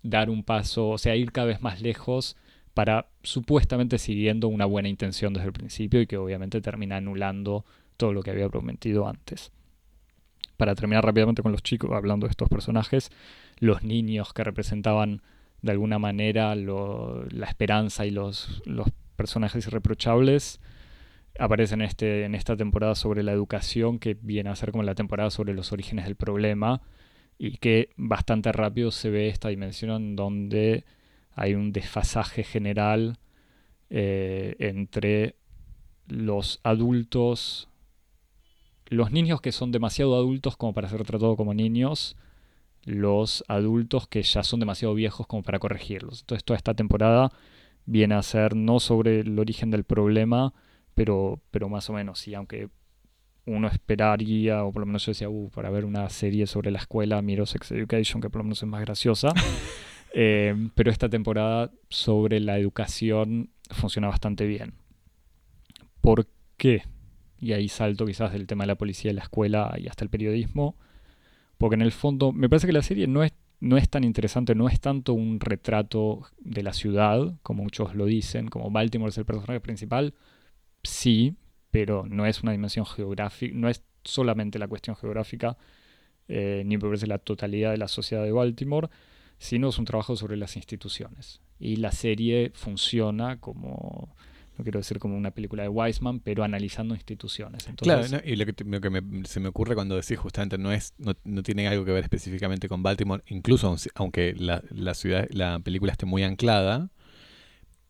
dar 0.02 0.30
un 0.30 0.44
paso, 0.44 0.90
o 0.90 0.98
sea, 0.98 1.16
ir 1.16 1.32
cada 1.32 1.48
vez 1.48 1.62
más 1.62 1.82
lejos 1.82 2.36
para 2.74 3.08
supuestamente 3.22 3.98
siguiendo 3.98 4.48
una 4.48 4.66
buena 4.66 4.90
intención 4.90 5.34
desde 5.34 5.48
el 5.48 5.54
principio 5.54 6.02
y 6.02 6.08
que 6.08 6.18
obviamente 6.18 6.62
termina 6.62 6.98
anulando 6.98 7.66
todo 7.98 8.14
lo 8.14 8.24
que 8.24 8.32
había 8.32 8.50
prometido 8.50 9.08
antes. 9.08 9.52
Para 10.58 10.76
terminar 10.76 11.06
rápidamente 11.06 11.42
con 11.42 11.52
los 11.52 11.64
chicos, 11.64 11.92
hablando 11.94 12.28
de 12.28 12.32
estos 12.32 12.50
personajes, 12.50 13.12
los 13.60 13.84
niños 13.84 14.34
que 14.34 14.44
representaban 14.44 15.22
de 15.62 15.72
alguna 15.72 16.00
manera 16.00 16.56
la 16.56 17.46
esperanza 17.48 18.06
y 18.06 18.12
los, 18.12 18.62
los 18.66 18.88
personajes 19.16 19.66
irreprochables 19.68 20.60
aparecen 21.40 21.82
en, 21.82 21.88
este, 21.88 22.26
en 22.26 22.36
esta 22.36 22.56
temporada 22.56 22.96
sobre 22.96 23.24
la 23.24 23.32
educación, 23.32 24.00
que 24.00 24.18
viene 24.22 24.50
a 24.50 24.56
ser 24.56 24.72
como 24.72 24.84
la 24.84 24.96
temporada 24.96 25.30
sobre 25.32 25.54
los 25.54 25.72
orígenes 25.72 26.06
del 26.06 26.16
problema, 26.16 26.82
y 27.38 27.58
que 27.58 27.90
bastante 27.98 28.52
rápido 28.52 28.92
se 28.92 29.10
ve 29.10 29.28
esta 29.28 29.50
dimensión 29.50 30.16
donde 30.16 30.86
hay 31.36 31.56
un 31.56 31.72
desfasaje 31.72 32.44
general 32.44 33.18
eh, 33.90 34.56
entre 34.60 35.36
los 36.08 36.60
adultos 36.64 37.70
los 38.94 39.12
niños 39.12 39.42
que 39.42 39.52
son 39.52 39.72
demasiado 39.72 40.16
adultos 40.16 40.56
como 40.58 40.74
para 40.74 40.90
ser 40.90 41.04
tratados 41.04 41.36
como 41.36 41.54
niños, 41.54 42.16
los 42.84 43.44
adultos 43.48 44.08
que 44.08 44.22
ya 44.24 44.44
son 44.44 44.60
demasiado 44.60 44.94
viejos 44.94 45.28
como 45.28 45.44
para 45.44 45.60
corregirlos. 45.60 46.22
Entonces 46.22 46.44
toda 46.44 46.58
esta 46.58 46.74
temporada 46.74 47.32
viene 47.86 48.16
a 48.16 48.24
ser 48.24 48.56
no 48.56 48.80
sobre 48.80 49.22
el 49.22 49.40
origen 49.40 49.72
del 49.72 49.84
problema, 49.84 50.54
pero, 50.94 51.42
pero 51.52 51.70
más 51.70 51.90
o 51.90 51.94
menos, 51.94 52.20
sí, 52.20 52.36
aunque 52.36 52.70
uno 53.46 53.68
esperaría, 53.68 54.64
o 54.64 54.72
por 54.72 54.82
lo 54.82 54.86
menos 54.86 55.06
yo 55.06 55.12
decía, 55.12 55.30
uh, 55.30 55.50
para 55.50 55.70
ver 55.70 55.86
una 55.86 56.10
serie 56.10 56.48
sobre 56.48 56.72
la 56.72 56.80
escuela, 56.80 57.22
miro 57.22 57.46
Sex 57.46 57.72
Education, 57.72 58.22
que 58.22 58.30
por 58.30 58.40
lo 58.40 58.46
menos 58.46 58.62
es 58.62 58.70
más 58.70 58.82
graciosa. 58.82 59.34
Eh, 60.16 60.70
pero 60.76 60.92
esta 60.92 61.10
temporada 61.10 61.72
sobre 61.90 62.40
la 62.40 62.60
educación 62.60 63.50
funciona 63.72 64.10
bastante 64.10 64.46
bien. 64.46 64.76
¿Por 66.02 66.28
qué? 66.56 66.84
y 67.44 67.52
ahí 67.52 67.68
salto 67.68 68.06
quizás 68.06 68.32
del 68.32 68.48
tema 68.48 68.64
de 68.64 68.70
la 68.70 68.78
policía 68.78 69.12
y 69.12 69.14
la 69.14 69.24
escuela 69.24 69.76
y 69.78 69.88
hasta 69.88 70.06
el 70.06 70.10
periodismo, 70.10 70.78
porque 71.58 71.76
en 71.76 71.82
el 71.82 71.92
fondo 71.92 72.32
me 72.32 72.48
parece 72.48 72.68
que 72.68 72.74
la 72.74 72.82
serie 72.82 73.06
no 73.06 73.22
es, 73.22 73.34
no 73.60 73.76
es 73.76 73.90
tan 73.90 74.06
interesante, 74.06 74.56
no 74.56 74.70
es 74.70 74.80
tanto 74.80 75.14
un 75.14 75.42
retrato 75.42 76.22
de 76.40 76.64
la 76.64 76.72
ciudad, 76.72 77.36
como 77.44 77.64
muchos 77.64 77.96
lo 77.96 78.06
dicen, 78.06 78.48
como 78.48 78.72
Baltimore 78.72 79.10
es 79.10 79.18
el 79.18 79.26
personaje 79.26 79.60
principal, 79.60 80.14
sí, 80.84 81.36
pero 81.74 82.06
no 82.08 82.28
es 82.28 82.44
una 82.44 82.52
dimensión 82.52 82.86
geográfica, 82.86 83.52
no 83.58 83.68
es 83.68 83.84
solamente 84.04 84.60
la 84.60 84.68
cuestión 84.68 84.96
geográfica, 84.96 85.58
eh, 86.28 86.62
ni 86.68 86.78
me 86.78 86.84
parece 86.84 87.08
la 87.08 87.18
totalidad 87.18 87.72
de 87.72 87.80
la 87.80 87.88
sociedad 87.88 88.24
de 88.24 88.32
Baltimore, 88.32 88.90
sino 89.40 89.70
es 89.70 89.80
un 89.80 89.86
trabajo 89.86 90.16
sobre 90.16 90.38
las 90.38 90.56
instituciones. 90.56 91.42
Y 91.60 91.78
la 91.78 91.92
serie 91.92 92.52
funciona 92.54 93.40
como 93.40 94.16
no 94.56 94.64
quiero 94.64 94.82
decir 94.82 95.00
como 95.00 95.18
una 95.18 95.32
película 95.32 95.64
de 95.64 95.70
Weisman, 95.70 96.20
pero 96.20 96.44
analizando 96.44 96.94
instituciones. 96.94 97.68
claro, 97.78 98.06
y 98.24 98.36
lo 98.36 98.46
que, 98.46 98.54
se 99.26 99.40
me 99.40 99.48
ocurre 99.48 99.74
cuando 99.74 99.96
decís 99.96 100.20
justamente 100.20 100.60
no 100.60 100.72
es 100.72 100.94
no, 101.00 101.42
tiene 101.42 101.68
algo 101.68 101.86
que 101.86 101.92
ver 101.92 102.04
específicamente 102.04 102.70
con 102.70 102.84
Baltimore, 102.84 103.24
incluso 103.26 103.76
aunque 103.96 104.36
la, 104.38 104.94
ciudad, 104.94 105.28
la 105.32 105.58
película 105.58 105.92
esté 105.92 106.06
muy 106.06 106.22
anclada, 106.22 106.92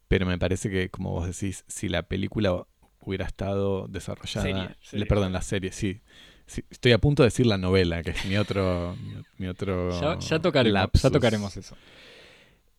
pero 0.07 0.25
me 0.25 0.37
parece 0.37 0.69
que, 0.69 0.87
como 0.87 1.11
vos 1.11 1.27
decís, 1.27 1.65
si 1.67 1.89
la 1.89 2.03
película 2.03 2.65
hubiera 3.05 3.25
estado 3.25 3.87
desarrollada, 3.87 4.75
perdón, 5.07 5.33
la 5.33 5.41
serie, 5.41 5.71
sí, 5.71 6.01
Estoy 6.45 6.91
a 6.91 6.97
punto 6.97 7.23
de 7.23 7.27
decir 7.27 7.45
la 7.45 7.57
novela, 7.57 8.03
que 8.03 8.11
es 8.11 8.25
mi 8.25 8.37
otro. 8.37 8.95
Mi, 9.37 9.47
otro 9.47 10.19
ya, 10.19 10.39
tocaremos, 10.39 10.89
ya 10.93 11.09
tocaremos 11.09 11.57
eso. 11.57 11.75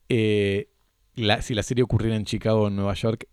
Eh, 0.08 0.68
si 1.40 1.54
la 1.54 1.62
serie 1.62 1.82
ocurriera 1.82 2.16
en 2.16 2.24
Chicago 2.24 2.62
o 2.62 2.68
en 2.68 2.76
Nueva 2.76 2.94
York, 2.94 3.26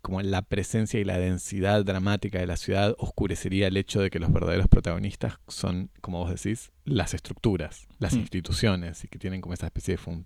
como 0.00 0.20
la 0.20 0.42
presencia 0.42 1.00
y 1.00 1.04
la 1.04 1.18
densidad 1.18 1.84
dramática 1.84 2.38
de 2.38 2.46
la 2.46 2.56
ciudad 2.56 2.94
oscurecería 2.98 3.68
el 3.68 3.76
hecho 3.76 4.00
de 4.00 4.10
que 4.10 4.18
los 4.18 4.32
verdaderos 4.32 4.68
protagonistas 4.68 5.38
son, 5.48 5.90
como 6.00 6.18
vos 6.18 6.30
decís, 6.30 6.72
las 6.84 7.14
estructuras, 7.14 7.86
las 7.98 8.14
mm. 8.14 8.18
instituciones, 8.18 9.04
y 9.04 9.08
que 9.08 9.18
tienen 9.18 9.40
como 9.40 9.54
esa 9.54 9.66
especie 9.66 9.96
de, 9.96 10.24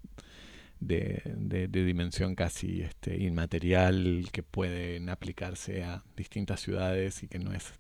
de, 0.81 1.22
de, 1.37 1.66
dimensión 1.85 2.35
casi 2.35 2.83
este, 2.83 3.16
inmaterial 3.22 4.29
que 4.33 4.43
pueden 4.43 5.09
aplicarse 5.09 5.83
a 5.83 6.05
distintas 6.16 6.61
ciudades 6.61 7.22
y 7.22 7.29
que 7.29 7.39
no 7.39 7.53
es, 7.53 7.72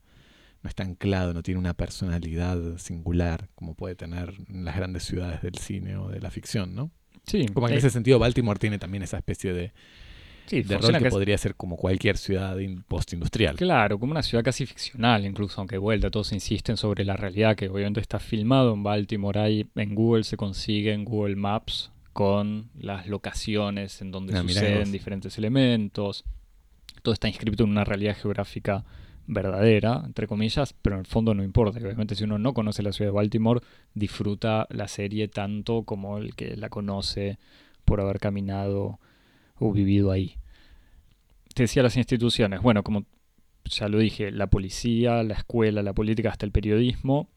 no 0.62 0.68
está 0.68 0.82
anclado, 0.82 1.32
no 1.34 1.42
tiene 1.42 1.60
una 1.60 1.74
personalidad 1.74 2.78
singular 2.78 3.48
como 3.54 3.74
puede 3.74 3.94
tener 3.94 4.34
en 4.48 4.64
las 4.64 4.76
grandes 4.76 5.04
ciudades 5.04 5.42
del 5.42 5.54
cine 5.56 5.96
o 5.96 6.08
de 6.08 6.20
la 6.20 6.30
ficción, 6.30 6.74
¿no? 6.74 6.90
Sí, 7.24 7.46
Como 7.52 7.68
en 7.68 7.74
eh, 7.74 7.78
ese 7.78 7.90
sentido 7.90 8.18
Baltimore 8.18 8.58
tiene 8.58 8.78
también 8.78 9.02
esa 9.02 9.18
especie 9.18 9.52
de, 9.52 9.72
sí, 10.46 10.62
de 10.62 10.78
rol 10.78 10.92
que 10.94 11.04
casi- 11.04 11.10
podría 11.10 11.36
ser 11.38 11.54
como 11.54 11.76
cualquier 11.76 12.16
ciudad 12.16 12.58
in- 12.58 12.82
postindustrial. 12.82 13.56
Claro, 13.56 13.98
como 13.98 14.12
una 14.12 14.22
ciudad 14.22 14.42
casi 14.42 14.64
ficcional, 14.66 15.24
incluso, 15.26 15.60
aunque 15.60 15.74
de 15.74 15.80
vuelta 15.80 16.10
todos 16.10 16.32
insisten 16.32 16.76
sobre 16.76 17.04
la 17.04 17.16
realidad 17.16 17.54
que 17.54 17.68
obviamente 17.68 18.00
está 18.00 18.18
filmado 18.18 18.72
en 18.74 18.82
Baltimore. 18.82 19.38
Ahí 19.38 19.68
en 19.74 19.94
Google 19.94 20.24
se 20.24 20.36
consigue 20.36 20.92
en 20.92 21.04
Google 21.04 21.36
Maps 21.36 21.92
con 22.18 22.68
las 22.76 23.06
locaciones 23.06 24.02
en 24.02 24.10
donde 24.10 24.36
Ah, 24.36 24.42
suceden 24.42 24.90
diferentes 24.90 25.38
elementos. 25.38 26.24
Todo 27.04 27.12
está 27.14 27.28
inscrito 27.28 27.62
en 27.62 27.70
una 27.70 27.84
realidad 27.84 28.16
geográfica 28.16 28.84
verdadera, 29.28 30.02
entre 30.04 30.26
comillas, 30.26 30.72
pero 30.82 30.96
en 30.96 31.00
el 31.02 31.06
fondo 31.06 31.32
no 31.32 31.44
importa. 31.44 31.78
Obviamente, 31.78 32.16
si 32.16 32.24
uno 32.24 32.36
no 32.36 32.54
conoce 32.54 32.82
la 32.82 32.90
ciudad 32.90 33.12
de 33.12 33.14
Baltimore, 33.14 33.60
disfruta 33.94 34.66
la 34.70 34.88
serie 34.88 35.28
tanto 35.28 35.84
como 35.84 36.18
el 36.18 36.34
que 36.34 36.56
la 36.56 36.70
conoce 36.70 37.38
por 37.84 38.00
haber 38.00 38.18
caminado 38.18 38.98
o 39.54 39.72
vivido 39.72 40.10
ahí. 40.10 40.38
Te 41.54 41.62
decía 41.62 41.84
las 41.84 41.96
instituciones. 41.96 42.60
Bueno, 42.62 42.82
como 42.82 43.04
ya 43.64 43.88
lo 43.88 43.98
dije, 43.98 44.32
la 44.32 44.48
policía, 44.48 45.22
la 45.22 45.34
escuela, 45.34 45.84
la 45.84 45.92
política, 45.92 46.30
hasta 46.30 46.46
el 46.46 46.50
periodismo. 46.50 47.28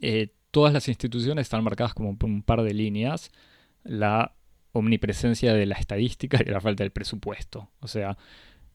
eh, 0.00 0.32
todas 0.50 0.72
las 0.72 0.88
instituciones 0.88 1.42
están 1.44 1.62
marcadas 1.62 1.94
como 1.94 2.16
por 2.16 2.28
un 2.28 2.42
par 2.42 2.62
de 2.62 2.74
líneas. 2.74 3.30
La 3.84 4.34
omnipresencia 4.72 5.54
de 5.54 5.66
la 5.66 5.76
estadística 5.76 6.38
y 6.40 6.44
de 6.44 6.52
la 6.52 6.60
falta 6.60 6.84
del 6.84 6.92
presupuesto. 6.92 7.70
O 7.80 7.88
sea, 7.88 8.16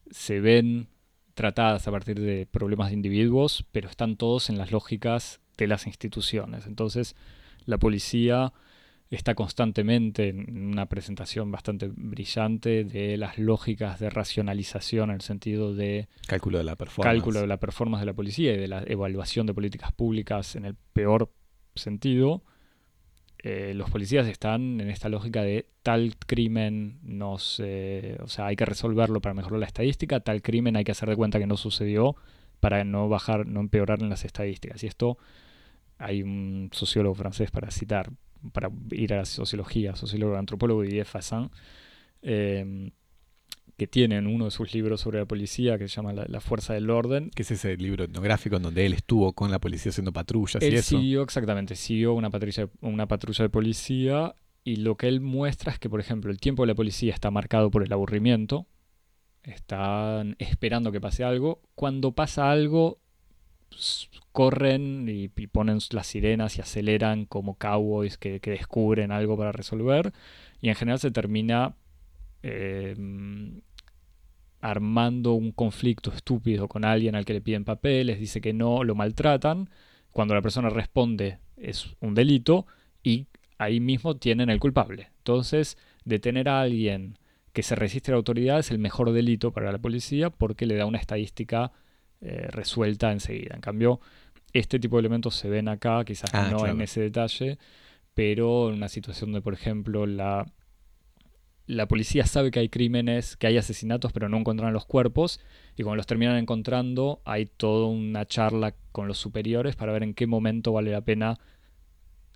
se 0.10 0.39
ven 0.39 0.88
tratadas 1.34 1.88
a 1.88 1.91
partir 1.91 2.20
de 2.20 2.45
problemas 2.45 2.89
de 2.89 2.95
individuos, 2.95 3.66
pero 3.72 3.89
están 3.89 4.16
todos 4.18 4.49
en 4.49 4.58
las 4.58 4.72
lógicas 4.72 5.41
de 5.58 5.68
las 5.68 5.88
instituciones. 5.88 6.66
Entonces, 6.66 7.16
la 7.66 7.78
policía 7.78 8.53
está 9.10 9.36
constantemente 9.36 10.30
en 10.30 10.68
una 10.68 10.88
presentación 10.88 11.51
bastante 11.51 11.89
brillante 11.93 12.84
de 12.84 13.18
las 13.18 13.38
lógicas 13.38 13.99
de 13.99 14.10
racionalización 14.10 15.10
en 15.10 15.16
el 15.16 15.22
sentido 15.22 15.76
de 15.76 16.08
Cálculo 16.28 16.58
de 16.58 16.64
la 16.64 16.76
performance. 16.76 17.14
cálculo 17.14 17.41
de 17.41 17.47
la 17.47 17.58
performance 17.58 18.01
de 18.01 18.06
la 18.08 18.14
policía 18.14 18.53
y 18.53 18.58
de 18.58 18.68
la 18.68 18.84
evaluación 18.86 19.45
de 19.45 19.53
políticas 19.53 19.91
públicas 19.91 20.56
en 20.56 20.66
el 20.66 20.76
peor 20.93 21.32
sentido, 21.76 22.43
eh, 23.48 23.76
los 23.76 23.91
policías 23.91 24.26
están 24.26 24.82
en 24.82 24.89
esta 24.89 25.08
lógica 25.08 25.43
de 25.43 25.68
tal 25.84 26.16
crimen 26.18 26.98
nos, 27.04 27.62
eh, 27.64 28.18
o 28.24 28.28
sea, 28.28 28.48
hay 28.48 28.56
que 28.56 28.66
resolverlo 28.66 29.22
para 29.22 29.36
mejorar 29.36 29.60
la 29.60 29.68
estadística, 29.68 30.20
tal 30.20 30.41
crimen 30.41 30.76
hay 30.76 30.84
que 30.84 30.93
hacer 30.93 31.08
de 31.08 31.16
cuenta 31.16 31.38
que 31.38 31.46
no 31.46 31.56
sucedió 31.56 32.16
para 32.60 32.84
no 32.84 33.08
bajar, 33.08 33.46
no 33.46 33.60
empeorar 33.60 34.02
en 34.02 34.10
las 34.10 34.26
estadísticas. 34.26 34.84
Y 34.84 34.88
esto 34.88 35.20
hay 36.00 36.24
un 36.24 36.72
sociólogo 36.74 37.14
francés 37.14 37.52
para 37.52 37.70
citar, 37.70 38.10
para 38.52 38.72
ir 38.89 39.14
a 39.14 39.18
la 39.18 39.26
sociología, 39.26 39.96
sociólogo 39.96 40.38
antropólogo 40.38 40.82
Didier 40.82 41.06
Fassin, 41.06 41.52
eh, 42.24 42.89
que 43.78 43.88
tiene 43.88 44.17
en 44.17 44.28
uno 44.28 44.45
de 44.45 44.51
sus 44.51 44.73
libros 44.73 45.01
sobre 45.01 45.19
la 45.19 45.26
policía 45.26 45.78
que 45.78 45.88
se 45.88 45.95
llama 45.95 46.13
La, 46.13 46.26
la 46.28 46.39
Fuerza 46.39 46.73
del 46.73 46.89
Orden. 46.89 47.30
Que 47.36 47.41
es 47.43 47.51
ese 47.51 47.76
libro 47.78 48.05
etnográfico 48.05 48.55
en 48.55 48.63
donde 48.63 48.86
él 48.86 48.93
estuvo 48.93 49.34
con 49.34 49.51
la 49.51 49.59
policía 49.59 49.89
haciendo 49.89 50.13
patrullas 50.13 50.63
y 50.63 50.67
Él 50.67 50.76
eso. 50.76 50.97
siguió, 50.97 51.23
exactamente, 51.23 51.76
siguió 51.76 52.13
una 52.13 52.30
patrulla, 52.30 52.69
una 52.82 53.07
patrulla 53.07 53.43
de 53.43 53.49
policía 53.49 54.36
y 54.63 54.78
lo 54.78 54.95
que 54.95 55.07
él 55.07 55.21
muestra 55.21 55.71
es 55.73 55.80
que, 55.80 55.89
por 55.89 55.99
ejemplo, 55.99 56.32
el 56.32 56.39
tiempo 56.39 56.63
de 56.63 56.67
la 56.67 56.76
policía 56.76 57.13
está 57.13 57.32
marcado 57.32 57.69
por 57.69 57.84
el 57.84 57.91
aburrimiento, 57.91 58.65
están 59.43 60.36
esperando 60.39 60.91
que 60.91 61.01
pase 61.01 61.23
algo, 61.23 61.61
cuando 61.76 62.13
pasa 62.13 62.49
algo 62.49 62.99
corren 64.32 65.07
y, 65.09 65.30
y 65.36 65.47
ponen 65.47 65.80
las 65.91 66.07
sirenas 66.07 66.57
y 66.57 66.61
aceleran 66.61 67.26
como 67.26 67.57
cowboys 67.57 68.17
que, 68.17 68.39
que 68.39 68.51
descubren 68.51 69.11
algo 69.11 69.38
para 69.38 69.51
resolver 69.51 70.13
y 70.61 70.69
en 70.69 70.76
general 70.76 70.99
se 70.99 71.11
termina 71.11 71.76
eh, 72.48 72.96
armando 74.62 75.34
un 75.34 75.52
conflicto 75.52 76.12
estúpido 76.12 76.68
con 76.68 76.86
alguien 76.86 77.16
al 77.16 77.26
que 77.26 77.34
le 77.34 77.41
piden 77.41 77.66
papeles, 77.66 78.20
dice 78.20 78.39
que 78.39 78.54
no, 78.54 78.84
lo 78.84 78.93
maltratan, 78.93 79.70
cuando 80.12 80.36
la 80.36 80.41
persona 80.41 80.70
responde 80.70 81.39
es 81.58 81.96
un 82.02 82.14
delito 82.14 82.68
y 83.02 83.26
ahí 83.58 83.80
mismo 83.80 84.18
tienen 84.18 84.50
el 84.52 84.60
culpable. 84.60 85.10
Entonces, 85.18 85.78
detener 86.04 86.48
a 86.50 86.62
alguien 86.62 87.18
que 87.52 87.64
se 87.64 87.74
resiste 87.76 88.12
a 88.12 88.14
la 88.14 88.18
autoridad 88.18 88.60
es 88.60 88.70
el 88.70 88.78
mejor 88.78 89.12
delito 89.12 89.52
para 89.52 89.72
la 89.72 89.78
policía 89.80 90.30
porque 90.30 90.68
le 90.68 90.76
da 90.76 90.86
una 90.86 91.00
estadística 91.00 91.72
eh, 92.22 92.48
resuelta 92.52 93.12
enseguida. 93.12 93.56
En 93.56 93.62
cambio, 93.62 94.00
este 94.54 94.78
tipo 94.80 94.98
de 94.98 95.02
elementos 95.02 95.36
se 95.36 95.50
ven 95.50 95.68
acá, 95.68 96.04
quizás 96.06 96.30
Ah, 96.34 96.50
no 96.52 96.58
claro. 96.58 96.74
en 96.74 96.82
ese 96.82 97.02
detalle, 97.02 97.58
pero 98.14 98.70
en 98.70 98.76
una 98.76 98.89
situación 98.89 99.32
de, 99.34 99.41
por 99.41 99.54
ejemplo, 99.54 100.06
la, 100.06 100.46
la 101.68 101.88
policía 101.88 102.26
sabe 102.26 102.51
que 102.51 102.59
hay 102.59 102.70
crímenes, 102.70 103.38
que 103.38 103.47
hay 103.47 103.57
asesinatos, 103.57 104.13
pero 104.13 104.30
no 104.30 104.38
encuentran 104.38 104.74
los 104.74 104.86
cuerpos, 104.86 105.39
y 105.76 105.84
cuando 105.84 105.97
los 105.97 106.05
terminan 106.05 106.38
encontrando, 106.38 107.22
hay 107.26 107.45
toda 107.45 107.88
una 107.88 108.26
charla 108.26 108.76
con 108.91 109.07
los 109.07 109.18
superiores 109.18 109.76
para 109.76 109.91
ver 109.91 110.03
en 110.03 110.13
qué 110.13 110.28
momento 110.28 110.72
vale 110.72 110.91
la 110.91 111.01
pena 111.01 111.39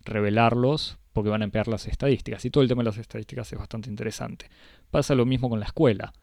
revelarlos, 0.04 0.98
porque 1.14 1.30
van 1.30 1.42
a 1.42 1.46
empeorar 1.46 1.68
las 1.68 1.88
estadísticas. 1.88 2.44
Y 2.46 2.50
todo 2.50 2.64
el 2.64 2.70
tema 2.70 2.82
de 2.82 2.90
las 2.90 2.98
estadísticas 2.98 3.52
es 3.52 3.60
bastante 3.60 3.90
interesante. 3.90 4.50
Pasa 4.90 5.16
lo 5.16 5.26
mismo 5.26 5.50
con 5.50 5.60
la 5.60 5.66
escuela. 5.66 6.14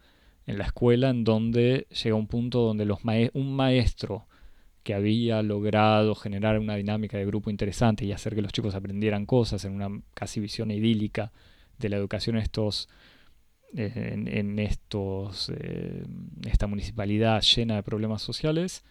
En 0.47 0.59
la 0.59 0.65
escuela 0.65 1.11
en 1.11 1.25
donde 1.25 1.87
llega 2.03 2.17
un 2.17 2.29
punto 2.29 2.61
donde 2.61 2.85
los 2.85 3.01
un 3.35 3.57
maestro 3.57 4.27
que 4.85 4.95
había 4.95 5.43
logrado 5.43 6.15
generar 6.15 6.59
una 6.61 6.77
dinámica 6.77 7.19
de 7.19 7.27
grupo 7.27 7.51
interesante 7.51 8.05
y 8.05 8.13
hacer 8.13 8.35
que 8.37 8.43
los 8.43 8.53
chicos 8.53 8.75
aprendieran 8.77 9.27
cosas 9.27 9.65
en 9.65 9.73
una 9.73 10.01
casi 10.15 10.39
visión 10.39 10.71
idílica 10.71 11.33
de 11.79 11.89
la 11.89 11.97
educación 11.97 12.37
en 12.37 12.43
estos 12.43 12.89
en, 13.75 14.29
en 14.29 14.59
estos 14.59 15.51
eh, 15.55 16.05
esta 16.47 16.67
municipalidad 16.67 17.43
llena 17.43 17.77
de 17.77 17.83
problemas 17.83 18.23
sociales 18.23 18.85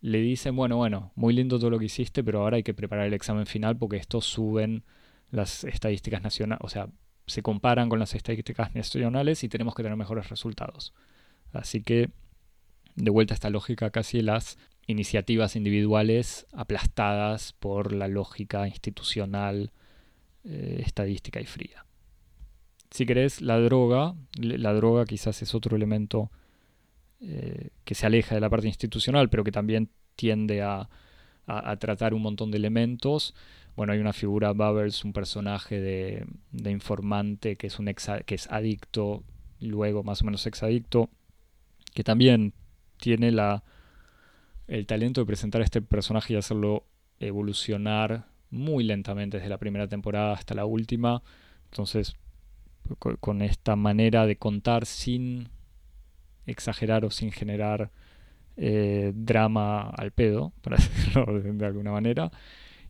le 0.00 0.18
dicen 0.20 0.56
bueno 0.56 0.76
bueno 0.76 1.12
muy 1.14 1.34
lindo 1.34 1.58
todo 1.58 1.70
lo 1.70 1.78
que 1.78 1.86
hiciste 1.86 2.24
pero 2.24 2.40
ahora 2.40 2.56
hay 2.56 2.62
que 2.62 2.74
preparar 2.74 3.06
el 3.06 3.14
examen 3.14 3.46
final 3.46 3.76
porque 3.76 3.96
estos 3.96 4.24
suben 4.24 4.84
las 5.30 5.64
estadísticas 5.64 6.22
nacionales 6.22 6.64
o 6.64 6.68
sea 6.68 6.88
se 7.26 7.42
comparan 7.42 7.88
con 7.88 7.98
las 7.98 8.14
estadísticas 8.14 8.74
nacionales 8.74 9.42
y 9.44 9.48
tenemos 9.48 9.74
que 9.74 9.82
tener 9.82 9.96
mejores 9.96 10.28
resultados 10.28 10.92
así 11.52 11.82
que 11.82 12.10
de 12.94 13.10
vuelta 13.10 13.34
a 13.34 13.36
esta 13.36 13.50
lógica 13.50 13.90
casi 13.90 14.22
las 14.22 14.58
iniciativas 14.86 15.56
individuales 15.56 16.46
aplastadas 16.52 17.52
por 17.52 17.92
la 17.92 18.08
lógica 18.08 18.66
institucional 18.66 19.72
eh, 20.44 20.82
estadística 20.84 21.40
y 21.40 21.46
fría 21.46 21.85
si 22.90 23.06
querés, 23.06 23.40
la 23.42 23.58
droga, 23.60 24.14
la 24.38 24.72
droga 24.74 25.04
quizás 25.06 25.42
es 25.42 25.54
otro 25.54 25.76
elemento 25.76 26.30
eh, 27.20 27.70
que 27.84 27.94
se 27.94 28.06
aleja 28.06 28.34
de 28.34 28.40
la 28.40 28.50
parte 28.50 28.68
institucional, 28.68 29.28
pero 29.30 29.44
que 29.44 29.52
también 29.52 29.90
tiende 30.16 30.62
a, 30.62 30.88
a- 31.46 31.76
tratar 31.78 32.14
un 32.14 32.22
montón 32.22 32.50
de 32.50 32.58
elementos. 32.58 33.34
Bueno, 33.76 33.92
hay 33.92 34.00
una 34.00 34.12
figura, 34.12 34.52
Bubbles, 34.52 35.04
un 35.04 35.12
personaje 35.12 35.80
de, 35.80 36.26
de 36.52 36.70
informante 36.70 37.56
que 37.56 37.68
es, 37.68 37.78
un 37.78 37.86
exa- 37.88 38.24
que 38.24 38.34
es 38.36 38.50
adicto, 38.50 39.24
luego 39.60 40.02
más 40.02 40.22
o 40.22 40.24
menos 40.26 40.46
exadicto, 40.46 41.10
que 41.94 42.04
también 42.04 42.54
tiene 42.98 43.32
la, 43.32 43.64
el 44.66 44.86
talento 44.86 45.20
de 45.20 45.26
presentar 45.26 45.60
a 45.60 45.64
este 45.64 45.80
personaje 45.82 46.34
y 46.34 46.36
hacerlo 46.36 46.84
evolucionar 47.20 48.26
muy 48.50 48.84
lentamente 48.84 49.38
desde 49.38 49.48
la 49.50 49.58
primera 49.58 49.88
temporada 49.88 50.32
hasta 50.32 50.54
la 50.54 50.64
última. 50.64 51.22
Entonces, 51.70 52.16
con 53.20 53.42
esta 53.42 53.76
manera 53.76 54.26
de 54.26 54.36
contar 54.36 54.86
sin 54.86 55.48
exagerar 56.46 57.04
o 57.04 57.10
sin 57.10 57.32
generar 57.32 57.90
eh, 58.56 59.12
drama 59.14 59.90
al 59.90 60.12
pedo, 60.12 60.52
para 60.62 60.76
decirlo 60.76 61.40
de, 61.40 61.66
alguna 61.66 61.92
manera. 61.92 62.30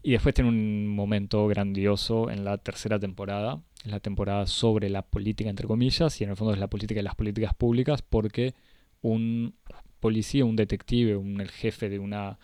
Y 0.02 0.12
después 0.12 0.34
tiene 0.34 0.50
un 0.50 0.86
momento 0.86 1.48
grandioso 1.48 2.30
en 2.30 2.44
la 2.44 2.58
tercera 2.58 2.98
temporada, 2.98 3.60
en 3.84 3.90
la 3.90 4.00
temporada 4.00 4.46
sobre 4.46 4.88
la 4.88 5.02
política, 5.02 5.50
entre 5.50 5.66
comillas, 5.66 6.20
y 6.20 6.24
en 6.24 6.30
el 6.30 6.36
fondo 6.36 6.54
es 6.54 6.60
la 6.60 6.68
política 6.68 7.00
y 7.00 7.02
las 7.02 7.16
políticas 7.16 7.54
públicas, 7.54 8.02
porque 8.02 8.54
un 9.02 9.54
policía, 9.98 10.44
un 10.44 10.54
detective, 10.54 11.16
un, 11.16 11.40
el 11.40 11.50
jefe 11.50 11.88
de 11.88 11.98
una 11.98 12.38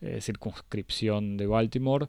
eh, 0.00 0.20
circunscripción 0.22 1.36
de 1.36 1.46
Baltimore, 1.46 2.08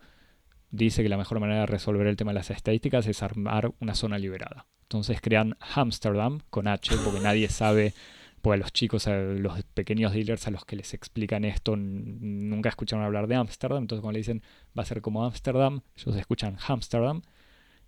dice 0.72 1.04
que 1.04 1.10
la 1.10 1.18
mejor 1.18 1.42
manera 1.42 1.62
de 1.62 1.66
resolver 1.66 2.08
el 2.08 2.16
tema 2.16 2.32
de 2.32 2.36
las 2.36 2.50
estadísticas 2.52 3.06
es 3.08 3.22
armar 3.22 3.74
una 3.82 3.96
zona 3.96 4.18
liberada. 4.18 4.66
Entonces 4.84 5.20
crean 5.22 5.58
Amsterdam 5.76 6.40
con 6.50 6.68
H, 6.68 6.96
porque 7.04 7.20
nadie 7.20 7.50
sabe, 7.50 7.94
porque 8.42 8.60
los 8.60 8.72
chicos, 8.72 9.08
los 9.08 9.64
pequeños 9.74 10.14
dealers 10.14 10.48
a 10.48 10.52
los 10.52 10.66
que 10.66 10.76
les 10.76 10.94
explican 10.94 11.46
esto 11.46 11.76
nunca 11.76 12.70
escucharon 12.70 13.06
hablar 13.06 13.28
de 13.28 13.36
Amsterdam, 13.36 13.84
entonces 13.84 14.02
cuando 14.02 14.14
le 14.14 14.20
dicen 14.20 14.44
va 14.78 14.84
a 14.84 14.86
ser 14.86 15.02
como 15.02 15.26
Amsterdam, 15.26 15.82
ellos 15.96 16.16
escuchan 16.16 16.58
Amsterdam, 16.68 17.22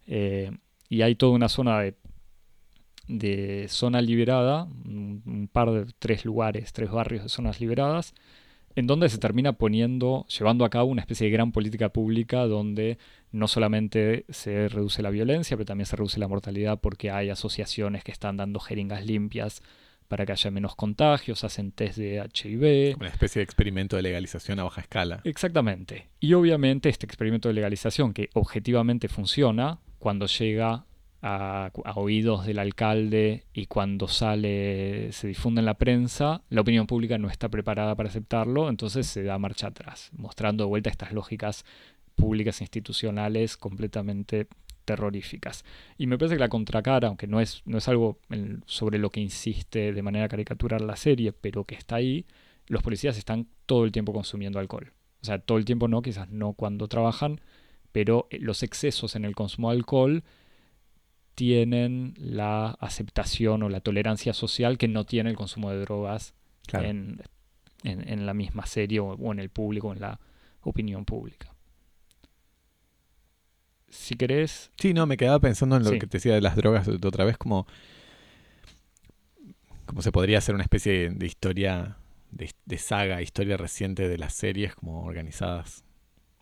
eh, 0.08 0.52
y 0.90 1.02
hay 1.02 1.16
toda 1.16 1.34
una 1.34 1.50
zona 1.50 1.80
de, 1.82 1.96
de 3.08 3.68
zona 3.70 4.02
liberada, 4.02 4.64
un 4.64 5.50
par 5.52 5.72
de 5.72 5.86
tres 6.00 6.26
lugares, 6.26 6.74
tres 6.74 6.92
barrios 6.92 7.24
de 7.24 7.30
zonas 7.30 7.60
liberadas, 7.60 8.14
en 8.76 8.88
donde 8.88 9.10
se 9.10 9.18
termina 9.18 9.54
poniendo, 9.54 10.26
llevando 10.28 10.66
a 10.66 10.70
cabo 10.70 10.90
una 10.90 11.02
especie 11.02 11.26
de 11.26 11.32
gran 11.32 11.52
política 11.52 11.90
pública 11.90 12.46
donde 12.46 12.98
no 13.32 13.48
solamente 13.48 14.26
se 14.30 14.68
reduce 14.68 15.02
la 15.02 15.10
violencia, 15.10 15.56
pero 15.58 15.66
también 15.66 15.86
se 15.86 15.96
reduce 15.96 16.20
la 16.20 16.28
mortalidad 16.28 16.80
porque 16.80 17.12
hay 17.12 17.30
asociaciones 17.30 18.04
que 18.04 18.12
están 18.12 18.38
dando 18.38 18.60
jeringas 18.60 19.06
limpias 19.06 19.62
para 20.08 20.26
que 20.26 20.34
haya 20.34 20.52
menos 20.52 20.76
contagios, 20.76 21.44
hacen 21.44 21.72
test 21.72 21.98
de 21.98 22.18
HIV. 22.18 22.98
Una 23.00 23.10
especie 23.10 23.40
de 23.40 23.44
experimento 23.44 23.96
de 23.96 24.04
legalización 24.04 24.60
a 24.60 24.64
baja 24.64 24.82
escala. 24.82 25.22
Exactamente. 25.24 26.10
Y 26.20 26.34
obviamente 26.34 26.90
este 26.90 27.06
experimento 27.06 27.48
de 27.48 27.56
legalización 27.56 28.14
que 28.14 28.30
objetivamente 28.34 29.08
funciona, 29.08 29.80
cuando 29.98 30.28
llega 30.28 30.86
a, 31.28 31.72
oídos 31.96 32.46
del 32.46 32.60
alcalde 32.60 33.46
y 33.52 33.66
cuando 33.66 34.08
sale, 34.08 35.12
se 35.12 35.28
difunde 35.28 35.60
en 35.60 35.66
la 35.66 35.74
prensa, 35.74 36.44
la 36.50 36.62
opinión 36.62 36.86
pública 36.86 37.18
no 37.18 37.30
está 37.30 37.50
preparada 37.50 37.96
para 37.96 38.10
aceptarlo, 38.10 38.70
entonces 38.70 39.08
se 39.08 39.24
da 39.24 39.40
marcha 39.40 39.68
atrás, 39.68 40.12
mostrando 40.16 40.66
de 40.66 40.68
vuelta 40.68 40.92
estas 40.92 41.14
lógicas 41.14 41.66
públicas 42.14 42.62
e 42.62 42.66
institucionales 42.66 43.58
completamente 43.58 44.48
terroríficas. 44.86 45.66
Y 45.98 46.06
me 46.06 46.20
parece 46.20 46.36
que 46.36 46.42
la 46.42 46.48
contracara, 46.48 47.08
aunque 47.08 47.26
no 47.26 47.42
es, 47.42 47.64
no 47.66 47.80
es 47.80 47.88
algo 47.88 48.20
sobre 48.68 49.00
lo 49.00 49.10
que 49.10 49.20
insiste 49.20 49.94
de 49.94 50.02
manera 50.04 50.28
caricatural 50.28 50.86
la 50.86 50.96
serie, 50.96 51.34
pero 51.34 51.64
que 51.64 51.74
está 51.74 51.96
ahí, 51.96 52.28
los 52.68 52.84
policías 52.84 53.18
están 53.18 53.48
todo 53.66 53.84
el 53.86 53.92
tiempo 53.92 54.14
consumiendo 54.14 54.60
alcohol. 54.60 54.94
O 55.24 55.26
sea, 55.26 55.40
todo 55.40 55.58
el 55.58 55.66
tiempo 55.66 55.88
no, 55.88 56.04
quizás 56.04 56.30
no 56.30 56.54
cuando 56.54 56.88
trabajan, 56.88 57.42
pero 57.92 58.28
eh, 58.30 58.38
los 58.40 58.62
excesos 58.62 59.16
en 59.16 59.26
el 59.26 59.34
consumo 59.34 59.72
de 59.72 59.78
alcohol 59.78 60.24
tienen 61.36 62.14
la 62.18 62.72
aceptación 62.80 63.62
o 63.64 63.70
la 63.70 63.82
tolerancia 63.82 64.34
social 64.34 64.78
que 64.78 64.88
no 64.88 65.06
tiene 65.06 65.30
el 65.30 65.36
consumo 65.36 65.70
de 65.70 65.80
drogas 65.82 66.34
en, 66.72 67.22
la 67.84 68.34
misma 68.34 68.66
serie 68.66 69.00
o, 69.02 69.32
en 69.32 69.40
el 69.40 69.50
público, 69.50 69.94
en 69.94 70.00
la 70.00 70.20
opinión 70.62 71.06
pública. 71.06 71.54
Si 73.90 74.16
querés... 74.16 74.72
Sí, 74.80 74.94
no, 74.94 75.06
me 75.06 75.18
quedaba 75.18 75.40
pensando 75.40 75.78
en 75.78 75.84
lo 75.84 75.92
que 75.92 76.08
te 76.08 76.18
decía 76.18 76.34
de 76.34 76.42
las 76.42 76.56
drogas 76.56 76.88
de 76.88 77.08
otra 77.08 77.26
vez, 77.26 77.38
como, 77.38 77.68
como 79.86 80.02
se 80.02 80.12
podría 80.12 80.40
hacer 80.40 80.56
una 80.56 80.64
especie 80.64 81.12
de, 81.12 81.26
historia, 81.26 81.98
de, 82.32 82.52
de 82.66 82.78
saga, 82.78 83.22
historia 83.22 83.58
reciente 83.58 84.08
de 84.10 84.18
las 84.18 84.34
series, 84.34 84.74
como 84.74 85.04
organizadas 85.04 85.84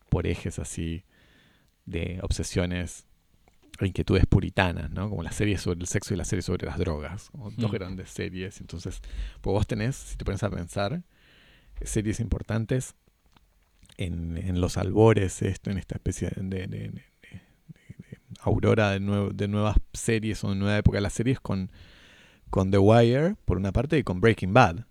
por 0.10 0.28
ejes 0.28 0.60
así 0.60 1.04
de 1.86 2.20
obsesiones 2.22 3.08
inquietudes 3.82 4.26
puritanas, 4.26 4.92
¿no? 4.92 5.10
Como 5.10 5.24
las 5.24 5.36
series 5.36 5.62
sobre 5.62 5.80
el 5.80 5.88
sexo 5.88 6.14
y 6.14 6.18
las 6.18 6.28
series 6.28 6.46
sobre 6.46 6.66
las 6.66 6.78
drogas, 6.78 7.32
dos 7.34 7.72
mm. 7.72 7.74
grandes 7.74 8.10
series. 8.10 8.62
Entonces, 8.62 9.02
pues 9.42 9.54
vos 9.54 9.68
tenés, 9.68 9.96
si 9.96 10.18
te 10.18 10.26
pones 10.26 10.44
a 10.44 10.50
pensar, 10.50 11.02
series 11.82 12.20
importantes 12.20 12.96
en, 13.98 14.62
los 14.62 14.78
albores, 14.78 15.42
esto, 15.42 15.72
en 15.72 15.78
esta 15.78 15.96
especie 15.96 16.32
de, 16.36 17.02
aurora 18.40 18.92
de, 18.92 19.00
de, 19.34 19.48
nuevas 19.48 19.78
series 19.94 20.44
o 20.44 20.50
de 20.50 20.56
nueva 20.56 20.78
época 20.78 20.98
de 20.98 21.02
las 21.02 21.14
series 21.14 21.40
con, 21.40 21.72
con 22.50 22.72
The 22.72 22.78
Wire, 22.78 23.36
por 23.46 23.58
una 23.58 23.72
parte, 23.72 23.98
y 23.98 24.04
con 24.04 24.22
Breaking 24.22 24.54
Bad, 24.54 24.86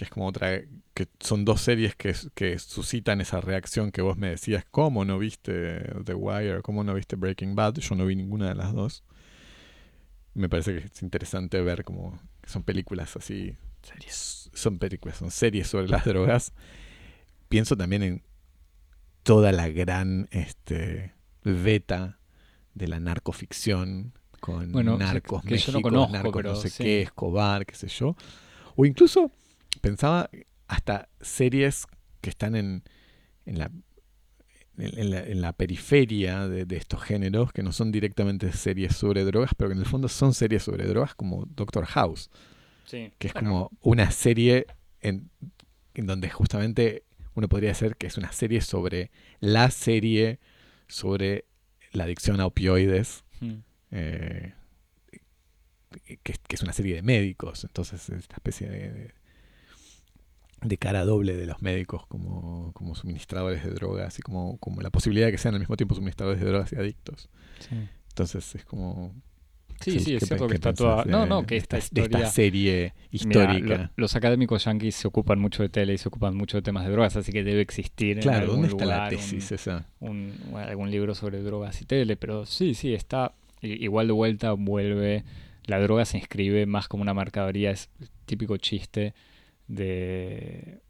que 0.00 0.04
es 0.04 0.10
como 0.10 0.26
otra 0.26 0.62
que 0.94 1.08
son 1.20 1.44
dos 1.44 1.60
series 1.60 1.94
que, 1.94 2.14
que, 2.34 2.58
suscitan 2.58 3.20
esa 3.20 3.42
reacción 3.42 3.92
que 3.92 4.00
vos 4.00 4.16
me 4.16 4.30
decías, 4.30 4.64
¿cómo 4.70 5.04
no 5.04 5.18
viste 5.18 5.92
The 6.06 6.14
Wire? 6.14 6.62
¿Cómo 6.62 6.84
no 6.84 6.94
viste 6.94 7.16
Breaking 7.16 7.54
Bad? 7.54 7.74
Yo 7.74 7.94
no 7.96 8.06
vi 8.06 8.16
ninguna 8.16 8.48
de 8.48 8.54
las 8.54 8.72
dos. 8.72 9.04
Me 10.32 10.48
parece 10.48 10.72
que 10.72 10.86
es 10.86 11.02
interesante 11.02 11.60
ver 11.60 11.84
como 11.84 12.18
son 12.46 12.62
películas 12.62 13.14
así. 13.14 13.58
Series. 13.82 14.50
Son 14.54 14.78
películas, 14.78 15.18
son 15.18 15.30
series 15.30 15.68
sobre 15.68 15.88
las 15.88 16.06
drogas. 16.06 16.54
Pienso 17.50 17.76
también 17.76 18.02
en 18.02 18.22
toda 19.22 19.52
la 19.52 19.68
gran 19.68 20.28
este, 20.30 21.12
beta 21.44 22.18
de 22.72 22.88
la 22.88 23.00
narcoficción 23.00 24.14
con 24.40 24.72
narcos 24.72 25.42
que 25.42 25.50
México, 25.50 25.90
no 25.90 26.08
narcos 26.08 26.42
no 26.42 26.56
sé 26.56 26.70
qué, 26.70 27.02
Escobar, 27.02 27.66
qué 27.66 27.74
sé 27.74 27.88
yo. 27.88 28.16
O 28.76 28.86
incluso 28.86 29.30
pensaba 29.80 30.30
hasta 30.66 31.08
series 31.20 31.86
que 32.20 32.30
están 32.30 32.54
en, 32.54 32.82
en, 33.46 33.58
la, 33.58 33.70
en, 34.78 35.40
la, 35.40 35.52
periferia 35.52 36.48
de, 36.48 36.76
estos 36.76 37.02
géneros, 37.02 37.52
que 37.52 37.62
no 37.62 37.72
son 37.72 37.90
directamente 37.90 38.52
series 38.52 38.94
sobre 38.94 39.24
drogas, 39.24 39.52
pero 39.56 39.70
que 39.70 39.74
en 39.74 39.80
el 39.80 39.86
fondo 39.86 40.08
son 40.08 40.34
series 40.34 40.62
sobre 40.62 40.86
drogas 40.86 41.14
como 41.14 41.46
Doctor 41.46 41.86
House, 41.86 42.30
que 42.88 43.12
es 43.20 43.32
como 43.32 43.70
una 43.80 44.10
serie 44.10 44.66
en, 45.00 45.30
en 45.94 46.06
donde 46.06 46.28
justamente 46.30 47.04
uno 47.34 47.48
podría 47.48 47.70
decir 47.70 47.96
que 47.96 48.06
es 48.06 48.18
una 48.18 48.32
serie 48.32 48.60
sobre 48.60 49.10
la 49.40 49.70
serie 49.70 50.40
sobre 50.88 51.44
la 51.92 52.04
adicción 52.04 52.40
a 52.40 52.46
opioides. 52.46 53.24
Hmm. 53.40 53.58
Eh, 53.92 54.54
que, 56.22 56.34
es 56.48 56.62
una 56.62 56.72
serie 56.72 56.94
de 56.94 57.02
médicos, 57.02 57.64
entonces 57.64 58.08
esta 58.10 58.36
especie 58.36 58.68
de, 58.68 58.92
de 58.92 59.14
cara 60.78 61.04
doble 61.04 61.36
de 61.36 61.46
los 61.46 61.62
médicos 61.62 62.06
como, 62.06 62.72
como 62.72 62.94
suministradores 62.94 63.64
de 63.64 63.70
drogas 63.70 64.18
y 64.18 64.22
como, 64.22 64.58
como 64.58 64.80
la 64.80 64.90
posibilidad 64.90 65.26
de 65.26 65.32
que 65.32 65.38
sean 65.38 65.54
al 65.54 65.60
mismo 65.60 65.76
tiempo 65.76 65.94
suministradores 65.94 66.40
de 66.40 66.46
drogas 66.46 66.72
y 66.72 66.76
adictos. 66.76 67.28
Entonces 68.08 68.54
es 68.54 68.64
como... 68.64 69.14
Sí, 69.80 69.98
sí, 69.98 70.14
es 70.14 70.24
cierto 70.24 70.46
que 70.46 70.56
está 70.56 70.74
toda... 70.74 71.06
No, 71.06 71.24
no, 71.24 71.46
que 71.46 71.56
esta, 71.56 71.78
historia... 71.78 72.18
esta 72.18 72.30
serie 72.30 72.92
histórica. 73.10 73.90
los 73.96 74.14
académicos 74.14 74.66
yanquis 74.66 74.94
se 74.94 75.08
ocupan 75.08 75.40
mucho 75.40 75.62
de 75.62 75.70
tele 75.70 75.94
y 75.94 75.98
se 75.98 76.08
ocupan 76.08 76.36
mucho 76.36 76.58
de 76.58 76.62
temas 76.62 76.84
de 76.84 76.92
drogas, 76.92 77.16
así 77.16 77.32
que 77.32 77.42
debe 77.42 77.62
existir 77.62 78.20
claro, 78.20 78.36
en 78.36 78.42
algún 78.42 78.56
¿dónde 78.56 78.68
está 78.68 78.84
la 78.84 79.08
tesis 79.08 79.52
esa? 79.52 79.86
algún 80.00 80.90
libro 80.90 81.14
sobre 81.14 81.42
drogas 81.42 81.80
y 81.80 81.86
tele, 81.86 82.16
pero 82.16 82.44
sí, 82.44 82.74
sí, 82.74 82.92
está... 82.92 83.32
Igual 83.62 84.08
de 84.08 84.12
vuelta 84.12 84.52
vuelve... 84.52 85.24
La 85.64 85.78
droga 85.78 86.04
se 86.04 86.18
inscribe 86.18 86.66
más 86.66 86.88
como 86.88 87.02
una 87.02 87.14
mercadería, 87.14 87.70
es 87.70 87.90
típico 88.26 88.56
chiste 88.56 89.14
de, 89.70 90.80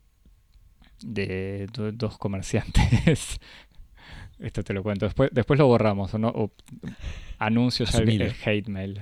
de 1.03 1.67
dos 1.95 2.19
comerciantes. 2.19 3.41
Esto 4.39 4.63
te 4.65 4.73
lo 4.73 4.83
cuento. 4.83 5.05
Después, 5.05 5.31
después 5.33 5.59
lo 5.59 5.67
borramos. 5.67 6.13
¿o 6.15 6.19
no? 6.19 6.29
O 6.29 6.51
anuncio 7.39 7.85
ya 7.85 7.99
el, 7.99 8.35
hate 8.45 8.69
mail. 8.69 8.99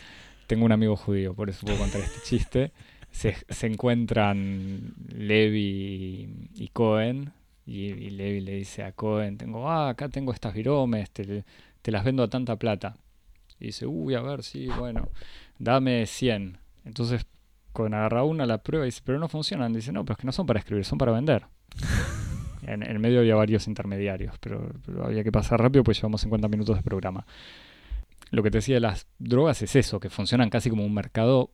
Tengo 0.46 0.66
un 0.66 0.72
amigo 0.72 0.96
judío, 0.96 1.34
por 1.34 1.48
eso 1.48 1.64
puedo 1.64 1.78
contar 1.78 2.02
este 2.02 2.20
chiste. 2.24 2.72
Se, 3.10 3.36
se 3.48 3.66
encuentran 3.66 4.94
Levi 5.08 6.48
y, 6.54 6.68
Cohen. 6.68 7.32
Y, 7.64 8.10
Levi 8.10 8.40
le 8.40 8.56
dice 8.56 8.82
a 8.82 8.92
Cohen: 8.92 9.38
tengo, 9.38 9.70
ah, 9.70 9.90
acá 9.90 10.10
tengo 10.10 10.32
estas 10.32 10.52
viromes, 10.52 11.10
te, 11.10 11.44
te 11.80 11.90
las 11.90 12.04
vendo 12.04 12.22
a 12.22 12.28
tanta 12.28 12.56
plata. 12.56 12.96
Y 13.58 13.66
dice, 13.66 13.86
uy, 13.86 14.14
a 14.14 14.20
ver, 14.20 14.42
sí, 14.42 14.66
bueno, 14.78 15.08
dame 15.58 16.04
100. 16.06 16.58
Entonces 16.84 17.24
con 17.72 17.94
agarra 17.94 18.24
una 18.24 18.46
la 18.46 18.58
prueba 18.58 18.84
y 18.84 18.88
dice, 18.88 19.02
pero 19.04 19.18
no 19.18 19.28
funcionan. 19.28 19.72
Dice, 19.72 19.92
no, 19.92 20.04
pero 20.04 20.14
es 20.14 20.18
que 20.18 20.26
no 20.26 20.32
son 20.32 20.46
para 20.46 20.58
escribir, 20.58 20.84
son 20.84 20.98
para 20.98 21.12
vender. 21.12 21.46
en, 22.66 22.82
el 22.82 22.98
medio 22.98 23.20
había 23.20 23.34
varios 23.34 23.66
intermediarios, 23.66 24.36
pero, 24.38 24.70
había 25.04 25.24
que 25.24 25.32
pasar 25.32 25.60
rápido, 25.60 25.84
pues 25.84 25.98
llevamos 25.98 26.20
50 26.20 26.48
minutos 26.48 26.76
de 26.76 26.82
programa. 26.82 27.26
Lo 28.30 28.42
que 28.42 28.50
te 28.50 28.58
decía 28.58 28.76
de 28.76 28.80
las 28.80 29.06
drogas 29.18 29.62
es 29.62 29.76
eso, 29.76 30.00
que 30.00 30.08
funcionan 30.08 30.48
casi 30.48 30.70
como 30.70 30.84
un 30.84 30.94
mercado, 30.94 31.50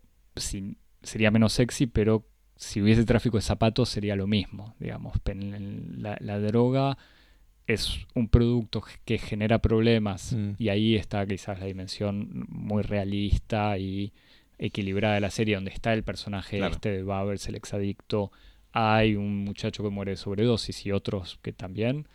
sería 1.03 1.31
menos 1.31 1.53
sexy, 1.53 1.87
pero 1.87 2.27
si 2.57 2.81
hubiese 2.83 3.05
tráfico 3.05 3.37
de 3.37 3.43
zapatos 3.43 3.89
sería 3.89 4.17
lo 4.17 4.27
mismo, 4.27 4.75
digamos. 4.79 5.15
La, 5.25 6.17
la 6.21 6.39
droga 6.39 6.99
es 7.69 8.07
un 8.15 8.29
producto 8.29 8.83
que 9.05 9.19
genera 9.19 9.61
problemas 9.61 10.33
mm. 10.33 10.53
y 10.59 10.71
ahí 10.71 10.97
está 10.97 11.25
quizás 11.27 11.61
la 11.61 11.67
dimensión 11.67 12.47
muy 12.49 12.83
realista 12.83 13.79
y 13.79 14.13
equilibrada 14.59 15.15
de 15.15 15.21
la 15.21 15.31
serie, 15.31 15.55
donde 15.55 15.71
está 15.71 15.93
el 15.95 16.03
personaje 16.03 16.65
este 16.67 16.91
de 16.91 17.03
Babels, 17.03 17.49
el 17.49 17.55
exadicto, 17.55 18.33
hay 18.73 19.15
un 19.15 19.45
muchacho 19.45 19.83
que 19.83 19.91
muere 19.91 20.13
de 20.13 20.17
sobredosis 20.17 20.85
y 20.85 20.93
otros 20.93 21.39
que 21.43 21.53
también, 21.53 22.07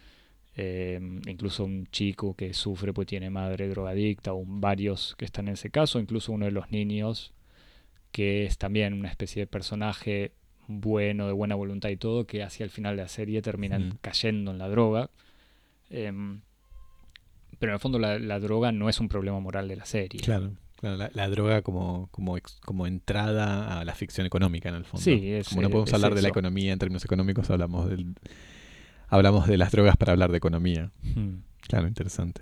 em, 0.55 1.21
incluso 1.27 1.63
un 1.63 1.87
chico 1.87 2.35
que 2.35 2.53
sufre 2.53 2.93
pues 2.93 3.07
tiene 3.07 3.29
madre 3.29 3.67
drogadicta, 3.69 4.33
o 4.33 4.43
varios 4.45 5.15
que 5.17 5.25
están 5.25 5.47
en 5.47 5.55
ese 5.55 5.69
caso, 5.69 5.99
incluso 5.99 6.31
uno 6.31 6.45
de 6.45 6.51
los 6.51 6.71
niños 6.71 7.33
que 8.11 8.45
es 8.45 8.57
también 8.59 8.93
una 8.93 9.09
especie 9.09 9.41
de 9.41 9.47
personaje 9.47 10.33
bueno, 10.67 11.25
de 11.27 11.33
buena 11.33 11.55
voluntad 11.55 11.89
y 11.89 11.97
todo, 11.97 12.25
que 12.25 12.43
hacia 12.43 12.63
el 12.63 12.69
final 12.69 12.95
de 12.95 13.01
la 13.01 13.07
serie 13.09 13.41
terminan 13.41 13.97
cayendo 14.01 14.51
en 14.51 14.59
la 14.59 14.69
droga. 14.69 15.09
Em, 15.89 16.41
pero 17.59 17.71
en 17.71 17.73
el 17.73 17.79
fondo 17.79 17.97
la, 17.97 18.19
la, 18.19 18.39
droga 18.39 18.71
no 18.71 18.87
es 18.87 18.99
un 18.99 19.09
problema 19.09 19.39
moral 19.39 19.67
de 19.67 19.75
la 19.75 19.85
serie. 19.85 20.21
Claro 20.21 20.51
la, 20.83 21.29
droga 21.29 21.61
como, 21.61 22.09
como, 22.11 22.37
como 22.65 22.87
entrada 22.87 23.79
a 23.79 23.85
la 23.85 23.95
ficción 23.95 24.27
económica, 24.27 24.69
en 24.69 24.75
el 24.75 24.85
fondo. 24.85 25.03
Sí, 25.03 25.39
como 25.49 25.61
no 25.61 25.69
podemos 25.69 25.93
hablar 25.93 26.15
de 26.15 26.21
la 26.21 26.29
economía 26.29 26.73
en 26.73 26.79
términos 26.79 27.05
económicos, 27.05 27.49
hablamos, 27.49 27.89
del, 27.89 28.15
hablamos 29.07 29.47
de 29.47 29.57
las 29.57 29.71
drogas 29.71 29.97
para 29.97 30.11
hablar 30.11 30.31
de 30.31 30.37
economía. 30.37 30.91
Hmm. 31.01 31.37
Claro, 31.67 31.87
interesante. 31.87 32.41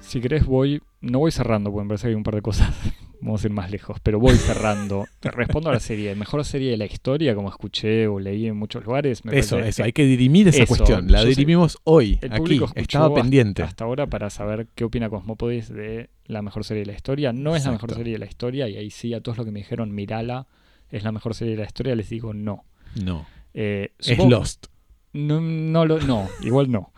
Si 0.00 0.20
querés 0.20 0.44
voy 0.44 0.82
no 1.00 1.18
voy 1.18 1.30
cerrando, 1.32 1.70
porque 1.70 1.84
me 1.84 1.88
parece 1.88 2.02
que 2.04 2.08
hay 2.10 2.14
un 2.14 2.22
par 2.22 2.34
de 2.34 2.42
cosas, 2.42 2.70
vamos 3.22 3.42
a 3.42 3.46
ir 3.46 3.52
más 3.52 3.70
lejos, 3.70 3.98
pero 4.02 4.18
voy 4.20 4.34
cerrando. 4.36 5.06
Respondo 5.22 5.70
a 5.70 5.72
la 5.74 5.80
serie, 5.80 6.14
mejor 6.14 6.44
serie 6.44 6.70
de 6.70 6.76
la 6.76 6.86
historia, 6.86 7.34
como 7.34 7.48
escuché 7.48 8.06
o 8.06 8.18
leí 8.20 8.46
en 8.46 8.56
muchos 8.56 8.84
lugares. 8.84 9.24
me 9.24 9.38
Eso, 9.38 9.58
eso, 9.58 9.76
que 9.78 9.82
hay 9.84 9.92
que 9.92 10.04
dirimir 10.04 10.48
esa 10.48 10.62
Eso, 10.64 10.68
cuestión. 10.76 11.10
La 11.10 11.22
sé- 11.22 11.28
dirimimos 11.28 11.78
hoy, 11.84 12.18
el 12.22 12.32
aquí. 12.32 12.38
público 12.40 12.70
Estaba 12.74 13.06
hasta- 13.06 13.20
pendiente. 13.20 13.62
Hasta 13.62 13.84
ahora 13.84 14.06
para 14.06 14.30
saber 14.30 14.66
qué 14.74 14.84
opina 14.84 15.08
Cosmopodis 15.10 15.68
de 15.68 16.10
la 16.26 16.42
mejor 16.42 16.64
serie 16.64 16.82
de 16.82 16.86
la 16.86 16.94
historia. 16.94 17.32
No 17.32 17.56
es 17.56 17.64
la 17.64 17.72
mejor 17.72 17.94
serie 17.94 18.12
de 18.14 18.18
la 18.18 18.26
historia, 18.26 18.68
y 18.68 18.76
ahí 18.76 18.90
sí, 18.90 19.14
a 19.14 19.20
todos 19.20 19.38
los 19.38 19.46
que 19.46 19.52
me 19.52 19.60
dijeron, 19.60 19.94
mirala, 19.94 20.46
es 20.90 21.02
la 21.04 21.12
mejor 21.12 21.34
serie 21.34 21.54
de 21.54 21.60
la 21.60 21.66
historia, 21.66 21.94
les 21.94 22.08
digo 22.10 22.34
no. 22.34 22.64
No. 23.02 23.26
Eh, 23.54 23.92
Es 23.98 24.18
Lost. 24.18 24.66
No, 25.12 25.40
no, 25.40 25.84
lo, 25.86 25.98
no, 26.00 26.28
igual 26.42 26.70
no, 26.70 26.92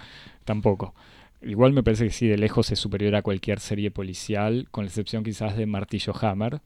tampoco. 0.45 0.95
Igual 1.45 1.73
me 1.73 1.83
parece 1.83 2.05
que 2.05 2.11
sí, 2.11 2.29
de 2.29 2.39
lejos 2.39 2.71
es 2.71 2.79
superior 2.79 3.15
a 3.17 3.23
cualquier 3.23 3.61
serie 3.61 3.91
policial, 3.91 4.69
con 4.71 4.85
la 4.85 4.89
excepción 4.89 5.25
quizás 5.25 5.57
de 5.57 5.67
Martillo 5.67 6.13
Hammer, 6.21 6.61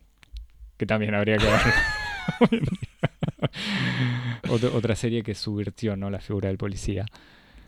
que 0.77 0.87
también 0.87 1.14
habría 1.14 1.39
que 1.39 1.47
ver. 1.47 2.62
otra, 4.51 4.70
otra 4.70 4.97
serie 4.97 5.22
que 5.22 5.35
subvirtió 5.35 5.97
¿no? 5.97 6.11
la 6.11 6.20
figura 6.20 6.49
del 6.49 6.59
policía. 6.59 7.07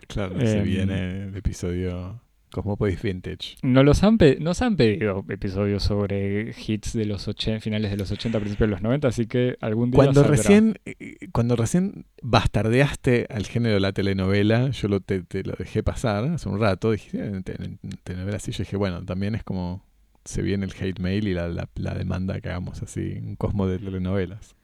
Claro, 0.06 0.38
se 0.40 0.58
Em, 0.58 0.64
viene 0.64 1.24
el 1.24 1.36
episodio 1.36 2.20
Cosmopolis 2.50 3.00
Vintage. 3.02 3.56
Nos, 3.62 3.84
los 3.84 4.02
han 4.02 4.18
nos 4.40 4.62
han 4.62 4.76
pedido 4.76 5.24
episodios 5.28 5.82
sobre 5.82 6.54
hits 6.66 6.92
de 6.94 7.04
los 7.04 7.28
80, 7.28 7.60
finales 7.60 7.90
de 7.90 7.96
los 7.96 8.10
80, 8.10 8.38
principios 8.40 8.68
de 8.68 8.72
los 8.72 8.82
90, 8.82 9.08
así 9.08 9.26
que 9.26 9.56
algún 9.60 9.90
día 9.90 9.96
Cuando 9.96 10.22
saldrá. 10.22 10.36
recién, 10.36 10.78
eh, 10.86 11.16
cuando 11.32 11.56
recién 11.56 12.06
bastardeaste 12.22 13.26
al 13.30 13.46
género 13.46 13.74
de 13.74 13.80
la 13.80 13.92
telenovela, 13.92 14.70
yo 14.70 14.88
lo, 14.88 15.00
te, 15.00 15.22
te 15.22 15.42
lo 15.44 15.52
dejé 15.58 15.82
pasar 15.82 16.24
hace 16.24 16.48
un 16.48 16.58
rato. 16.60 16.92
Dije, 16.92 17.18
"Eh, 17.18 17.42
en 17.58 17.78
telenovela 18.04 18.38
sí, 18.38 18.52
yo 18.52 18.64
dije, 18.64 18.76
bueno, 18.76 19.04
también 19.04 19.34
es 19.34 19.44
como 19.44 19.84
se 20.24 20.42
viene 20.42 20.66
el 20.66 20.72
hate 20.78 20.98
mail 21.00 21.26
y 21.28 21.34
la, 21.34 21.48
la- 21.48 21.68
la 21.74 21.94
demanda 21.94 22.40
que 22.40 22.48
hagamos 22.50 22.82
así, 22.82 23.14
un 23.22 23.36
cosmo 23.36 23.66
de 23.66 23.78
telenovelas. 23.78 24.54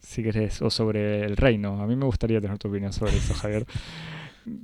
si 0.00 0.22
querés, 0.22 0.62
o 0.62 0.70
sobre 0.70 1.24
el 1.24 1.36
reino. 1.36 1.82
A 1.82 1.86
mí 1.86 1.96
me 1.96 2.04
gustaría 2.06 2.40
tener 2.40 2.58
tu 2.58 2.68
opinión 2.68 2.92
sobre 2.92 3.16
eso, 3.16 3.34
Javier. 3.34 3.66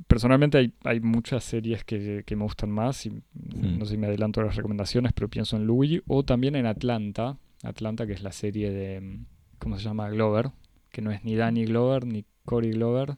Personalmente 0.06 0.58
hay, 0.58 0.72
hay 0.84 1.00
muchas 1.00 1.42
series 1.42 1.82
que, 1.84 2.22
que 2.24 2.36
me 2.36 2.44
gustan 2.44 2.70
más 2.70 3.04
y 3.06 3.10
no 3.34 3.84
sé 3.84 3.92
si 3.92 3.96
me 3.98 4.06
adelanto 4.06 4.40
a 4.40 4.44
las 4.44 4.54
recomendaciones, 4.56 5.12
pero 5.12 5.28
pienso 5.28 5.56
en 5.56 5.66
Louis 5.66 6.00
o 6.06 6.22
también 6.24 6.54
en 6.56 6.66
Atlanta. 6.66 7.36
Atlanta, 7.64 8.06
que 8.06 8.12
es 8.12 8.22
la 8.22 8.32
serie 8.32 8.70
de, 8.70 9.00
mm, 9.00 9.24
¿cómo 9.58 9.76
se 9.78 9.84
llama? 9.84 10.08
Glover, 10.10 10.50
que 10.90 11.02
no 11.02 11.10
es 11.10 11.24
ni 11.24 11.34
Danny 11.34 11.64
Glover 11.64 12.06
ni 12.06 12.24
Cory 12.44 12.70
Glover. 12.72 13.16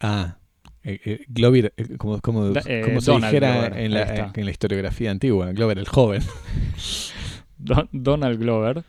Ah, 0.00 0.38
eh, 0.82 1.00
eh, 1.04 1.24
Glover, 1.28 1.72
eh, 1.76 1.96
como, 1.96 2.20
como, 2.20 2.50
Da- 2.50 2.62
como 2.84 3.00
se 3.00 3.10
Donald 3.12 3.24
dijera 3.34 3.52
Glover, 3.52 3.78
en 3.80 3.94
la, 3.94 4.00
en 4.34 4.44
la 4.44 4.50
historiografía 4.50 5.10
antigua, 5.10 5.52
Glover 5.52 5.78
el 5.78 5.88
joven. 5.88 6.22
Don- 7.58 7.88
Donald 7.92 8.38
Glover, 8.38 8.84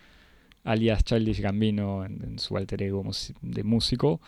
alias 0.64 1.04
Childish 1.04 1.42
Gambino 1.42 2.06
en, 2.06 2.24
en 2.24 2.40
su 2.40 2.56
alter 2.58 2.84
ego 2.84 3.04
de 3.42 3.64
músico. 3.64 4.22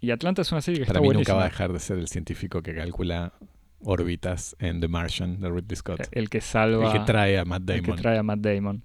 Y 0.00 0.10
Atlanta 0.12 0.42
es 0.42 0.52
una 0.52 0.60
serie 0.60 0.80
que 0.80 0.86
Para 0.86 0.98
está 0.98 1.00
mí 1.00 1.06
buenísima. 1.06 1.34
nunca 1.34 1.38
va 1.38 1.46
a 1.46 1.48
dejar 1.50 1.72
de 1.72 1.78
ser 1.80 1.98
el 1.98 2.08
científico 2.08 2.62
que 2.62 2.74
calcula 2.74 3.32
órbitas 3.80 4.56
en 4.58 4.80
The 4.80 4.88
Martian 4.88 5.40
de 5.40 5.48
Ridley 5.50 5.76
Scott. 5.76 6.06
El 6.12 6.28
que 6.30 6.40
salva. 6.40 6.86
el 6.92 6.98
que 6.98 7.04
trae 7.04 7.38
a 7.38 7.44
Matt 7.44 7.62
el 7.70 7.82
Damon. 7.82 7.96
que 7.96 8.02
trae 8.02 8.18
a 8.18 8.22
Matt 8.22 8.38
Damon. 8.40 8.84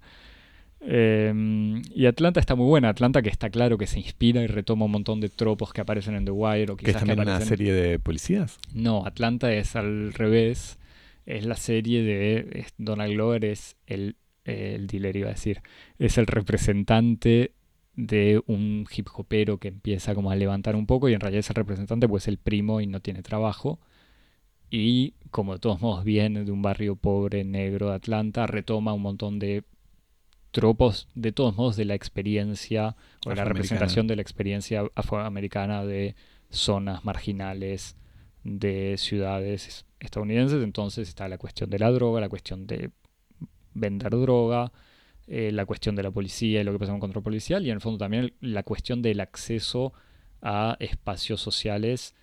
Eh, 0.86 1.82
y 1.94 2.06
Atlanta 2.06 2.40
está 2.40 2.54
muy 2.54 2.66
buena. 2.66 2.90
Atlanta 2.90 3.22
que 3.22 3.30
está 3.30 3.48
claro 3.50 3.78
que 3.78 3.86
se 3.86 3.98
inspira 4.00 4.42
y 4.42 4.46
retoma 4.46 4.84
un 4.84 4.90
montón 4.90 5.20
de 5.20 5.28
tropos 5.30 5.72
que 5.72 5.80
aparecen 5.80 6.14
en 6.14 6.24
The 6.24 6.30
Wire 6.30 6.72
o 6.72 6.76
que 6.76 6.84
es 6.84 6.88
quizás 6.90 7.02
que 7.02 7.08
también 7.08 7.28
una 7.28 7.40
serie 7.40 7.72
de 7.72 7.98
policías. 7.98 8.58
No, 8.72 9.06
Atlanta 9.06 9.52
es 9.52 9.76
al 9.76 10.12
revés. 10.12 10.78
Es 11.26 11.46
la 11.46 11.56
serie 11.56 12.02
de 12.02 12.48
es- 12.60 12.74
Donald 12.76 13.14
Glover 13.14 13.46
es 13.46 13.76
el, 13.86 14.16
el 14.44 14.86
dealer 14.86 15.16
iba 15.16 15.28
a 15.28 15.32
decir, 15.32 15.62
es 15.98 16.18
el 16.18 16.26
representante 16.26 17.52
de 17.96 18.42
un 18.46 18.86
hip 18.94 19.08
hopero 19.14 19.58
que 19.58 19.68
empieza 19.68 20.14
como 20.14 20.30
a 20.30 20.36
levantar 20.36 20.76
un 20.76 20.86
poco 20.86 21.08
y 21.08 21.14
en 21.14 21.20
realidad 21.20 21.40
es 21.40 21.50
el 21.50 21.56
representante 21.56 22.08
pues 22.08 22.26
el 22.28 22.38
primo 22.38 22.80
y 22.80 22.86
no 22.86 23.00
tiene 23.00 23.22
trabajo. 23.22 23.78
Y 24.70 25.14
como 25.30 25.54
de 25.54 25.60
todos 25.60 25.80
modos 25.80 26.04
viene 26.04 26.44
de 26.44 26.50
un 26.50 26.62
barrio 26.62 26.96
pobre 26.96 27.44
negro 27.44 27.90
de 27.90 27.94
Atlanta, 27.94 28.46
retoma 28.46 28.92
un 28.92 29.02
montón 29.02 29.38
de 29.38 29.64
tropos, 30.50 31.08
de 31.14 31.32
todos 31.32 31.56
modos, 31.56 31.76
de 31.76 31.84
la 31.84 31.94
experiencia 31.94 32.96
o 33.26 33.30
de 33.30 33.36
la 33.36 33.44
representación 33.44 34.06
de 34.06 34.16
la 34.16 34.22
experiencia 34.22 34.84
afroamericana 34.94 35.84
de 35.84 36.14
zonas 36.50 37.04
marginales, 37.04 37.96
de 38.44 38.96
ciudades 38.96 39.84
estadounidenses. 40.00 40.62
Entonces 40.62 41.08
está 41.08 41.28
la 41.28 41.38
cuestión 41.38 41.70
de 41.70 41.78
la 41.78 41.90
droga, 41.90 42.20
la 42.20 42.28
cuestión 42.28 42.66
de 42.66 42.90
vender 43.74 44.10
droga, 44.10 44.72
eh, 45.26 45.50
la 45.52 45.64
cuestión 45.64 45.94
de 45.96 46.02
la 46.02 46.10
policía 46.10 46.60
y 46.60 46.64
lo 46.64 46.72
que 46.72 46.78
pasa 46.78 46.92
con 46.92 47.00
control 47.00 47.24
policial, 47.24 47.64
y 47.64 47.70
en 47.70 47.76
el 47.76 47.80
fondo 47.80 47.98
también 47.98 48.34
la 48.40 48.62
cuestión 48.62 49.02
del 49.02 49.20
acceso 49.20 49.92
a 50.42 50.76
espacios 50.80 51.40
sociales 51.40 52.14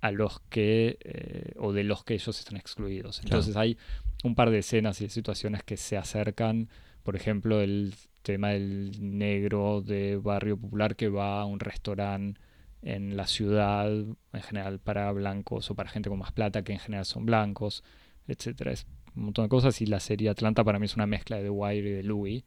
a 0.00 0.10
los 0.10 0.40
que, 0.50 0.98
eh, 1.04 1.52
o 1.58 1.72
de 1.72 1.84
los 1.84 2.04
que 2.04 2.14
ellos 2.14 2.38
están 2.38 2.56
excluidos. 2.56 3.20
Claro. 3.20 3.36
Entonces 3.36 3.56
hay 3.56 3.78
un 4.24 4.34
par 4.34 4.50
de 4.50 4.58
escenas 4.58 5.00
y 5.00 5.04
de 5.04 5.10
situaciones 5.10 5.62
que 5.62 5.76
se 5.76 5.96
acercan, 5.96 6.68
por 7.02 7.16
ejemplo, 7.16 7.60
el 7.60 7.94
tema 8.22 8.50
del 8.50 8.92
negro 9.00 9.80
de 9.80 10.16
barrio 10.16 10.58
popular 10.58 10.96
que 10.96 11.08
va 11.08 11.40
a 11.40 11.44
un 11.44 11.60
restaurante 11.60 12.40
en 12.82 13.16
la 13.16 13.26
ciudad, 13.26 13.90
en 13.90 14.42
general 14.42 14.80
para 14.80 15.10
blancos 15.12 15.70
o 15.70 15.74
para 15.74 15.88
gente 15.88 16.10
con 16.10 16.18
más 16.18 16.32
plata, 16.32 16.62
que 16.62 16.72
en 16.72 16.80
general 16.80 17.04
son 17.04 17.24
blancos, 17.24 17.84
etcétera. 18.26 18.72
Es 18.72 18.86
un 19.16 19.24
montón 19.24 19.44
de 19.44 19.48
cosas 19.48 19.80
y 19.82 19.86
la 19.86 20.00
serie 20.00 20.28
Atlanta 20.30 20.64
para 20.64 20.78
mí 20.78 20.86
es 20.86 20.94
una 20.96 21.06
mezcla 21.06 21.36
de 21.36 21.44
The 21.44 21.50
Wire 21.50 21.88
y 21.88 21.92
de 21.92 22.02
Louis. 22.02 22.44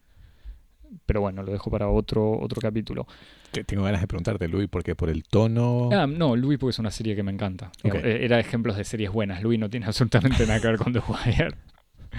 Pero 1.06 1.20
bueno, 1.22 1.42
lo 1.44 1.52
dejo 1.52 1.70
para 1.72 1.90
otro, 1.90 2.40
otro 2.40 2.62
capítulo. 2.62 3.08
Te- 3.52 3.64
Tengo 3.64 3.84
ganas 3.84 4.02
de 4.02 4.08
preguntarte, 4.08 4.48
Luis, 4.48 4.68
porque 4.70 4.96
por 4.96 5.10
el 5.10 5.24
tono. 5.24 5.90
Ah, 5.92 6.06
no, 6.08 6.36
Louis 6.36 6.60
porque 6.60 6.72
es 6.72 6.80
una 6.80 6.92
serie 6.92 7.16
que 7.16 7.24
me 7.24 7.32
encanta. 7.32 7.72
Eh, 7.84 8.20
Era 8.22 8.40
ejemplos 8.40 8.78
de 8.78 8.84
series 8.84 9.12
buenas. 9.12 9.42
Louis 9.42 9.60
no 9.60 9.70
tiene 9.70 9.86
absolutamente 9.88 10.46
nada 10.46 10.60
que 10.62 10.68
ver 10.68 10.78
con 10.78 10.94
The 10.94 11.00
Wire. 11.00 11.56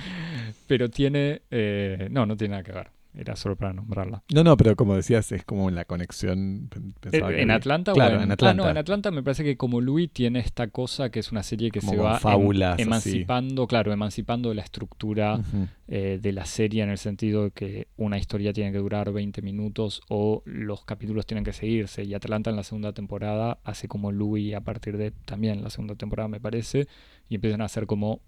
Pero 0.66 0.90
tiene... 0.90 1.42
eh, 1.50 2.08
no, 2.10 2.26
no 2.26 2.36
tiene 2.36 2.52
nada 2.52 2.62
que 2.64 2.72
ver. 2.72 2.88
Era 3.18 3.34
solo 3.34 3.56
para 3.56 3.72
nombrarla. 3.72 4.22
No, 4.34 4.44
no, 4.44 4.56
pero 4.58 4.76
como 4.76 4.94
decías, 4.94 5.32
es 5.32 5.42
como 5.42 5.70
la 5.70 5.86
conexión. 5.86 6.68
que 7.00 7.16
¿En 7.16 7.50
Atlanta 7.50 7.92
Claro, 7.94 8.16
o 8.16 8.18
en, 8.18 8.24
en 8.24 8.30
Ah, 8.30 8.34
Atlanta. 8.34 8.62
no, 8.64 8.68
en 8.70 8.76
Atlanta 8.76 9.10
me 9.10 9.22
parece 9.22 9.42
que 9.42 9.56
como 9.56 9.80
Louis 9.80 10.10
tiene 10.12 10.38
esta 10.40 10.66
cosa 10.68 11.08
que 11.10 11.20
es 11.20 11.32
una 11.32 11.42
serie 11.42 11.70
que 11.70 11.80
Como 11.80 11.92
se 11.92 11.98
va 11.98 12.14
em- 12.16 12.20
fábulas, 12.20 12.74
así. 12.74 12.82
emancipando, 12.82 13.66
claro, 13.66 13.90
emancipando 13.92 14.52
la 14.52 14.60
estructura 14.62 15.40
eh, 15.88 16.18
de 16.20 16.32
la 16.32 16.44
serie 16.44 16.82
en 16.82 16.90
el 16.90 16.98
sentido 16.98 17.44
de 17.44 17.50
que 17.52 17.88
una 17.96 18.18
historia 18.18 18.52
tiene 18.52 18.70
que 18.70 18.78
durar 18.78 19.10
20 19.12 19.40
minutos 19.40 20.02
o 20.08 20.42
los 20.44 20.84
capítulos 20.84 21.24
tienen 21.24 21.44
que 21.44 21.54
seguirse. 21.54 22.04
Y 22.04 22.12
Atlanta 22.12 22.50
en 22.50 22.56
la 22.56 22.64
segunda 22.64 22.92
temporada 22.92 23.58
hace 23.64 23.88
como 23.88 24.12
Louis 24.12 24.54
a 24.54 24.60
partir 24.60 24.98
de 24.98 25.12
también 25.12 25.62
la 25.64 25.70
segunda 25.70 25.94
temporada 25.94 26.28
me 26.28 26.40
parece 26.40 26.86
y 27.30 27.36
empiezan 27.36 27.62
a 27.62 27.64
hacer 27.64 27.86
como 27.86 28.20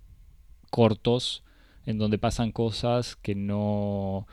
cortos 0.70 1.44
en 1.86 1.98
donde 1.98 2.18
pasan 2.18 2.52
cosas 2.52 3.16
que 3.16 3.34
no 3.34 4.26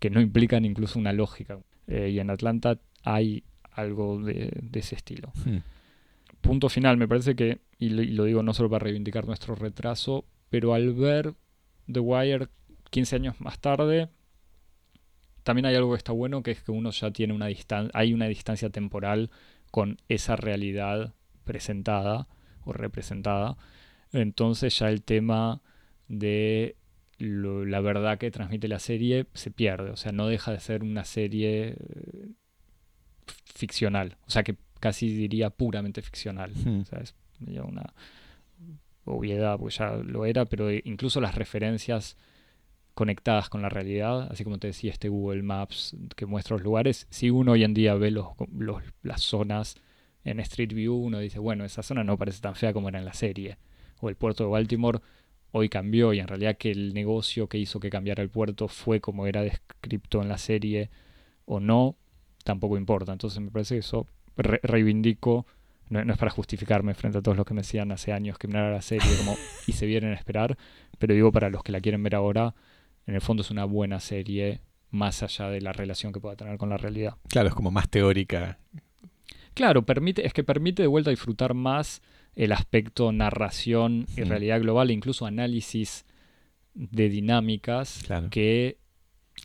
que 0.00 0.10
no 0.10 0.20
implican 0.20 0.64
incluso 0.64 0.98
una 0.98 1.12
lógica. 1.12 1.60
Eh, 1.86 2.10
y 2.10 2.18
en 2.18 2.30
Atlanta 2.30 2.78
hay 3.04 3.44
algo 3.72 4.20
de, 4.20 4.50
de 4.60 4.80
ese 4.80 4.96
estilo 4.96 5.32
Hmm. 5.44 5.58
punto 6.40 6.68
final, 6.68 6.96
me 6.96 7.06
parece 7.06 7.36
que, 7.36 7.60
y 7.78 7.90
lo, 7.90 8.02
y 8.02 8.08
lo 8.08 8.24
digo 8.24 8.42
no 8.42 8.52
solo 8.54 8.68
para 8.68 8.84
reivindicar 8.84 9.26
nuestro 9.26 9.54
retraso, 9.54 10.24
pero 10.48 10.74
al 10.74 10.92
ver 10.94 11.34
The 11.90 12.00
Wire 12.00 12.48
15 12.90 13.16
años 13.16 13.40
más 13.40 13.60
tarde, 13.60 14.08
también 15.42 15.66
hay 15.66 15.74
algo 15.74 15.92
que 15.92 15.98
está 15.98 16.12
bueno, 16.12 16.42
que 16.42 16.50
es 16.50 16.62
que 16.62 16.72
uno 16.72 16.90
ya 16.90 17.10
tiene 17.10 17.32
una 17.32 17.46
distancia, 17.46 17.90
hay 17.94 18.12
una 18.12 18.26
distancia 18.26 18.70
temporal 18.70 19.30
con 19.70 19.98
esa 20.08 20.36
realidad 20.36 21.14
presentada 21.44 22.28
o 22.64 22.72
representada. 22.72 23.56
Entonces 24.12 24.78
ya 24.78 24.88
el 24.88 25.02
tema 25.02 25.62
de 26.08 26.76
lo- 27.20 27.64
la 27.64 27.80
verdad 27.80 28.18
que 28.18 28.30
transmite 28.30 28.66
la 28.68 28.78
serie 28.80 29.26
se 29.34 29.50
pierde, 29.50 29.90
o 29.90 29.96
sea, 29.96 30.12
no 30.12 30.26
deja 30.26 30.52
de 30.52 30.60
ser 30.60 30.82
una 30.82 31.04
serie 31.04 31.76
eh, 31.78 32.28
ficcional, 33.54 34.16
o 34.26 34.30
sea 34.30 34.42
que 34.42 34.56
casi 34.80 35.08
diría 35.14 35.50
puramente 35.50 36.02
ficcional. 36.02 36.52
Hmm. 36.54 36.80
O 36.80 36.84
sea, 36.84 37.00
es 37.00 37.14
ya 37.40 37.62
una 37.62 37.92
obviedad, 39.04 39.58
porque 39.58 39.76
ya 39.76 39.96
lo 39.96 40.24
era, 40.24 40.44
pero 40.44 40.70
incluso 40.70 41.20
las 41.20 41.34
referencias 41.34 42.16
conectadas 42.94 43.48
con 43.48 43.62
la 43.62 43.68
realidad, 43.68 44.28
así 44.30 44.44
como 44.44 44.58
te 44.58 44.68
decía 44.68 44.90
este 44.92 45.08
Google 45.08 45.42
Maps 45.42 45.96
que 46.16 46.26
muestra 46.26 46.56
los 46.56 46.64
lugares, 46.64 47.06
si 47.10 47.30
uno 47.30 47.52
hoy 47.52 47.64
en 47.64 47.74
día 47.74 47.94
ve 47.94 48.10
los, 48.10 48.28
los- 48.56 48.82
las 49.02 49.22
zonas 49.22 49.76
en 50.24 50.38
Street 50.40 50.72
View, 50.74 50.94
uno 50.94 51.18
dice, 51.18 51.38
bueno, 51.38 51.64
esa 51.64 51.82
zona 51.82 52.04
no 52.04 52.18
parece 52.18 52.40
tan 52.40 52.54
fea 52.54 52.72
como 52.72 52.88
era 52.90 52.98
en 52.98 53.06
la 53.06 53.14
serie. 53.14 53.56
O 54.00 54.08
el 54.10 54.16
puerto 54.16 54.44
de 54.44 54.50
Baltimore 54.50 55.00
hoy 55.52 55.68
cambió 55.68 56.12
y 56.12 56.20
en 56.20 56.28
realidad 56.28 56.56
que 56.56 56.70
el 56.70 56.94
negocio 56.94 57.48
que 57.48 57.58
hizo 57.58 57.80
que 57.80 57.90
cambiara 57.90 58.22
el 58.22 58.28
puerto 58.30 58.68
fue 58.68 59.00
como 59.00 59.26
era 59.26 59.42
descrito 59.42 60.22
en 60.22 60.28
la 60.28 60.38
serie 60.38 60.90
o 61.46 61.60
no, 61.60 61.96
tampoco 62.44 62.76
importa. 62.76 63.12
Entonces 63.12 63.40
me 63.40 63.50
parece 63.50 63.74
que 63.74 63.80
eso 63.80 64.06
re- 64.36 64.60
reivindico 64.62 65.46
no, 65.88 66.00
es 66.00 66.18
para 66.18 66.30
justificarme 66.30 66.94
frente 66.94 67.18
a 67.18 67.22
todos 67.22 67.36
los 67.36 67.44
que 67.44 67.52
me 67.54 67.62
decían 67.62 67.90
hace 67.90 68.12
años 68.12 68.38
que 68.38 68.46
mirara 68.46 68.70
la 68.70 68.80
serie 68.82 69.10
como, 69.18 69.36
y 69.66 69.72
se 69.72 69.86
vienen 69.86 70.12
a 70.12 70.14
esperar, 70.14 70.56
pero 70.98 71.14
digo 71.14 71.32
para 71.32 71.50
los 71.50 71.64
que 71.64 71.72
la 71.72 71.80
quieren 71.80 72.02
ver 72.04 72.14
ahora, 72.14 72.54
en 73.06 73.16
el 73.16 73.20
fondo 73.20 73.42
es 73.42 73.50
una 73.50 73.64
buena 73.64 73.98
serie 73.98 74.60
más 74.90 75.24
allá 75.24 75.48
de 75.48 75.60
la 75.60 75.72
relación 75.72 76.12
que 76.12 76.20
pueda 76.20 76.36
tener 76.36 76.58
con 76.58 76.68
la 76.68 76.76
realidad. 76.76 77.14
Claro, 77.28 77.48
es 77.48 77.54
como 77.54 77.72
más 77.72 77.88
teórica. 77.88 78.58
Claro, 79.54 79.84
permite, 79.84 80.24
es 80.26 80.32
que 80.32 80.44
permite 80.44 80.82
de 80.82 80.88
vuelta 80.88 81.10
disfrutar 81.10 81.54
más 81.54 82.02
el 82.34 82.52
aspecto 82.52 83.12
narración 83.12 84.06
y 84.16 84.22
realidad 84.22 84.60
global, 84.60 84.90
incluso 84.90 85.26
análisis 85.26 86.04
de 86.74 87.08
dinámicas 87.08 88.02
que, 88.30 88.78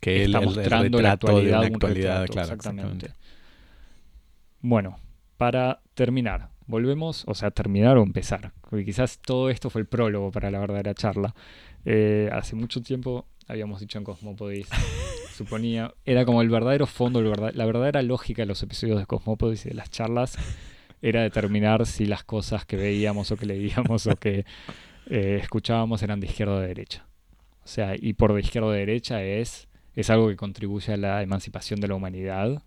que 0.00 0.24
está 0.24 0.40
mostrando 0.40 1.00
la 1.02 1.12
actualidad, 1.12 1.64
actualidad 1.64 2.26
claro, 2.26 2.54
exactamente. 2.54 3.10
Bueno, 4.60 4.98
para 5.36 5.80
terminar, 5.94 6.50
volvemos, 6.66 7.24
o 7.26 7.34
sea, 7.34 7.50
terminar 7.50 7.98
o 7.98 8.02
empezar, 8.02 8.52
porque 8.68 8.84
quizás 8.84 9.18
todo 9.18 9.50
esto 9.50 9.70
fue 9.70 9.82
el 9.82 9.86
prólogo 9.86 10.30
para 10.30 10.50
la 10.50 10.58
verdadera 10.58 10.94
charla. 10.94 11.34
Eh, 11.84 12.28
hace 12.32 12.56
mucho 12.56 12.82
tiempo 12.82 13.26
habíamos 13.48 13.80
dicho 13.80 13.98
en 13.98 14.04
Cosmopodis, 14.04 14.68
suponía, 15.36 15.94
era 16.04 16.24
como 16.24 16.42
el 16.42 16.48
verdadero 16.48 16.86
fondo, 16.86 17.20
la 17.22 17.66
verdadera 17.66 18.02
lógica 18.02 18.42
de 18.42 18.46
los 18.46 18.62
episodios 18.62 18.98
de 18.98 19.06
Cosmopodis 19.06 19.66
y 19.66 19.68
de 19.70 19.74
las 19.74 19.90
charlas 19.90 20.36
era 21.08 21.22
determinar 21.22 21.86
si 21.86 22.04
las 22.04 22.24
cosas 22.24 22.66
que 22.66 22.76
veíamos 22.76 23.30
o 23.30 23.36
que 23.36 23.46
leíamos 23.46 24.06
o 24.08 24.16
que 24.16 24.44
eh, 25.08 25.38
escuchábamos 25.40 26.02
eran 26.02 26.18
de 26.18 26.26
izquierda 26.26 26.54
o 26.54 26.60
de 26.60 26.68
derecha. 26.68 27.06
O 27.64 27.68
sea, 27.68 27.94
y 27.96 28.14
por 28.14 28.34
de 28.34 28.40
izquierda 28.40 28.68
o 28.68 28.72
de 28.72 28.80
derecha 28.80 29.22
es, 29.22 29.68
es 29.94 30.10
algo 30.10 30.28
que 30.28 30.36
contribuye 30.36 30.92
a 30.92 30.96
la 30.96 31.22
emancipación 31.22 31.80
de 31.80 31.88
la 31.88 31.94
humanidad 31.94 32.62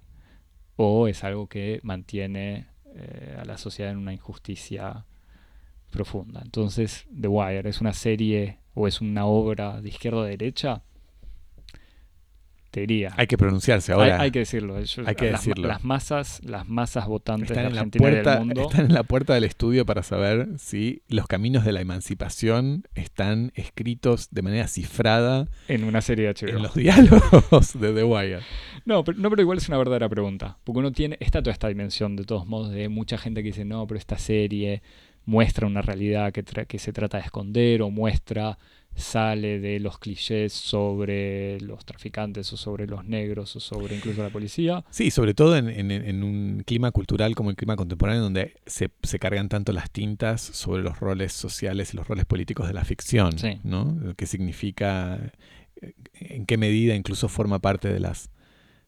o 0.78 1.10
es 1.10 1.26
algo 1.26 1.48
que 1.48 1.82
mantiene 1.84 2.68
eh, 2.96 3.38
a 3.38 3.44
la 3.44 3.58
sociedad 3.58 3.92
en 3.92 3.98
una 3.98 4.14
injusticia 4.14 5.06
profunda. 5.90 6.42
Entonces, 6.44 7.08
The 7.20 7.28
Wire 7.28 7.68
es 7.68 7.82
una 7.82 7.94
serie 7.94 8.60
o 8.74 8.88
es 8.88 9.02
una 9.02 9.26
obra 9.26 9.82
de 9.82 9.90
izquierda 9.90 10.20
o 10.20 10.24
de 10.24 10.38
derecha 10.38 10.84
te 12.72 12.82
diría. 12.82 13.13
Hay 13.17 13.28
que 13.28 13.38
pronunciarse 13.38 13.91
ahora. 13.91 14.22
Hay, 14.22 14.32
que 14.32 14.39
decirlo. 14.39 14.76
hay 14.76 15.15
que 15.15 15.32
las, 15.32 15.41
decirlo. 15.41 15.67
Las 15.67 15.84
masas, 15.84 16.41
las 16.43 16.67
masas 16.67 17.07
votantes 17.07 17.49
de 17.49 17.59
Argentina 17.59 18.09
y 18.09 18.15
del 18.15 18.39
mundo 18.39 18.61
están 18.70 18.86
en 18.86 18.93
la 18.93 19.03
puerta 19.03 19.34
del 19.34 19.43
estudio 19.43 19.86
para 19.86 20.03
saber 20.03 20.49
si 20.57 21.01
los 21.07 21.28
caminos 21.28 21.65
de 21.65 21.72
la 21.72 21.82
emancipación 21.82 22.84
están 22.95 23.51
escritos 23.55 24.30
de 24.32 24.41
manera 24.41 24.67
cifrada 24.67 25.47
en 25.67 25.84
una 25.84 26.01
serie 26.01 26.28
de 26.28 26.34
HBO. 26.34 26.57
En 26.57 26.63
los 26.63 26.76
diálogos 26.76 27.80
de 27.80 27.93
The 27.93 28.03
Wire. 28.03 28.39
No, 28.86 29.03
pero, 29.03 29.17
no, 29.17 29.30
pero 29.30 29.41
igual 29.41 29.57
es 29.57 29.67
una 29.67 29.78
verdadera 29.78 30.09
pregunta. 30.09 30.57
Porque 30.63 30.80
uno 30.80 30.91
tiene, 30.91 31.17
está 31.20 31.41
toda 31.41 31.53
esta 31.53 31.67
dimensión 31.67 32.15
de 32.15 32.24
todos 32.24 32.45
modos 32.45 32.72
de 32.72 32.89
mucha 32.89 33.17
gente 33.17 33.41
que 33.41 33.47
dice, 33.47 33.65
no, 33.65 33.86
pero 33.88 33.97
esta 33.97 34.17
serie 34.17 34.82
muestra 35.26 35.67
una 35.67 35.82
realidad 35.82 36.32
que, 36.32 36.43
que 36.43 36.80
se 36.80 36.93
trata 36.93 37.17
de 37.17 37.24
esconder 37.24 37.82
o 37.82 37.89
muestra 37.89 38.57
sale 38.95 39.59
de 39.59 39.80
los 39.80 39.97
clichés 39.97 40.53
sobre 40.53 41.59
los 41.61 41.86
traficantes 41.86 42.51
o 42.53 42.57
sobre 42.57 42.86
los 42.86 43.05
negros 43.05 43.55
o 43.55 43.59
sobre 43.59 43.95
incluso 43.95 44.22
la 44.22 44.30
policía. 44.30 44.84
Sí, 44.89 45.09
sobre 45.11 45.34
todo 45.34 45.55
en, 45.55 46.24
un 46.24 46.63
clima 46.65 46.91
cultural 46.91 47.36
como 47.36 47.49
el 47.49 47.55
clima 47.55 47.76
contemporáneo 47.76 48.22
donde 48.22 48.55
se, 48.65 48.89
cargan 49.20 49.49
tanto 49.49 49.72
las 49.72 49.89
tintas 49.89 50.41
sobre 50.41 50.84
los 50.84 50.99
roles 50.99 51.34
sociales 51.34 51.93
y 51.93 51.97
los 51.97 52.07
roles 52.07 52.26
políticos 52.26 52.67
de 52.67 52.74
la 52.74 52.84
ficción, 52.84 53.36
¿no? 53.63 53.97
¿Qué 54.17 54.26
significa, 54.26 55.32
en 56.13 56.45
qué 56.45 56.57
medida 56.57 56.95
incluso 56.95 57.30
forma 57.30 57.59
parte 57.59 57.91
de 57.91 57.99
las, 57.99 58.30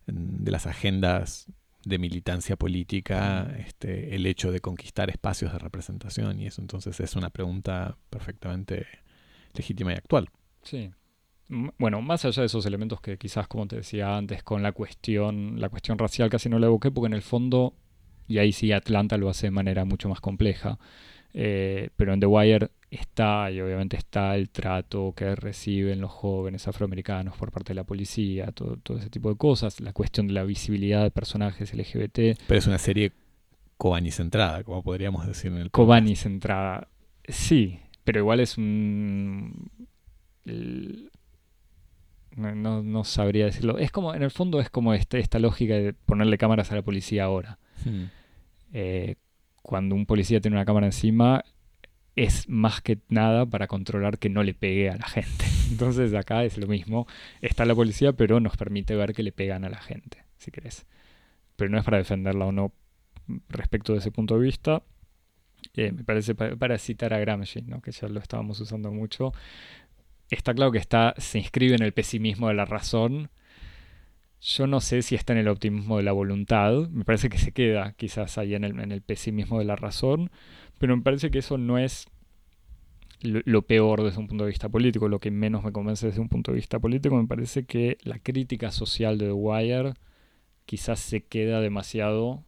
de 0.08 0.52
las 0.52 0.68
agendas 0.68 1.48
de 1.84 1.98
militancia 1.98 2.56
política 2.56 3.56
este, 3.58 4.16
el 4.16 4.26
hecho 4.26 4.52
de 4.52 4.60
conquistar 4.60 5.10
espacios 5.10 5.52
de 5.52 5.60
representación 5.60 6.40
y 6.40 6.48
eso 6.48 6.62
entonces 6.62 7.00
es 7.00 7.16
una 7.16 7.30
pregunta 7.30 7.98
perfectamente 8.10 8.86
legítima 9.54 9.94
y 9.94 9.96
actual. 9.96 10.30
Sí. 10.62 10.92
Bueno, 11.78 12.02
más 12.02 12.24
allá 12.24 12.44
de 12.44 12.46
esos 12.46 12.66
elementos 12.66 13.02
que 13.02 13.18
quizás, 13.18 13.48
como 13.48 13.68
te 13.68 13.76
decía 13.76 14.16
antes, 14.16 14.42
con 14.42 14.64
la 14.64 14.72
cuestión, 14.72 15.60
la 15.60 15.68
cuestión 15.68 15.98
racial 15.98 16.30
casi 16.30 16.48
no 16.48 16.60
la 16.60 16.68
evoqué, 16.68 16.92
porque 16.92 17.08
en 17.08 17.14
el 17.14 17.22
fondo, 17.22 17.74
y 18.26 18.38
ahí 18.38 18.54
sí 18.54 18.72
Atlanta 18.72 19.18
lo 19.18 19.30
hace 19.30 19.48
de 19.48 19.52
manera 19.52 19.84
mucho 19.84 20.08
más 20.08 20.22
compleja, 20.22 20.80
eh, 21.34 21.90
pero 21.98 22.14
en 22.14 22.22
The 22.22 22.26
Wire 22.26 22.72
está, 22.98 23.50
y 23.52 23.62
obviamente 23.62 23.96
está 23.96 24.36
el 24.36 24.50
trato 24.50 25.14
que 25.16 25.36
reciben 25.36 26.02
los 26.02 26.12
jóvenes 26.12 26.68
afroamericanos 26.68 27.38
por 27.38 27.52
parte 27.52 27.70
de 27.70 27.76
la 27.76 27.84
policía, 27.86 28.52
todo, 28.52 28.78
todo 28.78 28.98
ese 28.98 29.10
tipo 29.10 29.30
de 29.30 29.38
cosas, 29.38 29.80
la 29.80 29.94
cuestión 29.94 30.28
de 30.28 30.34
la 30.34 30.44
visibilidad 30.44 31.04
de 31.04 31.12
personajes 31.12 31.74
LGBT. 31.74 32.38
Pero 32.48 32.58
es 32.60 32.68
una 32.68 32.78
serie 32.78 33.14
Kobani 33.78 34.12
centrada, 34.12 34.64
como 34.64 34.84
podríamos 34.84 35.26
decir 35.26 35.52
en 35.52 35.58
el 35.58 35.72
Kobani 35.72 36.16
centrada, 36.16 36.90
sí, 37.28 37.80
pero 38.04 38.20
igual 38.20 38.40
es 38.40 38.58
un... 38.58 39.72
No, 42.36 43.04
sabría 43.04 43.46
decirlo. 43.46 43.78
Es 43.78 43.92
como, 43.92 44.14
en 44.14 44.24
el 44.24 44.32
fondo 44.32 44.60
es 44.60 44.70
como 44.70 44.94
este, 44.94 45.20
esta 45.20 45.40
lógica 45.40 45.76
de 45.76 45.94
ponerle 45.94 46.38
cámaras 46.38 46.72
a 46.72 46.76
la 46.76 46.82
policía 46.82 47.26
ahora. 47.26 47.60
Hmm. 47.86 48.06
Eh, 48.74 49.16
cuando 49.62 49.96
un 49.96 50.06
policía 50.06 50.42
tiene 50.42 50.58
una 50.58 50.66
cámara 50.66 50.86
encima, 50.88 51.44
es 52.24 52.48
más 52.48 52.82
que 52.82 53.00
nada 53.10 53.48
para 53.48 53.66
controlar 53.66 54.20
que 54.20 54.30
no 54.30 54.44
le 54.44 54.54
pegue 54.54 54.92
a 54.92 54.96
la 54.96 55.08
gente. 55.08 55.46
Entonces 55.72 56.14
acá 56.14 56.44
es 56.44 56.58
lo 56.58 56.68
mismo. 56.68 57.08
Está 57.42 57.66
la 57.66 57.74
policía, 57.74 58.14
pero 58.14 58.40
nos 58.40 58.58
permite 58.58 58.96
ver 58.96 59.14
que 59.14 59.24
le 59.24 59.32
pegan 59.32 59.66
a 59.66 59.70
la 59.70 59.82
gente, 59.82 60.24
si 60.38 60.52
querés. 60.52 60.86
Pero 61.56 61.72
no 61.72 61.80
es 61.80 61.84
para 61.84 61.98
defenderla 61.98 62.46
o 62.46 62.52
no 62.52 62.74
respecto 63.50 63.94
de 63.94 64.00
ese 64.00 64.12
punto 64.12 64.38
de 64.38 64.46
vista. 64.46 64.84
Eh, 65.76 65.92
me 65.92 66.04
parece 66.04 66.36
para, 66.36 66.78
citar 66.78 67.12
a 67.14 67.20
Gramsci, 67.20 67.64
¿no? 67.64 67.82
que 67.82 67.92
ya 67.92 68.08
lo 68.08 68.20
estábamos 68.20 68.60
usando 68.60 68.92
mucho, 68.92 69.32
está 70.30 70.54
claro 70.54 70.72
que 70.72 70.80
está, 70.80 71.14
se 71.18 71.40
inscribe 71.40 71.76
en 71.76 71.84
el 71.84 71.94
pesimismo 71.94 72.50
de 72.50 72.54
la 72.54 72.66
razón. 72.66 73.32
Yo 74.42 74.66
no 74.68 74.82
sé 74.82 75.04
si 75.04 75.16
está 75.16 75.34
en 75.34 75.40
el 75.40 75.48
optimismo 75.48 75.98
de 75.98 76.04
la 76.04 76.12
voluntad, 76.12 76.90
me 76.90 77.06
parece 77.06 77.30
que 77.30 77.38
se 77.38 77.52
queda 77.52 77.94
quizás 77.94 78.38
ahí 78.38 78.56
en 78.56 78.64
el, 78.64 78.80
en 78.80 78.92
el 78.92 79.02
pesimismo 79.02 79.60
de 79.60 79.66
la 79.66 79.76
razón, 79.76 80.32
pero 80.80 80.98
me 80.98 81.04
parece 81.04 81.30
que 81.30 81.40
eso 81.40 81.60
no 81.60 81.78
es 81.78 82.08
lo, 83.22 83.62
peor 83.62 84.04
desde 84.04 84.20
un 84.20 84.28
punto 84.28 84.46
de 84.46 84.50
vista 84.50 84.70
político, 84.70 85.08
lo 85.08 85.20
que 85.20 85.32
menos 85.32 85.64
me 85.64 85.72
convence 85.72 86.08
desde 86.08 86.22
un 86.22 86.30
punto 86.30 86.52
de 86.52 86.56
vista 86.56 86.80
político, 86.80 87.16
me 87.16 87.28
parece 87.28 87.66
que 87.66 87.98
la 88.02 88.20
crítica 88.20 88.72
social 88.72 89.18
de 89.18 89.28
The 89.28 89.32
Wire 89.34 89.94
quizás 90.66 91.00
se 91.00 91.26
queda 91.26 91.60
demasiado 91.62 92.44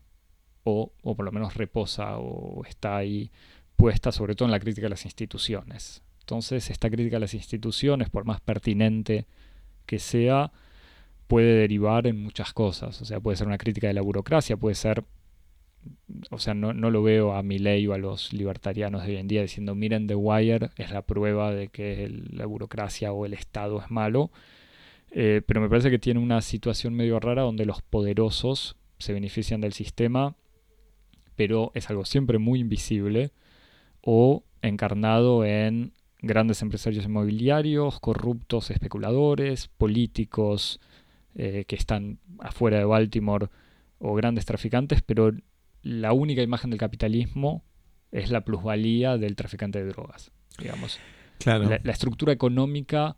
o, 0.64 0.94
por 1.04 1.26
lo 1.26 1.32
menos 1.32 1.56
reposa 1.56 2.18
o 2.18 2.64
está 2.66 2.98
ahí 2.98 3.32
puesta 3.76 4.12
sobre 4.12 4.36
todo 4.36 4.48
en 4.48 4.52
la 4.52 4.60
crítica 4.60 4.88
a 4.88 4.90
las 4.90 5.06
instituciones. 5.06 6.02
Entonces, 6.22 6.70
esta 6.70 6.90
crítica 6.90 7.18
a 7.18 7.20
las 7.20 7.34
instituciones, 7.34 8.10
por 8.10 8.26
más 8.26 8.40
pertinente 8.40 9.28
que 9.86 10.00
sea, 10.00 10.54
puede 11.28 11.56
derivar 11.56 12.08
en 12.08 12.22
muchas 12.22 12.54
cosas. 12.54 13.02
O 13.02 13.06
sea, 13.06 13.20
puede 13.20 13.38
ser 13.38 13.48
una 13.48 13.58
crítica 13.58 13.88
de 13.88 13.94
la 13.94 14.02
burocracia, 14.02 14.58
puede 14.58 14.76
ser, 14.76 15.04
o 16.32 16.40
sea, 16.40 16.54
no, 16.54 16.74
lo 16.74 17.04
veo 17.04 17.36
a 17.36 17.44
ley 17.44 17.88
o 17.88 17.94
a 17.94 17.98
los 17.98 18.34
libertarianos 18.34 19.04
de 19.06 19.14
hoy 19.14 19.18
en 19.18 19.28
día 19.28 19.42
diciendo, 19.42 19.76
miren, 19.76 20.08
The 20.08 20.16
Wire 20.16 20.70
es 20.78 20.92
la 20.92 21.02
prueba 21.02 21.54
de 21.54 21.68
que 21.70 22.10
la 22.32 22.46
burocracia 22.46 23.12
o 23.14 23.26
el 23.26 23.34
Estado 23.34 23.82
es 23.82 23.92
malo. 23.92 24.32
Eh, 25.12 25.42
pero 25.46 25.62
me 25.62 25.70
parece 25.70 25.92
que 25.92 26.00
tiene 26.00 26.20
una 26.20 26.42
situación 26.42 26.96
medio 26.96 27.20
rara 27.20 27.44
donde 27.44 27.66
los 27.66 27.82
poderosos 27.82 28.76
se 28.98 29.14
benefician 29.14 29.62
del 29.62 29.74
sistema 29.74 30.36
pero 31.36 31.72
es 31.74 31.90
algo 31.90 32.06
siempre 32.06 32.38
muy 32.38 32.60
invisible 32.60 33.32
o 34.02 34.44
encarnado 34.62 35.46
en 35.46 35.94
grandes 36.22 36.62
empresarios 36.62 37.06
inmobiliarios, 37.06 38.00
corruptos 38.00 38.72
especuladores, 38.72 39.68
políticos 39.68 40.80
eh, 41.36 41.66
que 41.68 41.76
están 41.76 42.20
afuera 42.40 42.78
de 42.78 42.86
Baltimore 42.86 43.48
o 44.00 44.14
grandes 44.16 44.46
traficantes, 44.46 45.02
pero 45.02 45.32
la 45.82 46.14
única 46.14 46.42
imagen 46.42 46.70
del 46.70 46.80
capitalismo 46.80 47.64
es 48.12 48.30
la 48.30 48.42
plusvalía 48.42 49.18
del 49.18 49.36
traficante 49.36 49.84
de 49.84 49.90
drogas, 49.90 50.32
digamos. 50.60 51.00
Claro. 51.40 51.68
la 51.68 51.92
estructura 51.92 52.32
económica 52.32 53.18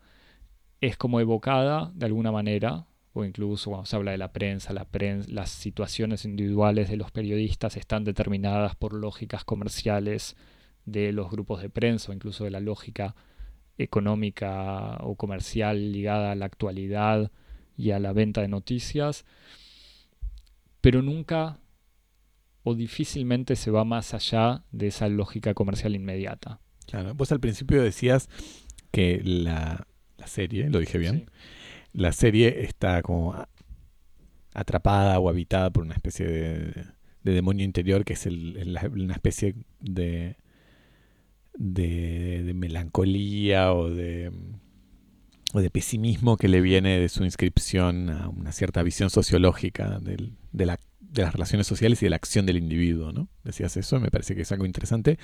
es 0.82 0.98
como 0.98 1.20
evocada 1.20 1.92
de 1.94 2.06
alguna 2.08 2.32
manera 2.32 2.88
o 3.16 3.24
incluso 3.24 3.70
cuando 3.70 3.86
se 3.86 3.96
habla 3.96 4.12
de 4.12 4.18
la 4.18 4.34
prensa, 4.34 4.74
la 4.74 4.86
las 5.28 5.50
situaciones 5.50 6.26
individuales 6.26 6.90
de 6.90 6.98
los 6.98 7.12
periodistas 7.12 7.78
están 7.78 8.04
determinadas 8.04 8.76
por 8.76 8.94
lógicas 8.94 9.46
comerciales 9.46 10.36
de 10.84 11.14
los 11.14 11.32
grupos 11.32 11.62
de 11.62 11.70
prensa 11.70 12.12
o 12.12 12.14
incluso 12.14 12.44
de 12.44 12.52
la 12.52 12.60
lógica 12.60 13.16
económica 13.78 14.98
o 15.00 15.16
comercial 15.16 15.94
ligada 15.94 16.34
a 16.34 16.36
la 16.36 16.46
actualidad 16.46 17.32
y 17.78 17.92
a 17.92 18.00
la 18.00 18.14
venta 18.14 18.42
de 18.42 18.48
noticias, 18.48 19.26
pero 20.82 21.02
nunca 21.02 21.60
o 22.64 22.74
difícilmente 22.74 23.56
se 23.56 23.72
va 23.72 23.86
más 23.86 24.14
allá 24.14 24.64
de 24.72 24.88
esa 24.88 25.08
lógica 25.08 25.54
comercial 25.54 25.96
inmediata. 25.96 26.60
Claro, 26.88 27.14
vos 27.14 27.32
al 27.32 27.40
principio 27.40 27.82
decías 27.82 28.28
que 28.92 29.22
la, 29.24 29.88
serie, 30.26 30.70
lo 30.70 30.80
dije 30.80 30.98
bien, 30.98 31.30
la 31.94 32.12
serie 32.12 32.64
está 32.64 33.02
como 33.02 33.36
atrapada 34.54 35.20
o 35.20 35.30
habitada 35.30 35.70
por 35.70 35.84
una 35.84 35.94
especie 35.94 36.26
de, 36.26 36.86
demonio 37.24 37.66
interior, 37.66 38.06
que 38.06 38.14
es 38.14 38.26
una 38.26 39.14
especie 39.14 39.56
de, 39.80 40.38
de, 41.54 42.52
melancolía 42.56 43.74
o 43.74 43.90
de, 43.90 44.32
o 45.56 45.62
de 45.62 45.70
pesimismo 45.70 46.36
que 46.36 46.50
le 46.50 46.60
viene 46.60 47.00
de 47.00 47.08
su 47.08 47.24
inscripción 47.24 48.10
a 48.10 48.28
una 48.28 48.52
cierta 48.52 48.84
visión 48.84 49.10
sociológica 49.10 50.00
de, 50.02 50.18
la, 50.66 50.78
de, 51.00 51.22
las 51.24 51.32
relaciones 51.32 51.66
sociales 51.66 52.02
y 52.02 52.08
de 52.08 52.10
la 52.10 52.18
acción 52.18 52.46
del 52.46 52.58
individuo. 52.58 53.14
¿no? 53.14 53.30
Decías 53.46 53.78
eso, 53.78 54.02
me 54.02 54.12
parece 54.12 54.36
que 54.36 54.42
es 54.42 54.52
algo 54.52 54.66
interesante. 54.66 55.18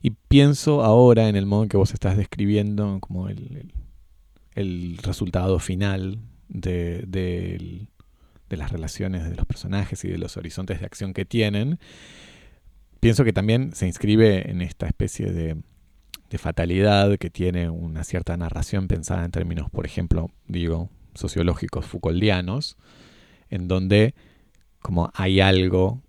Y 0.00 0.12
pienso 0.12 0.82
ahora 0.82 1.28
en 1.28 1.36
el 1.36 1.44
modo 1.44 1.64
en 1.64 1.68
que 1.68 1.76
vos 1.76 1.92
estás 1.92 2.16
describiendo 2.16 2.98
como 3.00 3.28
el, 3.28 3.70
el 4.54 4.96
resultado 5.02 5.58
final 5.58 6.18
de, 6.48 7.04
de, 7.06 7.88
las 8.56 8.72
relaciones 8.72 9.28
de 9.28 9.36
los 9.36 9.44
personajes 9.44 10.02
y 10.02 10.08
de 10.08 10.16
los 10.16 10.38
horizontes 10.38 10.80
de 10.80 10.86
acción 10.86 11.12
que 11.12 11.26
tienen, 11.26 11.78
pienso 13.00 13.22
que 13.22 13.34
también 13.34 13.74
se 13.74 13.86
inscribe 13.86 14.50
en 14.50 14.62
esta 14.62 14.86
especie 14.86 15.30
de, 15.30 15.58
de 16.30 16.38
fatalidad 16.38 17.16
que 17.18 17.30
tiene 17.30 17.70
una 17.70 18.04
cierta 18.04 18.36
narración 18.36 18.88
pensada 18.88 19.24
en 19.24 19.30
términos, 19.30 19.70
por 19.70 19.86
ejemplo, 19.86 20.30
digo, 20.46 20.90
sociológicos 21.14 21.86
Foucauldianos, 21.86 22.76
en 23.48 23.68
donde 23.68 24.14
como 24.80 25.10
hay 25.14 25.40
algo 25.40 26.02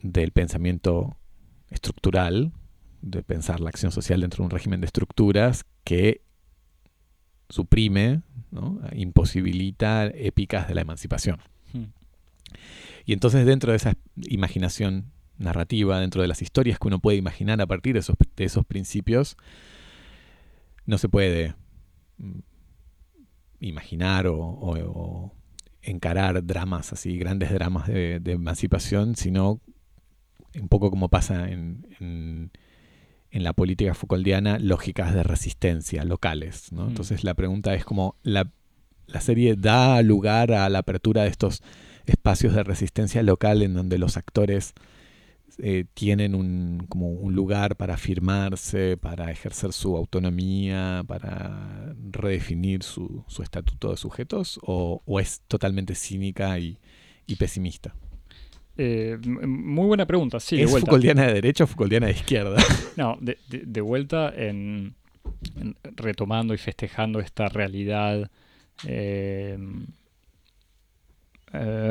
del 0.00 0.32
pensamiento 0.32 1.16
estructural, 1.70 2.52
de 3.00 3.22
pensar 3.22 3.60
la 3.60 3.70
acción 3.70 3.90
social 3.90 4.20
dentro 4.20 4.38
de 4.38 4.44
un 4.44 4.50
régimen 4.50 4.80
de 4.80 4.86
estructuras 4.86 5.64
que 5.84 6.22
suprime, 7.48 8.22
imposibilita 8.92 10.06
épicas 10.06 10.68
de 10.68 10.74
la 10.74 10.82
emancipación. 10.82 11.38
Hmm. 11.72 11.86
Y 13.04 13.12
entonces 13.12 13.44
dentro 13.44 13.72
de 13.72 13.76
esa 13.76 13.94
imaginación 14.16 15.12
narrativa, 15.38 16.00
dentro 16.00 16.22
de 16.22 16.28
las 16.28 16.42
historias 16.42 16.78
que 16.78 16.88
uno 16.88 17.00
puede 17.00 17.16
imaginar 17.16 17.60
a 17.60 17.66
partir 17.66 17.94
de 17.94 18.00
esos, 18.00 18.16
esos 18.36 18.64
principios, 18.64 19.36
no 20.86 20.98
se 20.98 21.08
puede 21.08 21.54
mm, 22.18 22.38
imaginar 23.60 24.26
o, 24.28 25.32
encarar 25.82 26.44
dramas 26.44 26.92
así, 26.92 27.18
grandes 27.18 27.50
dramas 27.52 27.88
de, 27.88 28.20
emancipación, 28.24 29.16
sino 29.16 29.60
un 30.54 30.68
poco 30.68 30.90
como 30.90 31.08
pasa 31.08 31.48
en 31.48 32.50
en 33.32 33.44
la 33.44 33.54
política 33.54 33.94
Foucauldiana 33.94 34.58
lógicas 34.58 35.14
de 35.14 35.22
resistencia 35.22 36.04
locales. 36.04 36.70
¿no? 36.70 36.84
Mm. 36.84 36.88
Entonces 36.88 37.24
la 37.24 37.34
pregunta 37.34 37.74
es 37.74 37.84
cómo 37.84 38.16
la, 38.22 38.50
serie 39.20 39.56
da 39.56 40.00
lugar 40.02 40.52
a 40.52 40.68
la 40.68 40.80
apertura 40.80 41.22
de 41.22 41.28
estos 41.28 41.62
espacios 42.06 42.54
de 42.54 42.62
resistencia 42.62 43.22
local 43.22 43.62
en 43.62 43.74
donde 43.74 43.98
los 43.98 44.16
actores 44.16 44.74
eh, 45.58 45.84
tienen 45.94 46.34
un, 46.34 46.86
como 46.88 47.08
un 47.08 47.34
lugar 47.34 47.76
para 47.76 47.94
afirmarse, 47.94 48.96
para 48.96 49.30
ejercer 49.30 49.72
su 49.72 49.96
autonomía, 49.96 51.04
para 51.06 51.94
redefinir 52.10 52.82
su, 52.82 53.24
estatuto 53.42 53.90
de 53.90 53.96
sujetos, 53.96 54.60
o, 54.62 55.02
es 55.20 55.42
totalmente 55.48 55.94
cínica 55.94 56.58
y 56.58 56.78
pesimista. 57.38 57.94
Eh, 58.76 59.18
muy 59.24 59.86
buena 59.86 60.06
pregunta, 60.06 60.40
sí. 60.40 60.60
¿Es 60.60 60.72
de 60.72 60.80
Foucauldiana 60.80 61.26
de 61.26 61.34
derecha 61.34 61.64
o 61.64 61.66
Foucauldiana 61.66 62.06
de 62.06 62.12
izquierda? 62.12 62.56
no, 62.96 63.18
de, 63.20 63.80
vuelta 63.80 64.32
en, 64.34 64.94
retomando 65.96 66.54
y 66.54 66.58
festejando 66.58 67.20
esta 67.20 67.48
realidad, 67.48 68.30
eh, 68.86 69.58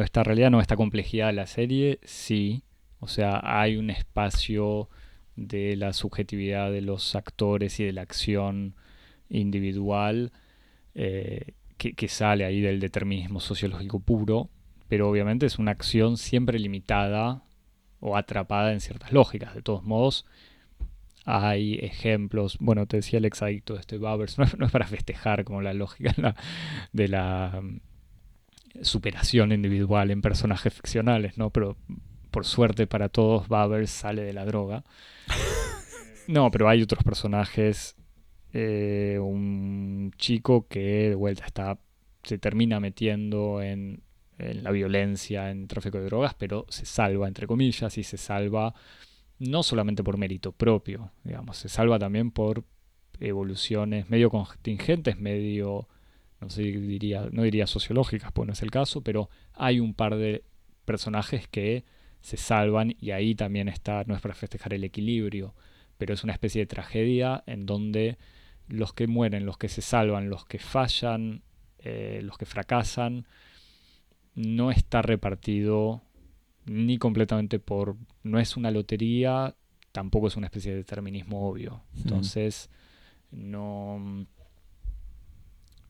esta 0.03 0.23
realidad, 0.23 0.49
no, 0.49 0.59
esta 0.59 0.75
complejidad 0.75 1.27
de 1.27 1.33
la 1.33 1.47
serie, 1.47 1.99
sí. 2.03 2.63
O 3.01 3.07
sea, 3.07 3.41
hay 3.43 3.75
un 3.75 3.89
espacio 3.89 4.89
de 5.35 5.75
la 5.75 5.91
subjetividad 5.91 6.71
de 6.71 6.81
los 6.81 7.15
actores 7.15 7.79
y 7.81 7.83
de 7.83 7.91
la 7.91 8.01
acción 8.03 8.75
individual 9.29 10.31
que, 10.93 11.55
que 11.77 12.07
sale 12.07 12.45
ahí 12.45 12.61
del 12.61 12.79
determinismo 12.79 13.39
sociológico 13.39 13.99
puro 13.99 14.49
pero 14.91 15.09
obviamente 15.09 15.45
es 15.45 15.57
una 15.57 15.71
acción 15.71 16.17
siempre 16.17 16.59
limitada 16.59 17.45
o 18.01 18.17
atrapada 18.17 18.73
en 18.73 18.81
ciertas 18.81 19.13
lógicas. 19.13 19.55
De 19.55 19.61
todos 19.61 19.85
modos, 19.85 20.25
hay 21.23 21.75
ejemplos, 21.75 22.57
bueno, 22.59 22.85
te 22.87 22.97
decía 22.97 23.19
el 23.19 23.23
exadicto 23.23 23.75
de 23.75 23.79
este 23.79 23.97
Babers, 23.97 24.37
no 24.57 24.65
es, 24.65 24.71
para 24.73 24.85
festejar 24.87 25.45
como 25.45 25.61
la 25.61 25.73
lógica 25.73 26.35
de 26.91 27.07
la 27.07 27.61
mm, 27.63 27.79
superación 28.81 29.53
individual 29.53 30.11
en 30.11 30.21
personajes 30.21 30.73
ficcionales, 30.73 31.37
¿no? 31.37 31.51
Pero 31.51 31.77
por 32.31 32.45
suerte 32.45 32.87
para 32.87 33.09
todos, 33.09 33.47
Babers 33.47 33.91
sale 33.91 34.23
de 34.23 34.33
la 34.33 34.45
droga. 34.45 34.83
No, 36.27 36.49
pero 36.51 36.69
hay 36.69 36.81
otros 36.81 37.03
personajes. 37.03 37.95
Eh, 38.53 39.17
un 39.19 40.13
chico 40.17 40.67
que 40.67 41.09
de 41.09 41.15
vuelta 41.15 41.45
está. 41.45 41.79
se 42.23 42.37
termina 42.37 42.79
metiendo 42.79 43.61
en 43.61 44.01
en 44.41 44.63
la 44.63 44.71
violencia, 44.71 45.51
en 45.51 45.67
tráfico 45.67 45.99
de 45.99 46.05
drogas, 46.05 46.33
pero 46.33 46.65
se 46.69 46.85
salva, 46.85 47.27
entre 47.27 47.47
comillas, 47.47 47.97
y 47.97 48.03
se 48.03 48.17
salva 48.17 48.73
no 49.39 49.63
solamente 49.63 50.03
por 50.03 50.17
mérito 50.17 50.51
propio, 50.51 51.11
digamos, 51.23 51.57
se 51.57 51.69
salva 51.69 51.99
también 51.99 52.31
por 52.31 52.63
evoluciones 53.19 54.09
medio 54.09 54.29
contingentes, 54.29 55.19
medio, 55.19 55.87
no 56.39 56.49
sé, 56.49 56.63
diría, 56.63 57.27
no 57.31 57.43
diría 57.43 57.67
sociológicas, 57.67 58.31
pues 58.31 58.47
no 58.47 58.53
es 58.53 58.61
el 58.61 58.71
caso, 58.71 59.01
pero 59.01 59.29
hay 59.53 59.79
un 59.79 59.93
par 59.93 60.15
de 60.15 60.43
personajes 60.85 61.47
que 61.47 61.83
se 62.21 62.37
salvan 62.37 62.95
y 62.99 63.11
ahí 63.11 63.35
también 63.35 63.67
está, 63.67 64.03
no 64.05 64.15
es 64.15 64.21
para 64.21 64.35
festejar 64.35 64.73
el 64.73 64.83
equilibrio, 64.83 65.53
pero 65.97 66.13
es 66.13 66.23
una 66.23 66.33
especie 66.33 66.61
de 66.61 66.67
tragedia 66.67 67.43
en 67.45 67.65
donde 67.65 68.17
los 68.67 68.93
que 68.93 69.07
mueren, 69.07 69.45
los 69.45 69.57
que 69.57 69.69
se 69.69 69.81
salvan, 69.81 70.29
los 70.29 70.45
que 70.45 70.59
fallan, 70.59 71.41
eh, 71.79 72.21
los 72.23 72.37
que 72.37 72.45
fracasan, 72.45 73.25
no 74.35 74.71
está 74.71 75.01
repartido 75.01 76.01
ni 76.65 76.97
completamente 76.97 77.59
por... 77.59 77.97
no 78.23 78.39
es 78.39 78.55
una 78.55 78.71
lotería, 78.71 79.55
tampoco 79.91 80.27
es 80.27 80.37
una 80.37 80.47
especie 80.47 80.71
de 80.71 80.77
determinismo 80.77 81.47
obvio. 81.47 81.83
Entonces, 81.97 82.69
no... 83.31 84.25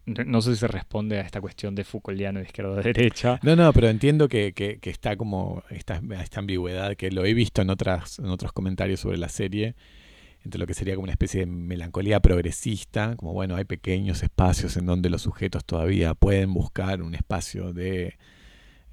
No 0.06 0.42
sé 0.42 0.54
si 0.54 0.60
se 0.60 0.68
responde 0.68 1.20
a 1.20 1.22
esta 1.22 1.40
cuestión 1.42 1.76
de 1.76 1.84
Foucauldiano 1.84 2.40
de 2.40 2.46
izquierda 2.46 2.74
a 2.74 2.82
derecha. 2.82 3.40
No, 3.44 3.56
no, 3.56 3.72
pero 3.72 3.88
entiendo 3.88 4.28
que, 4.28 4.54
está 4.82 5.16
como 5.16 5.64
esta, 5.70 6.02
esta, 6.20 6.40
ambigüedad, 6.40 6.96
que 6.96 7.12
lo 7.12 7.24
he 7.24 7.34
visto 7.34 7.62
en, 7.62 7.70
otras, 7.70 8.18
en 8.20 8.26
otros 8.26 8.52
comentarios 8.52 9.00
sobre 9.00 9.18
la 9.18 9.30
serie, 9.30 9.76
entre 10.44 10.60
lo 10.60 10.66
que 10.66 10.74
sería 10.74 10.96
como 10.96 11.04
una 11.04 11.14
especie 11.14 11.42
de 11.42 11.46
melancolía 11.46 12.20
progresista, 12.20 13.16
como 13.16 13.34
bueno, 13.34 13.56
hay 13.56 13.66
pequeños 13.66 14.24
espacios 14.24 14.76
en 14.76 14.88
donde 14.88 15.10
los 15.10 15.22
sujetos 15.22 15.66
todavía 15.66 16.16
pueden 16.16 16.54
buscar 16.54 17.04
un 17.04 17.14
espacio 17.14 17.74
de 17.74 18.18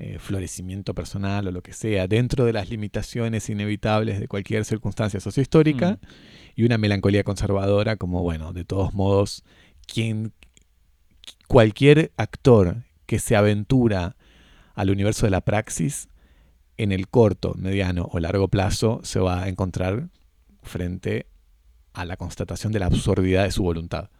eh, 0.00 0.18
florecimiento 0.20 0.94
personal 0.94 1.48
o 1.48 1.50
lo 1.50 1.62
que 1.62 1.72
sea, 1.72 2.06
dentro 2.06 2.44
de 2.44 2.52
las 2.52 2.70
limitaciones 2.70 3.48
inevitables 3.48 4.20
de 4.20 4.28
cualquier 4.28 4.64
circunstancia 4.64 5.18
sociohistórica, 5.18 5.92
mm. 5.92 5.98
y 6.54 6.64
una 6.64 6.78
melancolía 6.78 7.24
conservadora 7.24 7.96
como, 7.96 8.22
bueno, 8.22 8.52
de 8.52 8.64
todos 8.64 8.94
modos, 8.94 9.42
quien, 9.88 10.32
cualquier 11.48 12.12
actor 12.16 12.84
que 13.06 13.18
se 13.18 13.34
aventura 13.34 14.16
al 14.74 14.90
universo 14.90 15.26
de 15.26 15.30
la 15.30 15.40
praxis, 15.40 16.08
en 16.76 16.92
el 16.92 17.08
corto, 17.08 17.54
mediano 17.54 18.08
o 18.12 18.20
largo 18.20 18.46
plazo, 18.48 19.00
se 19.02 19.18
va 19.18 19.42
a 19.42 19.48
encontrar 19.48 20.10
frente 20.62 21.26
a 21.92 22.04
la 22.04 22.16
constatación 22.16 22.72
de 22.72 22.78
la 22.78 22.86
absurdidad 22.86 23.42
de 23.42 23.50
su 23.50 23.64
voluntad. 23.64 24.10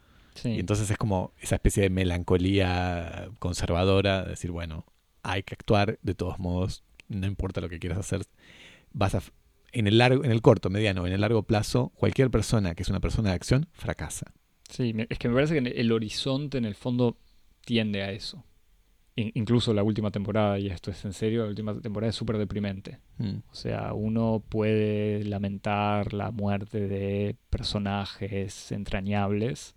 Y 0.43 0.59
entonces 0.59 0.91
es 0.91 0.97
como 0.97 1.33
esa 1.39 1.57
especie 1.57 1.85
de 1.85 1.91
melancolía 1.91 3.29
conservadora, 3.39 4.23
de 4.23 4.31
decir, 4.31 4.51
bueno, 4.51 4.87
hay 5.23 5.43
que 5.43 5.55
actuar 5.55 5.99
de 6.03 6.15
todos 6.15 6.39
modos, 6.39 6.85
no 7.09 7.27
importa 7.27 7.61
lo 7.61 7.69
que 7.69 7.79
quieras 7.79 7.99
hacer, 7.99 8.23
vas 8.93 9.15
a, 9.15 9.23
en 9.73 9.87
el 9.87 9.99
largo, 9.99 10.25
en 10.25 10.31
el 10.31 10.43
corto, 10.43 10.71
mediano, 10.71 11.07
en 11.07 11.13
el 11.13 11.21
largo 11.21 11.43
plazo, 11.43 11.93
cualquier 11.97 12.31
persona 12.31 12.75
que 12.75 12.83
es 12.83 12.89
una 12.89 13.01
persona 13.01 13.31
de 13.31 13.37
acción 13.37 13.69
fracasa. 13.73 14.33
Sí, 14.69 14.95
es 15.09 15.19
que 15.19 15.29
me 15.29 15.35
parece 15.35 15.61
que 15.61 15.69
el 15.69 15.93
horizonte 15.93 16.59
en 16.59 16.65
el 16.65 16.75
fondo 16.75 17.17
tiende 17.65 18.03
a 18.03 18.13
eso. 18.13 18.45
incluso 19.17 19.75
la 19.75 19.83
última 19.83 20.13
temporada, 20.13 20.61
y 20.61 20.69
esto 20.69 20.93
es 20.93 21.05
en 21.05 21.13
serio, 21.13 21.43
la 21.43 21.49
última 21.49 21.81
temporada 21.81 22.11
es 22.11 22.17
súper 22.17 22.39
deprimente. 22.39 23.01
Mm. 23.17 23.39
O 23.51 23.55
sea, 23.55 23.93
uno 23.93 24.45
puede 24.49 25.25
lamentar 25.25 26.13
la 26.13 26.31
muerte 26.31 26.87
de 26.87 27.37
personajes 27.51 28.71
entrañables, 28.71 29.75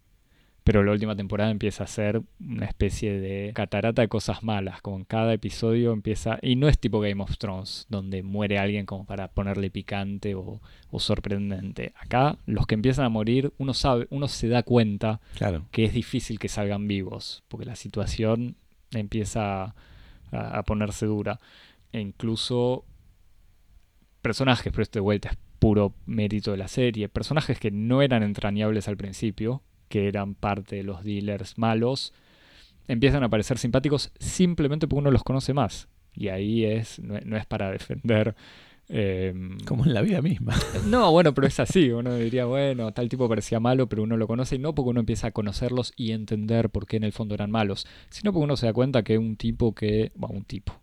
pero 0.64 0.84
la 0.84 0.92
última 0.92 1.16
temporada 1.16 1.50
empieza 1.50 1.84
a 1.84 1.88
ser 1.88 2.22
una 2.40 2.68
especie 2.68 3.20
de 3.20 3.52
catarata 3.54 4.04
de 4.04 4.08
cosas 4.08 4.44
malas, 4.44 4.82
con 4.82 5.06
cada 5.06 5.34
episodio 5.34 5.92
empieza, 5.92 6.38
y 6.42 6.56
no 6.56 6.68
es 6.68 6.78
tipo 6.78 7.00
Game 7.00 7.22
of 7.24 7.38
Thrones, 7.38 7.88
donde 7.90 8.22
muere 8.22 8.60
alguien 8.60 8.86
como 8.86 9.06
para 9.06 9.30
ponerle 9.30 9.72
picante 9.72 10.36
o, 10.36 10.62
sorprendente. 11.00 11.94
Acá 12.00 12.38
los 12.46 12.68
que 12.68 12.76
empiezan 12.76 13.06
a 13.06 13.10
morir, 13.10 13.54
uno 13.58 13.74
sabe, 13.74 14.06
uno 14.12 14.28
se 14.28 14.50
da 14.50 14.62
cuenta 14.62 15.20
que 15.72 15.86
es 15.86 15.94
difícil 15.94 16.38
que 16.38 16.48
salgan 16.48 16.88
vivos, 16.88 17.44
porque 17.48 17.66
la 17.66 17.76
situación 17.76 18.56
empieza 18.92 19.64
a, 19.64 19.74
a 20.32 20.64
ponerse 20.64 21.08
dura. 21.08 21.40
E 21.92 22.00
incluso 22.00 22.86
personajes, 24.22 24.72
pero 24.72 24.84
esto 24.84 25.00
de 25.00 25.02
vuelta 25.02 25.30
es 25.30 25.38
puro 25.58 25.94
mérito 26.06 26.52
de 26.52 26.58
la 26.58 26.68
serie, 26.68 27.10
personajes 27.10 27.60
que 27.60 27.72
no 27.72 28.02
eran 28.02 28.22
entrañables 28.24 28.88
al 28.88 28.98
principio, 28.98 29.64
que 29.92 30.08
eran 30.08 30.34
parte 30.34 30.78
de 30.78 30.84
los 30.84 31.04
dealers 31.04 31.58
malos, 31.60 32.14
empiezan 32.88 33.24
a 33.24 33.30
parecer 33.30 33.60
simpáticos 33.60 34.12
simplemente 34.18 34.88
porque 34.88 35.02
uno 35.02 35.12
los 35.12 35.24
conoce 35.24 35.54
más. 35.54 35.90
Y 36.16 36.30
ahí 36.30 36.66
es, 36.66 37.00
no, 37.00 37.38
es 37.38 37.46
para 37.46 37.70
defender... 37.70 38.36
Em, 38.94 39.58
Como 39.60 39.86
en 39.86 39.94
la 39.94 40.02
vida 40.02 40.22
misma. 40.22 40.54
No, 40.88 41.12
bueno, 41.12 41.34
pero 41.34 41.48
es 41.48 41.60
así. 41.60 41.92
Uno 41.92 42.16
diría, 42.16 42.46
bueno, 42.46 42.92
tal 42.92 43.08
tipo 43.08 43.30
parecía 43.30 43.60
malo, 43.60 43.88
pero 43.88 44.04
uno 44.04 44.18
lo 44.18 44.28
conoce 44.28 44.56
y 44.56 44.60
no 44.60 44.74
porque 44.74 44.90
uno 44.90 45.00
empieza 45.02 45.28
a 45.28 45.32
conocerlos 45.32 45.94
y 45.96 46.12
entender 46.12 46.70
por 46.70 46.88
qué 46.88 46.98
en 46.98 47.04
el 47.04 47.14
fondo 47.14 47.36
eran 47.36 47.52
malos, 47.52 47.86
sino 48.10 48.34
porque 48.34 48.44
uno 48.44 48.58
se 48.58 48.66
da 48.66 48.74
cuenta 48.74 49.04
que 49.04 49.18
un 49.18 49.38
tipo 49.38 49.74
que, 49.76 50.12
bueno, 50.16 50.36
un 50.36 50.44
tipo, 50.44 50.74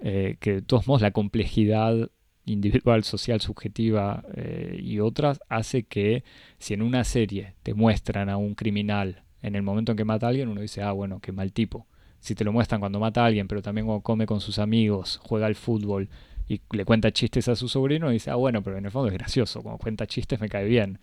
eh, 0.00 0.36
que 0.40 0.54
de 0.54 0.62
todos 0.62 0.88
modos 0.88 1.02
la 1.02 1.12
complejidad 1.12 2.10
individual, 2.48 3.04
social, 3.04 3.40
subjetiva 3.40 4.24
eh, 4.34 4.78
y 4.82 5.00
otras 5.00 5.40
hace 5.48 5.84
que 5.84 6.24
si 6.58 6.74
en 6.74 6.82
una 6.82 7.04
serie 7.04 7.54
te 7.62 7.74
muestran 7.74 8.28
a 8.28 8.36
un 8.36 8.54
criminal 8.54 9.22
en 9.42 9.54
el 9.54 9.62
momento 9.62 9.92
en 9.92 9.98
que 9.98 10.04
mata 10.04 10.26
a 10.26 10.30
alguien, 10.30 10.48
uno 10.48 10.60
dice, 10.60 10.82
ah, 10.82 10.92
bueno, 10.92 11.20
qué 11.20 11.32
mal 11.32 11.52
tipo. 11.52 11.86
Si 12.20 12.34
te 12.34 12.44
lo 12.44 12.52
muestran 12.52 12.80
cuando 12.80 12.98
mata 12.98 13.22
a 13.22 13.26
alguien, 13.26 13.46
pero 13.46 13.62
también 13.62 13.86
cuando 13.86 14.02
come 14.02 14.26
con 14.26 14.40
sus 14.40 14.58
amigos, 14.58 15.20
juega 15.22 15.46
al 15.46 15.54
fútbol 15.54 16.08
y 16.48 16.60
le 16.72 16.84
cuenta 16.84 17.12
chistes 17.12 17.46
a 17.48 17.56
su 17.56 17.68
sobrino, 17.68 18.10
dice, 18.10 18.30
ah, 18.30 18.34
bueno, 18.34 18.62
pero 18.62 18.78
en 18.78 18.86
el 18.86 18.90
fondo 18.90 19.08
es 19.08 19.14
gracioso, 19.14 19.62
cuando 19.62 19.78
cuenta 19.78 20.06
chistes 20.06 20.40
me 20.40 20.48
cae 20.48 20.64
bien. 20.64 20.98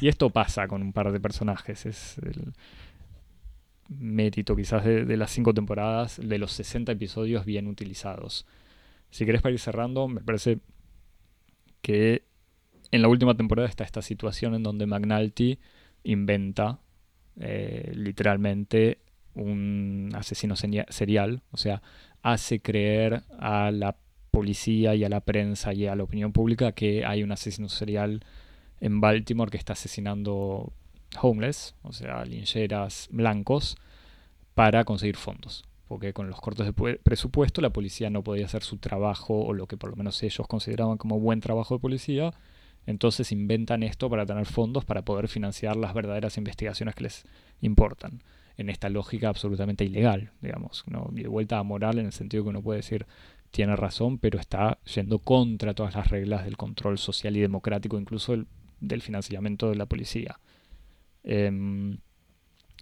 Y 0.00 0.08
esto 0.08 0.30
pasa 0.30 0.68
con 0.68 0.82
un 0.82 0.92
par 0.92 1.10
de 1.10 1.20
personajes, 1.20 1.86
es 1.86 2.18
el 2.18 2.52
mérito 3.88 4.54
quizás 4.54 4.84
de, 4.84 5.04
de 5.04 5.16
las 5.16 5.30
cinco 5.30 5.52
temporadas, 5.52 6.20
de 6.22 6.38
los 6.38 6.52
60 6.52 6.92
episodios 6.92 7.44
bien 7.44 7.66
utilizados. 7.66 8.46
Si 9.10 9.26
querés 9.26 9.42
para 9.42 9.52
ir 9.52 9.58
cerrando, 9.58 10.06
me 10.06 10.20
parece 10.20 10.60
que 11.82 12.24
en 12.90 13.02
la 13.02 13.08
última 13.08 13.36
temporada 13.36 13.68
está 13.68 13.84
esta 13.84 14.02
situación 14.02 14.54
en 14.54 14.62
donde 14.62 14.86
McNulty 14.86 15.58
inventa 16.04 16.80
eh, 17.38 17.92
literalmente 17.94 18.98
un 19.34 20.10
asesino 20.14 20.56
serial, 20.56 21.42
o 21.52 21.56
sea, 21.56 21.82
hace 22.22 22.60
creer 22.60 23.22
a 23.38 23.70
la 23.70 23.96
policía 24.30 24.94
y 24.94 25.04
a 25.04 25.08
la 25.08 25.20
prensa 25.20 25.72
y 25.72 25.86
a 25.86 25.94
la 25.94 26.02
opinión 26.02 26.32
pública 26.32 26.72
que 26.72 27.04
hay 27.04 27.22
un 27.22 27.32
asesino 27.32 27.68
serial 27.68 28.24
en 28.80 29.00
Baltimore 29.00 29.50
que 29.50 29.56
está 29.56 29.74
asesinando 29.74 30.72
homeless, 31.20 31.74
o 31.82 31.92
sea, 31.92 32.24
lincheras 32.24 33.08
blancos, 33.10 33.76
para 34.54 34.84
conseguir 34.84 35.16
fondos. 35.16 35.64
Porque 35.90 36.12
con 36.12 36.30
los 36.30 36.40
cortos 36.40 36.66
de 36.66 36.98
presupuesto 36.98 37.60
la 37.60 37.70
policía 37.70 38.10
no 38.10 38.22
podía 38.22 38.44
hacer 38.44 38.62
su 38.62 38.76
trabajo, 38.76 39.44
o 39.44 39.52
lo 39.52 39.66
que 39.66 39.76
por 39.76 39.90
lo 39.90 39.96
menos 39.96 40.22
ellos 40.22 40.46
consideraban 40.46 40.98
como 40.98 41.18
buen 41.18 41.40
trabajo 41.40 41.74
de 41.74 41.80
policía, 41.80 42.32
entonces 42.86 43.32
inventan 43.32 43.82
esto 43.82 44.08
para 44.08 44.24
tener 44.24 44.46
fondos 44.46 44.84
para 44.84 45.02
poder 45.02 45.26
financiar 45.26 45.74
las 45.74 45.92
verdaderas 45.92 46.38
investigaciones 46.38 46.94
que 46.94 47.02
les 47.02 47.24
importan. 47.60 48.22
En 48.56 48.70
esta 48.70 48.88
lógica 48.88 49.30
absolutamente 49.30 49.84
ilegal, 49.84 50.30
digamos. 50.40 50.84
¿no? 50.86 51.08
De 51.10 51.26
vuelta 51.26 51.58
a 51.58 51.64
moral 51.64 51.98
en 51.98 52.06
el 52.06 52.12
sentido 52.12 52.44
que 52.44 52.50
uno 52.50 52.62
puede 52.62 52.78
decir, 52.78 53.04
tiene 53.50 53.74
razón, 53.74 54.18
pero 54.18 54.38
está 54.38 54.78
yendo 54.94 55.18
contra 55.18 55.74
todas 55.74 55.96
las 55.96 56.08
reglas 56.08 56.44
del 56.44 56.56
control 56.56 56.98
social 56.98 57.36
y 57.36 57.40
democrático, 57.40 57.98
incluso 57.98 58.36
del 58.78 59.02
financiamiento 59.02 59.68
de 59.68 59.74
la 59.74 59.86
policía. 59.86 60.38
Em, 61.24 61.98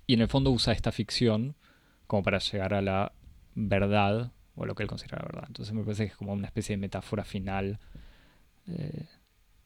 y 0.06 0.12
en 0.12 0.20
el 0.20 0.28
fondo 0.28 0.50
usa 0.50 0.74
esta 0.74 0.92
ficción 0.92 1.56
como 2.08 2.24
para 2.24 2.38
llegar 2.38 2.74
a 2.74 2.82
la 2.82 3.12
verdad, 3.54 4.32
o 4.56 4.66
lo 4.66 4.74
que 4.74 4.82
él 4.82 4.88
considera 4.88 5.22
verdad. 5.22 5.44
Entonces 5.46 5.72
me 5.72 5.84
parece 5.84 6.06
que 6.06 6.10
es 6.10 6.16
como 6.16 6.32
una 6.32 6.46
especie 6.46 6.72
de 6.74 6.80
metáfora 6.80 7.22
final. 7.22 7.78
Eh, 8.66 9.06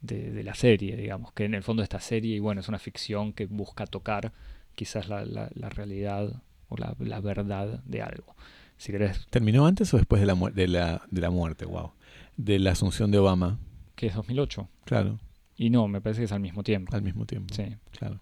de, 0.02 0.42
la 0.42 0.54
serie, 0.54 0.96
digamos, 0.96 1.32
que 1.32 1.44
en 1.44 1.54
el 1.54 1.62
fondo 1.62 1.82
esta 1.82 2.00
serie, 2.00 2.36
y 2.36 2.38
bueno, 2.40 2.60
es 2.60 2.68
una 2.68 2.78
ficción 2.78 3.32
que 3.32 3.46
busca 3.46 3.86
tocar 3.86 4.32
quizás 4.74 5.08
la, 5.08 5.24
realidad 5.70 6.42
o 6.68 6.76
la, 6.76 7.20
verdad 7.20 7.82
de 7.84 8.02
algo. 8.02 8.34
Si 8.76 8.90
querés. 8.90 9.26
¿Terminó 9.30 9.66
antes 9.66 9.94
o 9.94 9.96
después 9.96 10.20
de 10.20 10.26
la, 10.26 10.34
de 10.34 10.68
la, 10.68 11.02
de 11.08 11.20
la 11.20 11.30
muerte? 11.30 11.66
Wow. 11.66 11.92
De 12.36 12.58
la 12.58 12.72
asunción 12.72 13.12
de 13.12 13.18
Obama. 13.18 13.60
Que 13.94 14.08
es 14.08 14.14
2008. 14.14 14.68
Claro. 14.84 15.20
Y 15.56 15.70
no, 15.70 15.86
me 15.86 16.00
parece 16.00 16.22
que 16.22 16.24
es 16.24 16.32
al 16.32 16.40
mismo 16.40 16.64
tiempo. 16.64 16.94
Al 16.96 17.02
mismo 17.02 17.24
tiempo. 17.24 17.54
Sí. 17.54 17.76
Claro. 17.92 18.20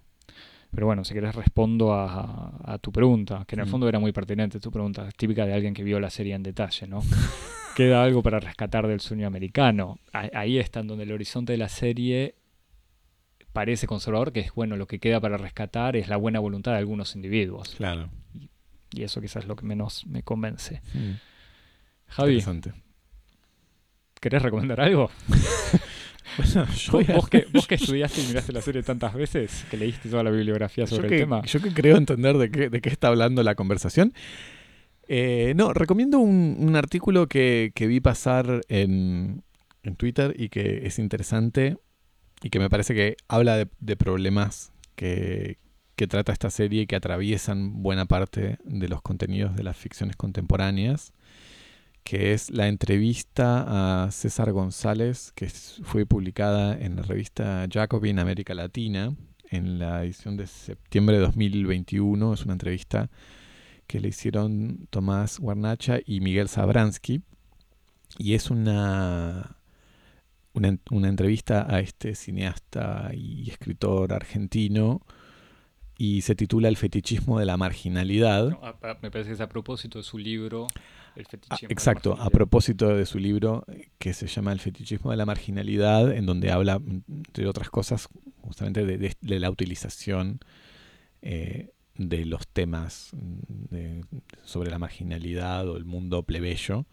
Pero 0.72 0.86
bueno, 0.86 1.04
si 1.04 1.14
querés 1.14 1.34
respondo 1.34 1.92
a, 1.92 2.78
tu 2.80 2.92
pregunta, 2.92 3.44
que 3.46 3.56
en 3.56 3.60
el 3.60 3.66
fondo 3.66 3.88
era 3.88 3.98
muy 3.98 4.12
pertinente 4.12 4.60
tu 4.60 4.70
pregunta, 4.70 5.08
típica 5.16 5.44
de 5.44 5.52
alguien 5.52 5.74
que 5.74 5.82
vio 5.82 5.98
la 5.98 6.10
serie 6.10 6.34
en 6.34 6.42
detalle, 6.42 6.86
¿no? 6.86 7.02
Queda 7.74 8.02
algo 8.02 8.22
para 8.22 8.40
rescatar 8.40 8.86
del 8.86 9.00
sueño 9.00 9.26
americano. 9.26 9.98
Ahí 10.12 10.58
está, 10.58 10.80
en 10.80 10.88
donde 10.88 11.04
el 11.04 11.12
horizonte 11.12 11.52
de 11.52 11.58
la 11.58 11.68
serie 11.68 12.36
parece 13.52 13.86
conservador, 13.86 14.32
que 14.32 14.40
es 14.40 14.54
bueno, 14.54 14.76
lo 14.76 14.86
que 14.86 15.00
queda 15.00 15.20
para 15.20 15.36
rescatar 15.36 15.96
es 15.96 16.08
la 16.08 16.16
buena 16.16 16.38
voluntad 16.38 16.72
de 16.72 16.78
algunos 16.78 17.16
individuos. 17.16 17.74
Claro. 17.76 18.08
Y, 18.92 19.02
eso 19.02 19.20
quizás 19.20 19.44
es 19.44 19.48
lo 19.48 19.56
que 19.56 19.66
menos 19.66 20.06
me 20.06 20.22
convence. 20.22 20.82
Mm. 20.94 21.12
Javi, 22.08 22.44
¿querés 24.20 24.42
recomendar 24.42 24.80
algo? 24.80 25.10
¿Vos, 26.92 27.28
que, 27.28 27.46
estudiaste 27.74 28.22
y 28.22 28.26
miraste 28.26 28.52
la 28.52 28.62
serie 28.62 28.82
tantas 28.82 29.14
veces, 29.14 29.64
que 29.70 29.76
leíste 29.76 30.08
toda 30.08 30.22
la 30.22 30.30
bibliografía 30.30 30.86
sobre 30.86 31.08
el 31.08 31.22
tema. 31.22 31.42
Yo 31.42 31.60
que 31.60 31.72
creo 31.72 31.96
entender 31.96 32.38
de 32.38 32.50
qué, 32.50 32.70
de 32.70 32.80
qué 32.80 32.88
está 32.88 33.08
hablando 33.08 33.42
la 33.42 33.54
conversación. 33.54 34.12
Eh, 35.08 35.54
no, 35.56 35.72
recomiendo 35.72 36.20
un, 36.20 36.76
artículo 36.76 37.26
que, 37.26 37.72
vi 37.76 38.00
pasar 38.00 38.60
en, 38.68 39.42
Twitter 39.96 40.34
y 40.38 40.50
que 40.50 40.86
es 40.86 40.98
interesante 40.98 41.76
y 42.42 42.50
que 42.50 42.60
me 42.60 42.70
parece 42.70 42.94
que 42.94 43.16
habla 43.26 43.56
de, 43.56 43.96
problemas 43.96 44.72
que, 44.94 45.58
que, 45.96 46.06
trata 46.06 46.32
esta 46.32 46.50
serie 46.50 46.82
y 46.82 46.86
que 46.86 46.96
atraviesan 46.96 47.82
buena 47.82 48.06
parte 48.06 48.58
de 48.62 48.88
los 48.88 49.02
contenidos 49.02 49.56
de 49.56 49.64
las 49.64 49.76
ficciones 49.76 50.16
contemporáneas 50.16 51.12
que 52.04 52.32
es 52.32 52.50
la 52.50 52.68
entrevista 52.68 54.04
a 54.04 54.10
César 54.10 54.52
González, 54.52 55.32
que 55.32 55.48
fue 55.48 56.06
publicada 56.06 56.78
en 56.78 56.96
la 56.96 57.02
revista 57.02 57.66
Jacobin 57.70 58.18
América 58.18 58.54
Latina, 58.54 59.14
en 59.50 59.78
la 59.78 60.04
edición 60.04 60.36
de 60.36 60.46
septiembre 60.46 61.16
de 61.16 61.22
2021. 61.22 62.34
Es 62.34 62.44
una 62.44 62.54
entrevista 62.54 63.10
que 63.86 64.00
le 64.00 64.08
hicieron 64.08 64.86
Tomás 64.90 65.38
Guarnacha 65.38 65.98
y 66.04 66.20
Miguel 66.20 66.48
Sabransky. 66.48 67.22
Y 68.18 68.34
es 68.34 68.50
una, 68.50 69.56
una, 70.52 71.08
entrevista 71.08 71.66
a 71.72 71.80
este 71.80 72.14
cineasta 72.14 73.10
y 73.14 73.50
escritor 73.50 74.12
argentino 74.12 75.00
y 75.96 76.22
se 76.22 76.34
titula 76.34 76.68
El 76.68 76.76
fetichismo 76.76 77.38
de 77.38 77.46
la 77.46 77.56
marginalidad. 77.56 78.58
me 79.02 79.10
parece 79.10 79.28
que 79.28 79.34
es 79.34 79.40
a 79.40 79.48
propósito 79.48 79.98
de 79.98 80.04
su 80.04 80.18
libro 80.18 80.66
Ah, 81.48 81.56
exacto, 81.68 82.16
a 82.18 82.30
propósito 82.30 82.88
de 82.88 83.06
su 83.06 83.18
libro 83.18 83.64
que 83.98 84.12
se 84.12 84.26
llama 84.26 84.52
El 84.52 84.60
fetichismo 84.60 85.10
de 85.10 85.16
la 85.16 85.26
marginalidad, 85.26 86.12
en 86.12 86.26
donde 86.26 86.50
habla, 86.50 86.80
entre 87.08 87.46
otras 87.46 87.70
cosas, 87.70 88.08
justamente 88.42 88.84
de, 88.84 89.40
la 89.40 89.50
utilización 89.50 90.40
eh, 91.22 91.70
de 91.96 92.24
los 92.24 92.46
temas 92.48 93.10
mm, 93.12 94.00
sobre 94.44 94.70
la 94.70 94.78
marginalidad 94.78 95.68
o 95.68 95.76
el 95.76 95.84
mundo 95.84 96.22
plebeyo 96.22 96.86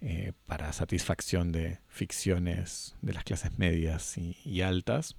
eh, 0.00 0.32
para 0.46 0.72
satisfacción 0.72 1.52
de 1.52 1.78
ficciones 1.88 2.96
de 3.02 3.12
las 3.12 3.24
clases 3.24 3.58
medias 3.58 4.16
y, 4.16 4.60
altas. 4.62 5.16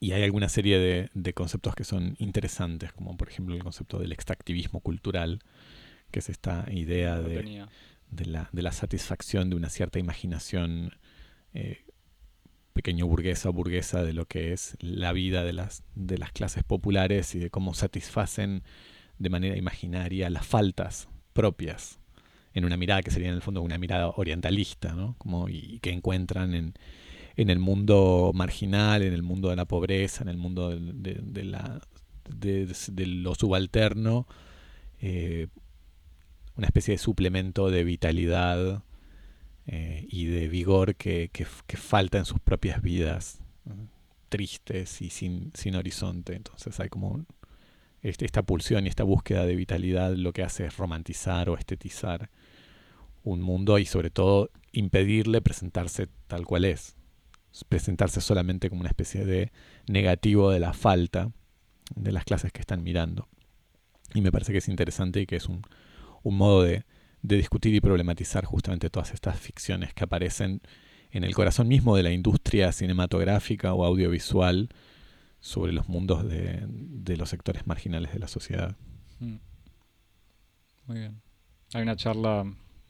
Y 0.00 0.12
hay 0.12 0.22
alguna 0.22 0.48
serie 0.48 0.78
de, 0.78 1.10
de, 1.14 1.32
conceptos 1.32 1.74
que 1.74 1.84
son 1.84 2.16
interesantes, 2.18 2.92
como 2.92 3.16
por 3.16 3.28
ejemplo 3.28 3.54
el 3.54 3.62
concepto 3.62 3.98
del 3.98 4.12
extractivismo 4.12 4.80
cultural, 4.80 5.40
que 6.14 6.20
es 6.20 6.28
esta 6.28 6.64
idea 6.70 7.20
de, 7.20 7.66
la, 8.52 8.70
satisfacción 8.70 9.50
de 9.50 9.56
una 9.56 9.68
cierta 9.68 9.98
imaginación 9.98 10.94
eh, 11.54 11.80
pequeño 12.72 13.08
burguesa 13.08 13.48
o 13.48 13.52
burguesa 13.52 14.04
de 14.04 14.12
lo 14.12 14.26
que 14.26 14.52
es 14.52 14.76
la 14.78 15.12
vida 15.12 15.42
de 15.42 15.52
las, 15.52 15.82
de 15.96 16.16
las 16.16 16.30
clases 16.30 16.62
populares 16.62 17.34
y 17.34 17.40
de 17.40 17.50
cómo 17.50 17.74
satisfacen 17.74 18.62
de 19.18 19.28
manera 19.28 19.56
imaginaria 19.56 20.30
las 20.30 20.46
faltas 20.46 21.08
propias 21.32 21.98
en 22.52 22.64
una 22.64 22.76
mirada 22.76 23.02
que 23.02 23.10
sería 23.10 23.30
en 23.30 23.34
el 23.34 23.42
fondo 23.42 23.60
una 23.60 23.76
mirada 23.76 24.06
orientalista, 24.10 24.92
¿no? 24.92 25.16
Como, 25.18 25.48
y, 25.48 25.80
que 25.80 25.90
encuentran 25.90 26.54
en, 26.54 26.74
el 27.34 27.58
mundo 27.58 28.30
marginal, 28.32 29.02
en 29.02 29.14
el 29.14 29.24
mundo 29.24 29.50
de 29.50 29.56
la 29.56 29.64
pobreza, 29.64 30.22
en 30.22 30.28
el 30.28 30.36
mundo 30.36 30.70
de, 30.70 31.44
la, 31.44 31.80
de, 32.28 33.06
lo 33.06 33.34
subalterno, 33.34 34.28
eh, 35.00 35.48
una 36.56 36.66
especie 36.66 36.92
de 36.92 36.98
suplemento 36.98 37.70
de 37.70 37.84
vitalidad 37.84 38.82
eh, 39.66 40.06
y 40.10 40.26
de 40.26 40.48
vigor 40.48 40.94
que, 40.94 41.30
falta 41.76 42.18
en 42.18 42.24
sus 42.24 42.40
propias 42.40 42.82
vidas, 42.82 43.40
tristes 44.28 45.00
y 45.02 45.10
sin, 45.10 45.52
sin, 45.54 45.74
horizonte. 45.74 46.34
Entonces 46.34 46.78
hay 46.80 46.88
como 46.88 47.24
este, 48.02 48.24
esta 48.24 48.42
pulsión 48.42 48.84
y 48.84 48.88
esta 48.88 49.04
búsqueda 49.04 49.46
de 49.46 49.56
vitalidad 49.56 50.14
lo 50.14 50.32
que 50.32 50.42
hace 50.42 50.66
es 50.66 50.76
romantizar 50.76 51.48
o 51.48 51.56
estetizar 51.56 52.30
un 53.22 53.40
mundo 53.40 53.78
y 53.78 53.86
sobre 53.86 54.10
todo 54.10 54.50
impedirle 54.72 55.40
presentarse 55.40 56.08
tal 56.26 56.44
cual 56.44 56.66
es. 56.66 56.96
Presentarse 57.68 58.20
solamente 58.20 58.68
como 58.68 58.80
una 58.80 58.90
especie 58.90 59.24
de 59.24 59.52
negativo 59.86 60.50
de 60.50 60.60
la 60.60 60.72
falta 60.72 61.30
de 61.94 62.12
las 62.12 62.24
clases 62.24 62.52
que 62.52 62.60
están 62.60 62.82
mirando. 62.82 63.28
Y 64.12 64.20
me 64.20 64.32
parece 64.32 64.52
que 64.52 64.58
es 64.58 64.68
interesante 64.68 65.20
y 65.20 65.26
que 65.26 65.36
es 65.36 65.48
un, 65.48 65.62
un 66.24 66.36
modo 66.36 66.64
de, 66.64 66.84
discutir 67.22 67.74
y 67.74 67.80
problematizar 67.80 68.44
justamente 68.44 68.90
todas 68.90 69.14
estas 69.14 69.38
ficciones 69.38 69.94
que 69.94 70.04
aparecen 70.04 70.60
en 71.10 71.24
el 71.24 71.34
corazón 71.34 71.68
mismo 71.68 71.96
de 71.96 72.02
la 72.02 72.10
industria 72.10 72.70
cinematográfica 72.72 73.72
o 73.72 73.84
audiovisual 73.84 74.68
sobre 75.40 75.72
los 75.72 75.88
mundos 75.88 76.28
de, 76.28 76.64
de 76.68 77.16
los 77.16 77.30
sectores 77.30 77.66
marginales 77.66 78.12
de 78.12 78.18
la 78.18 78.28
sociedad. 78.28 78.76
Mm. 79.20 79.36
Muy 80.86 80.98
bien. 80.98 81.22
Hay 81.72 81.82
una 81.82 81.96
charla 81.96 82.44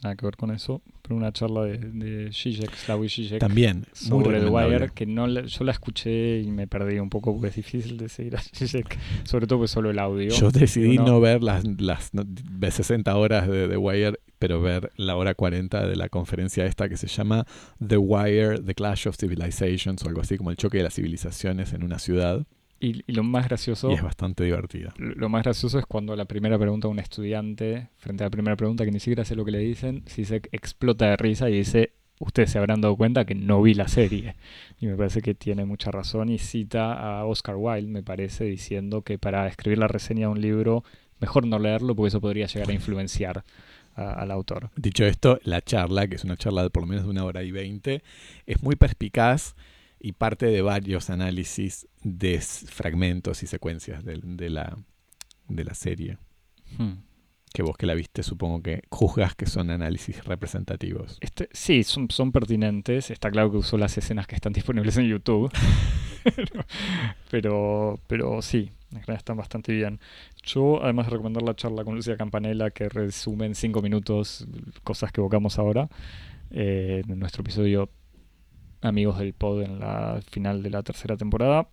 nada 0.04 0.16
que 0.16 0.24
ver 0.26 0.36
con 0.36 0.50
eso, 0.52 0.82
pero 1.02 1.16
una 1.16 1.32
charla 1.32 1.62
de, 1.64 1.78
de 1.78 2.32
Zizek, 2.32 2.74
Slavoj 2.76 3.08
Zizek, 3.10 3.40
También, 3.40 3.86
sobre 3.92 4.40
The. 4.40 4.46
Wire, 4.48 4.90
que 4.94 5.06
no 5.06 5.26
la- 5.26 5.42
yo 5.46 5.64
la 5.64 5.72
escuché 5.72 6.40
y 6.40 6.50
me 6.50 6.66
perdí 6.66 6.98
un 7.00 7.10
poco 7.10 7.32
porque 7.32 7.48
es 7.48 7.56
difícil 7.56 7.96
de 7.96 8.08
seguir 8.08 8.36
a 8.36 8.40
Zizek, 8.40 8.96
sobre 9.24 9.46
todo 9.46 9.58
porque 9.60 9.68
solo 9.72 9.90
el 9.90 9.98
audio. 9.98 10.30
Yo 10.30 10.50
decidí 10.50 10.98
no 10.98 11.20
ver 11.20 11.42
las, 11.42 11.64
las 11.80 12.14
no- 12.14 12.24
de 12.24 12.70
60 12.70 13.16
horas 13.16 13.48
de 13.48 13.66
The 13.68 13.76
Wire, 13.76 14.18
pero 14.38 14.60
ver 14.60 14.92
la 14.96 15.16
hora 15.16 15.34
40 15.34 15.86
de 15.88 15.96
la 15.96 16.08
conferencia 16.08 16.66
esta 16.66 16.88
que 16.88 16.96
se 16.96 17.06
llama 17.06 17.46
The 17.86 17.96
Wire, 17.96 18.60
The 18.60 18.74
Clash 18.74 19.08
of 19.08 19.16
Civilizations, 19.16 20.02
o 20.04 20.08
algo 20.08 20.20
así 20.20 20.36
como 20.36 20.50
el 20.50 20.56
choque 20.56 20.78
de 20.78 20.84
las 20.84 20.94
civilizaciones 20.94 21.72
en 21.72 21.82
una 21.82 21.98
ciudad. 21.98 22.46
Y, 22.84 23.02
y 23.06 23.12
lo 23.12 23.22
más 23.22 23.48
gracioso, 23.48 23.90
Y 23.90 23.94
es 23.94 24.02
bastante 24.02 24.44
divertida. 24.44 24.92
lo 24.98 25.28
más 25.28 25.42
gracioso 25.42 25.78
es 25.78 25.86
cuando 25.86 26.14
la 26.16 26.24
primera 26.26 26.58
pregunta 26.58 26.86
a 26.88 26.90
un 26.90 26.98
estudiante, 26.98 27.88
frente 27.96 28.24
a 28.24 28.26
la 28.26 28.30
primera 28.30 28.56
pregunta 28.56 28.84
que 28.84 28.90
ni 28.90 29.00
siquiera 29.00 29.24
sé 29.24 29.34
lo 29.36 29.44
que 29.44 29.50
le 29.52 29.58
dicen, 29.58 30.02
Zizek 30.08 30.48
explota 30.52 31.06
de 31.08 31.16
risa 31.16 31.48
y 31.48 31.54
dice, 31.56 31.92
ustedes 32.20 32.50
se 32.50 32.58
habrán 32.58 32.80
dado 32.80 32.96
cuenta 32.96 33.24
que 33.24 33.34
no 33.34 33.62
vi 33.62 33.74
la 33.74 33.88
serie. 33.88 34.36
Y 34.80 34.86
me 34.86 34.96
parece 34.96 35.22
que 35.22 35.34
tiene 35.34 35.64
mucha 35.64 35.90
razón 35.90 36.28
y 36.28 36.38
cita 36.38 36.92
a 37.20 37.24
Oscar 37.24 37.56
Wilde, 37.56 37.90
me 37.90 38.02
parece, 38.02 38.44
diciendo 38.44 39.00
que 39.02 39.18
para 39.18 39.46
escribir 39.46 39.78
la 39.78 39.88
reseña 39.88 40.26
de 40.26 40.32
un 40.32 40.40
libro, 40.42 40.84
mejor 41.20 41.46
no 41.46 41.58
leerlo 41.58 41.94
porque 41.96 42.08
eso 42.08 42.20
podría 42.20 42.46
llegar 42.46 42.68
a 42.68 42.72
influenciar 42.74 43.44
a- 43.96 44.12
al 44.12 44.30
autor. 44.30 44.70
Dicho 44.76 45.06
esto, 45.06 45.38
la 45.44 45.62
charla, 45.62 46.06
que 46.06 46.16
es 46.16 46.24
una 46.24 46.36
charla 46.36 46.62
de 46.64 46.70
por 46.70 46.82
lo 46.82 46.88
menos 46.88 47.04
de 47.04 47.10
una 47.10 47.24
hora 47.24 47.42
y 47.44 47.50
veinte, 47.52 48.02
es 48.46 48.62
muy 48.62 48.76
perspicaz 48.76 49.54
y 50.04 50.12
parte 50.12 50.44
de 50.44 50.60
varios 50.60 51.08
análisis 51.08 51.88
de 52.02 52.38
fragmentos 52.38 53.42
y 53.42 53.46
secuencias 53.46 54.04
de, 54.04 54.20
de 54.22 54.50
la, 54.50 54.76
de 55.48 55.64
la 55.64 55.72
serie. 55.72 56.18
Hmm. 56.76 56.96
Que 57.54 57.62
vos 57.62 57.74
que 57.78 57.86
la 57.86 57.94
viste, 57.94 58.22
supongo 58.22 58.62
que 58.62 58.82
juzgas 58.90 59.34
que 59.34 59.46
son 59.46 59.70
análisis 59.70 60.22
representativos. 60.26 61.16
Este, 61.22 61.48
sí, 61.52 61.84
son, 61.84 62.10
son 62.10 62.32
pertinentes. 62.32 63.10
Está 63.10 63.30
claro 63.30 63.50
que 63.50 63.56
usó 63.56 63.78
las 63.78 63.96
escenas 63.96 64.26
que 64.26 64.34
están 64.34 64.52
disponibles 64.52 64.94
en 64.98 65.08
YouTube. 65.08 65.50
pero, 67.30 67.98
pero 68.06 68.42
sí, 68.42 68.72
en 68.90 69.00
general 69.00 69.16
están 69.16 69.38
bastante 69.38 69.72
bien. 69.72 70.00
Yo, 70.42 70.82
además 70.82 71.06
de 71.06 71.12
recomendar 71.12 71.44
la 71.44 71.56
charla 71.56 71.82
con 71.82 71.94
Lucía 71.94 72.18
Campanella, 72.18 72.72
que 72.72 72.90
resume 72.90 73.46
en 73.46 73.54
cinco 73.54 73.80
minutos 73.80 74.46
cosas 74.82 75.12
que 75.12 75.22
evocamos 75.22 75.58
ahora, 75.58 75.88
eh, 76.50 77.02
en 77.08 77.18
nuestro 77.18 77.40
episodio 77.40 77.88
Amigos 78.84 79.18
del 79.18 79.32
Pod 79.32 79.62
en 79.62 79.78
la 79.80 80.20
final 80.30 80.62
de 80.62 80.70
la 80.70 80.82
tercera 80.82 81.16
temporada, 81.16 81.68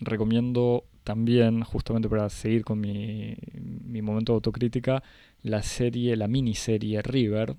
recomiendo 0.00 0.84
también, 1.04 1.62
justamente 1.62 2.08
para 2.08 2.30
seguir 2.30 2.64
con 2.64 2.80
mi, 2.80 3.36
mi 3.84 4.00
momento 4.00 4.32
de 4.32 4.36
autocrítica, 4.36 5.02
la 5.42 5.62
serie, 5.62 6.16
la 6.16 6.26
miniserie 6.26 7.02
River 7.02 7.56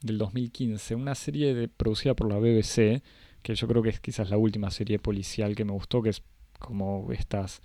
del 0.00 0.18
2015, 0.18 0.96
una 0.96 1.14
serie 1.14 1.54
de- 1.54 1.68
producida 1.68 2.14
por 2.14 2.28
la 2.28 2.38
BBC, 2.40 3.02
que 3.42 3.54
yo 3.54 3.68
creo 3.68 3.82
que 3.82 3.90
es 3.90 4.00
quizás 4.00 4.30
la 4.30 4.36
última 4.36 4.70
serie 4.72 4.98
policial 4.98 5.54
que 5.54 5.64
me 5.64 5.72
gustó, 5.72 6.02
que 6.02 6.10
es 6.10 6.22
como 6.58 7.06
estas 7.12 7.60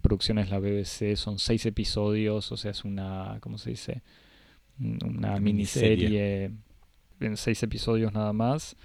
producciones 0.00 0.46
de 0.46 0.52
la 0.52 0.60
BBC, 0.60 1.16
son 1.16 1.40
seis 1.40 1.66
episodios, 1.66 2.52
o 2.52 2.56
sea, 2.56 2.70
es 2.70 2.84
una, 2.84 3.38
¿cómo 3.40 3.58
se 3.58 3.70
dice? 3.70 4.02
Una 4.78 5.06
Una 5.06 5.40
miniserie 5.40 6.52
en 7.20 7.36
seis 7.36 7.62
episodios 7.64 8.12
nada 8.12 8.32
más, 8.32 8.76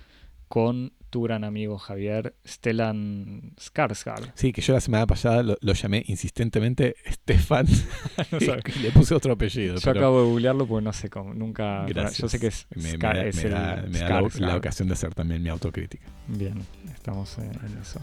con 0.48 0.94
tu 1.10 1.22
gran 1.24 1.44
amigo 1.46 1.78
Javier 1.78 2.36
Stellan 2.46 3.54
Skarsgård. 3.58 4.32
Sí, 4.36 4.52
que 4.52 4.62
yo 4.62 4.74
la 4.74 4.82
semana 4.82 5.08
pasada 5.08 5.42
lo, 5.42 5.58
lo 5.62 5.74
llamé 5.74 6.04
insistentemente 6.08 6.96
Stefan 7.10 7.66
No 8.32 8.40
sabe. 8.46 8.62
y 8.76 8.80
le 8.80 8.92
puse 8.92 9.16
otro 9.16 9.34
apellido. 9.34 9.76
Yo 9.76 9.82
pero 9.84 10.00
acabo 10.00 10.22
de 10.22 10.28
googlearlo 10.28 10.68
porque 10.68 10.84
no 10.84 10.94
sé 10.94 11.10
cómo, 11.10 11.34
nunca... 11.34 11.86
gracias. 11.86 12.18
Yo 12.20 12.30
sé 12.30 12.40
que 12.40 12.48
es, 12.48 12.68
me, 12.76 12.92
me 12.94 12.98
da, 12.98 13.26
es 13.26 13.36
me 13.38 13.42
el 13.44 13.52
da- 13.52 13.86
me 13.90 14.00
da 14.00 14.22
la- 14.40 14.56
ocasión 14.58 14.88
de 14.90 14.94
hacer 14.96 15.14
también 15.16 15.42
mi 15.42 15.50
autocrítica. 15.50 16.06
Bien, 16.28 16.62
estamos 16.94 17.38
en, 17.38 17.52
eso. 17.82 18.02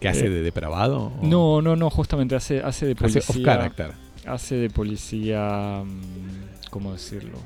¿Qué 0.00 0.08
hace 0.08 0.26
Eh, 0.26 0.30
de 0.30 0.42
depravado? 0.42 1.12
o 1.20 1.26
No, 1.26 1.62
no, 1.62 1.74
no, 1.76 1.90
justamente 1.90 2.34
hace, 2.34 2.60
hace 2.60 2.86
de 2.86 2.92
hace 2.92 3.00
policía. 3.20 3.22
off 3.28 3.44
character. 3.44 3.92
hace 4.26 4.56
de 4.56 4.68
policía. 4.70 5.82
mm, 5.84 6.68
¿Cómo 6.70 6.92
decirlo? 6.92 7.38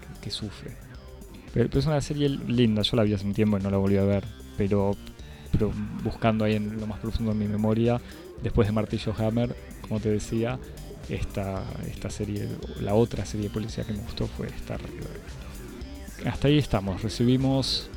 Que, 0.00 0.20
que 0.24 0.30
sufre. 0.30 0.76
Pero, 1.56 1.78
es 1.78 1.86
una 1.86 2.02
serie 2.02 2.28
linda, 2.28 2.82
yo 2.82 2.96
la 2.98 3.02
vi 3.02 3.14
hace 3.14 3.24
un 3.24 3.32
tiempo 3.32 3.56
y 3.56 3.62
no 3.62 3.70
la 3.70 3.78
volví 3.78 3.96
a 3.96 4.04
ver. 4.04 4.24
Pero, 4.58 4.94
pero 5.50 5.72
buscando 6.04 6.44
ahí 6.44 6.54
en 6.54 6.78
lo 6.78 6.86
más 6.86 6.98
profundo 7.00 7.32
de 7.32 7.38
mi 7.38 7.48
memoria, 7.48 7.98
después 8.42 8.68
de 8.68 8.72
Martillo 8.72 9.14
Hammer, 9.16 9.56
como 9.80 9.98
te 9.98 10.10
decía, 10.10 10.58
esta, 11.08 11.64
esta 11.86 12.10
serie, 12.10 12.46
la 12.82 12.94
otra 12.94 13.24
serie 13.24 13.48
de 13.48 13.54
policía 13.54 13.84
que 13.84 13.94
me 13.94 14.00
gustó 14.00 14.26
fue 14.26 14.48
esta. 14.48 14.76
Hasta 16.26 16.48
ahí 16.48 16.58
estamos. 16.58 17.02
Recibimos 17.02 17.88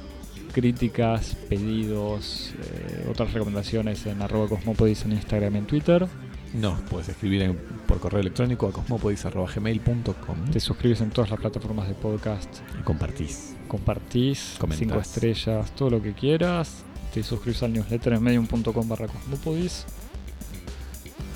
críticas, 0.53 1.36
pedidos, 1.49 2.53
eh, 2.64 3.07
otras 3.11 3.34
recomendaciones 3.34 4.06
en 4.06 4.22
arroba 4.22 4.48
cosmopodis 4.48 5.03
en 5.03 5.11
Instagram 5.11 5.56
y 5.56 5.57
en 5.57 5.65
Twitter. 5.65 6.07
No, 6.53 6.76
puedes 6.89 7.09
escribir 7.09 7.43
en- 7.43 7.55
por 7.88 7.99
correo 7.99 8.19
electrónico 8.21 8.67
a 8.67 8.71
cosmopodis.gmail.com 8.71 10.45
Te 10.51 10.59
suscribes 10.59 10.99
en 11.01 11.11
todas 11.11 11.30
las 11.30 11.39
plataformas 11.39 11.88
de 11.88 11.93
podcast, 11.93 12.49
y 12.80 12.84
compartís. 12.84 13.55
compartís, 13.67 14.55
Comentás. 14.59 14.80
cinco 14.88 14.99
estrellas, 14.99 15.71
todo 15.76 15.89
lo 15.91 16.01
que 16.01 16.13
quieras. 16.13 16.84
Te 17.13 17.21
suscribes 17.23 17.61
al 17.63 17.73
newsletter 17.73 18.13
en 18.13 18.23
medium.com 18.23 18.88
barra 18.89 19.07
cosmopodis. 19.07 19.85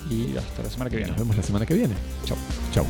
Y 0.10 0.36
hasta 0.36 0.64
la 0.64 0.70
semana 0.70 0.90
que 0.90 0.98
viene. 0.98 1.12
Nos 1.12 1.20
vemos 1.20 1.36
la 1.38 1.44
semana 1.44 1.66
que 1.66 1.74
viene. 1.76 1.96
Chau. 2.26 2.38
Chau. 2.74 2.86